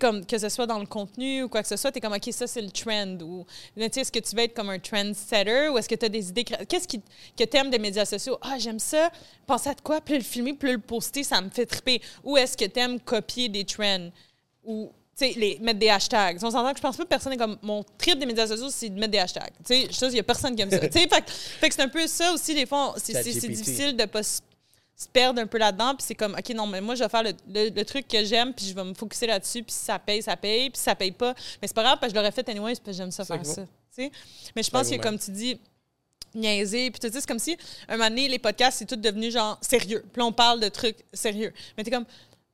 [0.00, 2.12] comme que ce soit dans le contenu ou quoi que ce soit, tu es comme,
[2.12, 3.16] OK, ça c'est le trend.
[3.22, 3.46] Ou
[3.76, 6.42] est-ce que tu veux être comme un trendsetter ou est-ce que tu as des idées.
[6.42, 7.00] Qu'est-ce qui,
[7.38, 8.38] que tu aimes des médias sociaux?
[8.42, 9.12] Ah, j'aime ça.
[9.46, 10.00] Penser à de quoi?
[10.00, 12.02] Puis le filmer, puis le poster, ça me fait triper.
[12.24, 14.10] Ou est-ce que tu aimes copier des trends?
[14.64, 16.38] Ou les, mettre des hashtags.
[16.42, 18.68] On s'entend que je pense pas que personne est comme mon trip des médias sociaux,
[18.70, 19.52] c'est de mettre des hashtags.
[19.64, 20.78] Tu sais, je sais, il y a personne qui aime ça.
[20.88, 23.96] tu sais, fait, que- fait que c'est un peu ça aussi, des fois, c'est difficile
[23.96, 24.40] de pas se
[25.12, 27.32] perdre un peu là-dedans, puis c'est comme, OK, non, mais moi, je vais faire le,
[27.48, 30.22] le- le truc que j'aime, puis je vais me focuser là-dessus, puis si ça paye,
[30.22, 32.32] ça paye, puis si ça paye pas, mais c'est pas grave, parce que je l'aurais
[32.32, 33.62] fait anyway, parce que j'aime ça faire ça.
[33.62, 34.10] tu sais.
[34.54, 35.00] Mais je pense que, vous-même.
[35.02, 35.58] comme tu dis,
[36.34, 37.56] niaiser, puis ça, c'est comme si,
[37.88, 40.04] un moment donné, les podcasts, c'est tout devenu genre sérieux.
[40.12, 41.52] Puis on parle de trucs sérieux.
[41.76, 42.04] Mais t'es comme,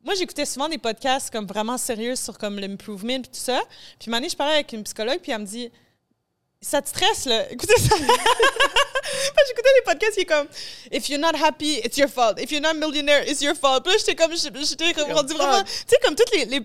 [0.06, 3.60] moi, j'écoutais souvent des podcasts comme vraiment sérieux sur comme l'improvement, puis tout ça.
[3.98, 5.68] Puis un moment donné, je parlais avec une psychologue, puis elle me dit,
[6.66, 7.50] ça te stresse, là.
[7.50, 7.96] Écoutez ça.
[9.46, 10.46] J'écoutais des podcasts qui est comme
[10.90, 12.40] If you're not happy, it's your fault.
[12.40, 13.84] If you're not millionaire, it's your fault.
[13.84, 15.62] Puis là, j'étais comme, j'étais comme rendu vraiment.
[15.62, 16.44] Tu sais, comme toutes les.
[16.46, 16.60] les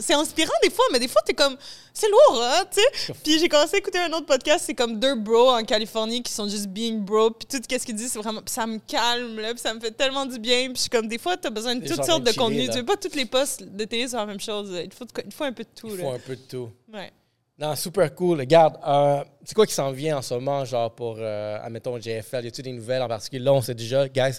[0.00, 1.56] c'est inspirant des fois, mais des fois, t'es comme,
[1.94, 3.14] c'est lourd, hein, tu sais.
[3.24, 6.32] Puis j'ai commencé à écouter un autre podcast, c'est comme deux bros en Californie qui
[6.32, 7.30] sont juste being bro.
[7.30, 8.42] Puis tout ce qu'ils disent, c'est vraiment.
[8.42, 9.52] Puis ça me calme, là.
[9.52, 10.64] Puis ça me fait tellement du bien.
[10.66, 12.66] Puis je suis comme, des fois, t'as besoin de toutes sortes de de chiller, contenu.
[12.66, 12.72] là.
[12.74, 14.70] Tu veux pas toutes les posts de télé sur la même chose.
[14.84, 16.02] Il faut, il faut un peu de tout, Il là.
[16.04, 16.70] faut un peu de tout.
[16.92, 17.10] Ouais.
[17.58, 18.40] Non, super cool.
[18.40, 22.44] Regarde, euh, c'est quoi qui s'en vient en ce moment, genre pour, euh, admettons, JFL?
[22.44, 23.42] Y a-t-il des nouvelles en particulier?
[23.42, 24.38] Là, on sait déjà, guys,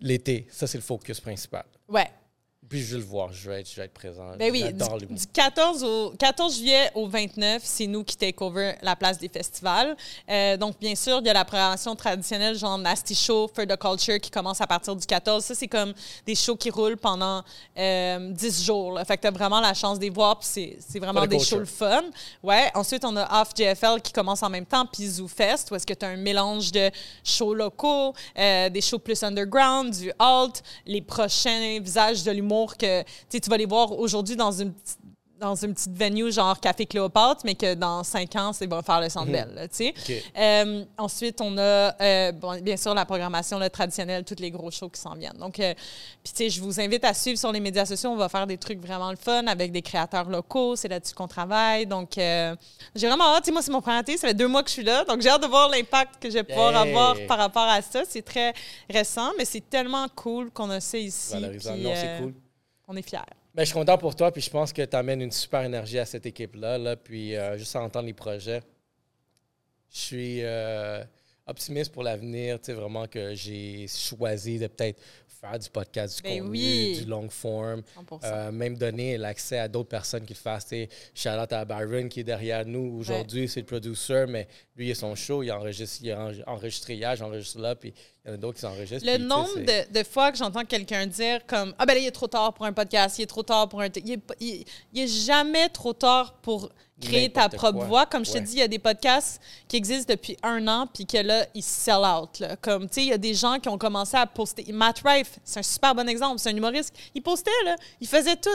[0.00, 1.64] l'été, ça, c'est le focus principal.
[1.88, 2.08] Ouais.
[2.70, 4.36] Puis je veux le voir, je veux être, je veux être présent.
[4.38, 5.18] Ben oui, du, l'humour.
[5.18, 9.28] du 14, au, 14 juillet au 29, c'est nous qui take over la place des
[9.28, 9.96] festivals.
[10.30, 13.76] Euh, donc, bien sûr, il y a la programmation traditionnelle, genre Nasty Show, For the
[13.76, 15.44] Culture, qui commence à partir du 14.
[15.44, 15.92] Ça, c'est comme
[16.24, 17.42] des shows qui roulent pendant
[17.76, 18.92] euh, 10 jours.
[18.92, 19.04] là.
[19.04, 20.48] Fait que tu as vraiment la chance de les voir, puis
[20.78, 21.56] c'est, vraiment des culture.
[21.56, 22.04] shows le fun.
[22.40, 22.70] Ouais.
[22.76, 25.86] Ensuite, on a Off JFL qui commence en même temps, puis Zoo Fest, où est-ce
[25.86, 26.88] que tu as un mélange de
[27.24, 33.02] shows locaux, euh, des shows plus underground, du alt, les prochains visages de l'humour que
[33.30, 34.98] tu vas les voir aujourd'hui dans une petite
[35.40, 39.00] dans une petite venue genre Café Cléopâtre, mais que dans cinq ans, c'est va faire
[39.00, 39.64] le Centre Bell, là.
[39.64, 40.12] OK.
[40.36, 44.70] Euh, ensuite, on a, euh, bon, bien sûr, la programmation là, traditionnelle, tous les gros
[44.70, 45.38] shows qui s'en viennent.
[45.38, 45.72] Donc, euh,
[46.22, 48.10] puis, je vous invite à suivre sur les médias sociaux.
[48.10, 50.76] On va faire des trucs vraiment le fun avec des créateurs locaux.
[50.76, 51.86] C'est là-dessus qu'on travaille.
[51.86, 53.50] Donc, j'ai vraiment hâte.
[53.50, 54.18] Moi, c'est mon premier été.
[54.18, 55.04] Ça fait deux mois que je suis là.
[55.04, 56.90] Donc, j'ai hâte de voir l'impact que je vais pouvoir Hey!
[56.90, 58.02] avoir par rapport à ça.
[58.06, 58.52] C'est très
[58.90, 61.32] récent, mais c'est tellement cool qu'on a ça ici.
[61.32, 61.72] Valorisant.
[61.72, 62.34] puis, Non, c'est cool.
[62.92, 63.20] On est fiers.
[63.54, 66.00] Ben, je suis content pour toi, puis je pense que tu amènes une super énergie
[66.00, 66.76] à cette équipe-là.
[66.76, 68.62] Là, puis euh, juste à entendre les projets,
[69.92, 71.04] je suis euh,
[71.46, 72.58] optimiste pour l'avenir.
[72.58, 76.98] Tu sais, vraiment que j'ai choisi de peut-être faire du podcast, du Ben contenu, oui.
[77.00, 77.82] du long form.
[78.10, 78.18] 100%.
[78.24, 80.66] Euh, même donner l'accès à d'autres personnes qui le fassent.
[80.66, 84.88] Tu sais, out à Byron qui est derrière nous aujourd'hui, c'est le producer, mais lui,
[84.88, 87.94] il a son show, il enregistre, il a enre- enregistré hier, j'enregistre là, puis
[88.24, 89.06] il y en a d'autres qui s'enregistrent.
[89.10, 92.10] Le nombre de, de fois que j'entends quelqu'un dire comme Ah ben là, il est
[92.10, 93.86] trop tard pour un podcast, il est trop tard pour un.
[94.04, 96.68] Il est, il- il est jamais trop tard pour
[97.00, 97.86] créer ta propre quoi.
[97.86, 98.04] voix.
[98.06, 101.06] Comme je te dis, il y a des podcasts qui existent depuis un an, puis
[101.06, 102.40] que là, ils sell out.
[102.40, 102.56] là.
[102.56, 104.70] Comme, tu sais, il y a des gens qui ont commencé à poster.
[104.70, 106.38] Matt Rife, c'est un super bon exemple.
[106.38, 106.94] C'est un humoriste.
[107.14, 107.74] Il postait, là.
[108.02, 108.50] Il faisait tout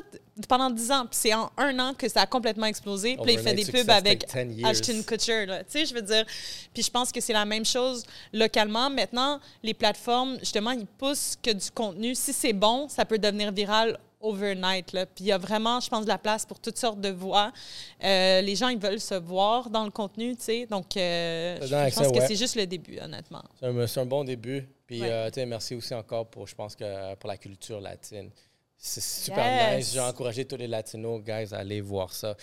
[0.48, 1.06] pendant 10 ans.
[1.06, 3.18] Puis c'est en un an que ça a complètement explosé.
[3.22, 4.70] Puis il fait des pubs avec take 10 years.
[4.70, 5.46] Ashton Kutcher.
[5.48, 6.26] Tu sais, je veux dire.
[6.74, 8.04] Puis je pense que c'est la même chose
[8.34, 8.90] localement.
[8.90, 12.16] Maintenant, les plateformes, justement, ils poussent que du contenu.
[12.16, 14.92] Si c'est bon, ça peut devenir viral overnight.
[14.94, 15.06] Là.
[15.06, 17.52] Puis il y a vraiment, je pense, de la place pour toutes sortes de voix.
[18.04, 20.66] Euh, les gens, ils veulent se voir dans le contenu, tu sais.
[20.66, 22.28] Donc, euh, je, pense que ouais.
[22.28, 23.44] c'est juste le début, honnêtement.
[23.60, 24.68] C'est un, bon début.
[24.88, 25.10] Puis, Ouais.
[25.10, 28.30] euh, tu sais, merci aussi encore pour, je pense que pour la culture latine.
[28.78, 29.78] C'est super Yes.
[29.78, 29.94] nice.
[29.94, 32.36] J'ai encouragé tous les latinos, guys, à aller voir ça.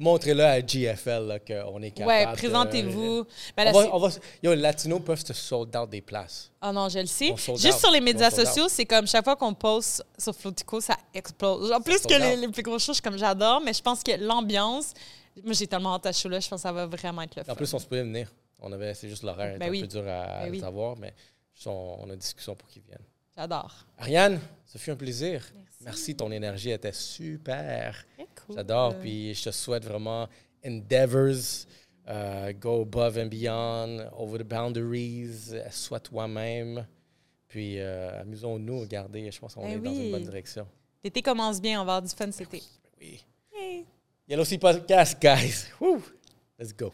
[0.00, 2.08] Montrez-le à GFL là, qu'on est capable.
[2.08, 3.24] Ouais, de- présentez-vous.
[3.56, 4.10] Ben là, On on va-
[4.42, 6.52] yo, les latinos peuvent se sold out des places.
[6.60, 7.34] Ah non, je le sais.
[7.56, 11.72] Juste sur les médias sociaux, c'est comme chaque fois qu'on poste sur Flotico, ça explose.
[11.72, 14.92] En plus que les, plus grosses choses, comme j'adore, mais je pense que l'ambiance,
[15.42, 17.42] moi j'ai tellement hâte à ce show-là, je pense que ça va vraiment être le
[17.42, 17.52] fun.
[17.52, 18.32] En plus, on se pouvait venir.
[18.60, 19.78] On avait, c'est juste l'horaire, Ben était oui.
[19.78, 20.60] un peu dur à, à Ben oui.
[20.60, 21.12] savoir, mais
[21.66, 22.98] on a une discussion pour qu'ils viennent.
[23.38, 23.86] J'adore.
[23.96, 25.44] Ariane, ce fut un plaisir.
[25.54, 25.84] Merci.
[25.84, 28.04] Merci, ton énergie était super.
[28.16, 28.56] Cool.
[28.56, 28.96] J'adore.
[28.98, 30.28] Puis je te souhaite vraiment
[30.66, 31.36] endeavors,
[32.08, 36.84] euh, go above and beyond, over the boundaries, sois toi-même.
[37.46, 40.10] Puis euh, amusons-nous, regardez, je pense qu'on Ben est dans une oui.
[40.10, 40.66] bonne direction.
[41.04, 42.64] L'été commence bien, on va avoir du fun cet été.
[43.00, 43.24] Oui.
[43.56, 43.86] Yay.
[44.26, 45.66] Yellow Sea Podcast, guys.
[45.80, 46.02] Woo!
[46.58, 46.92] Let's go.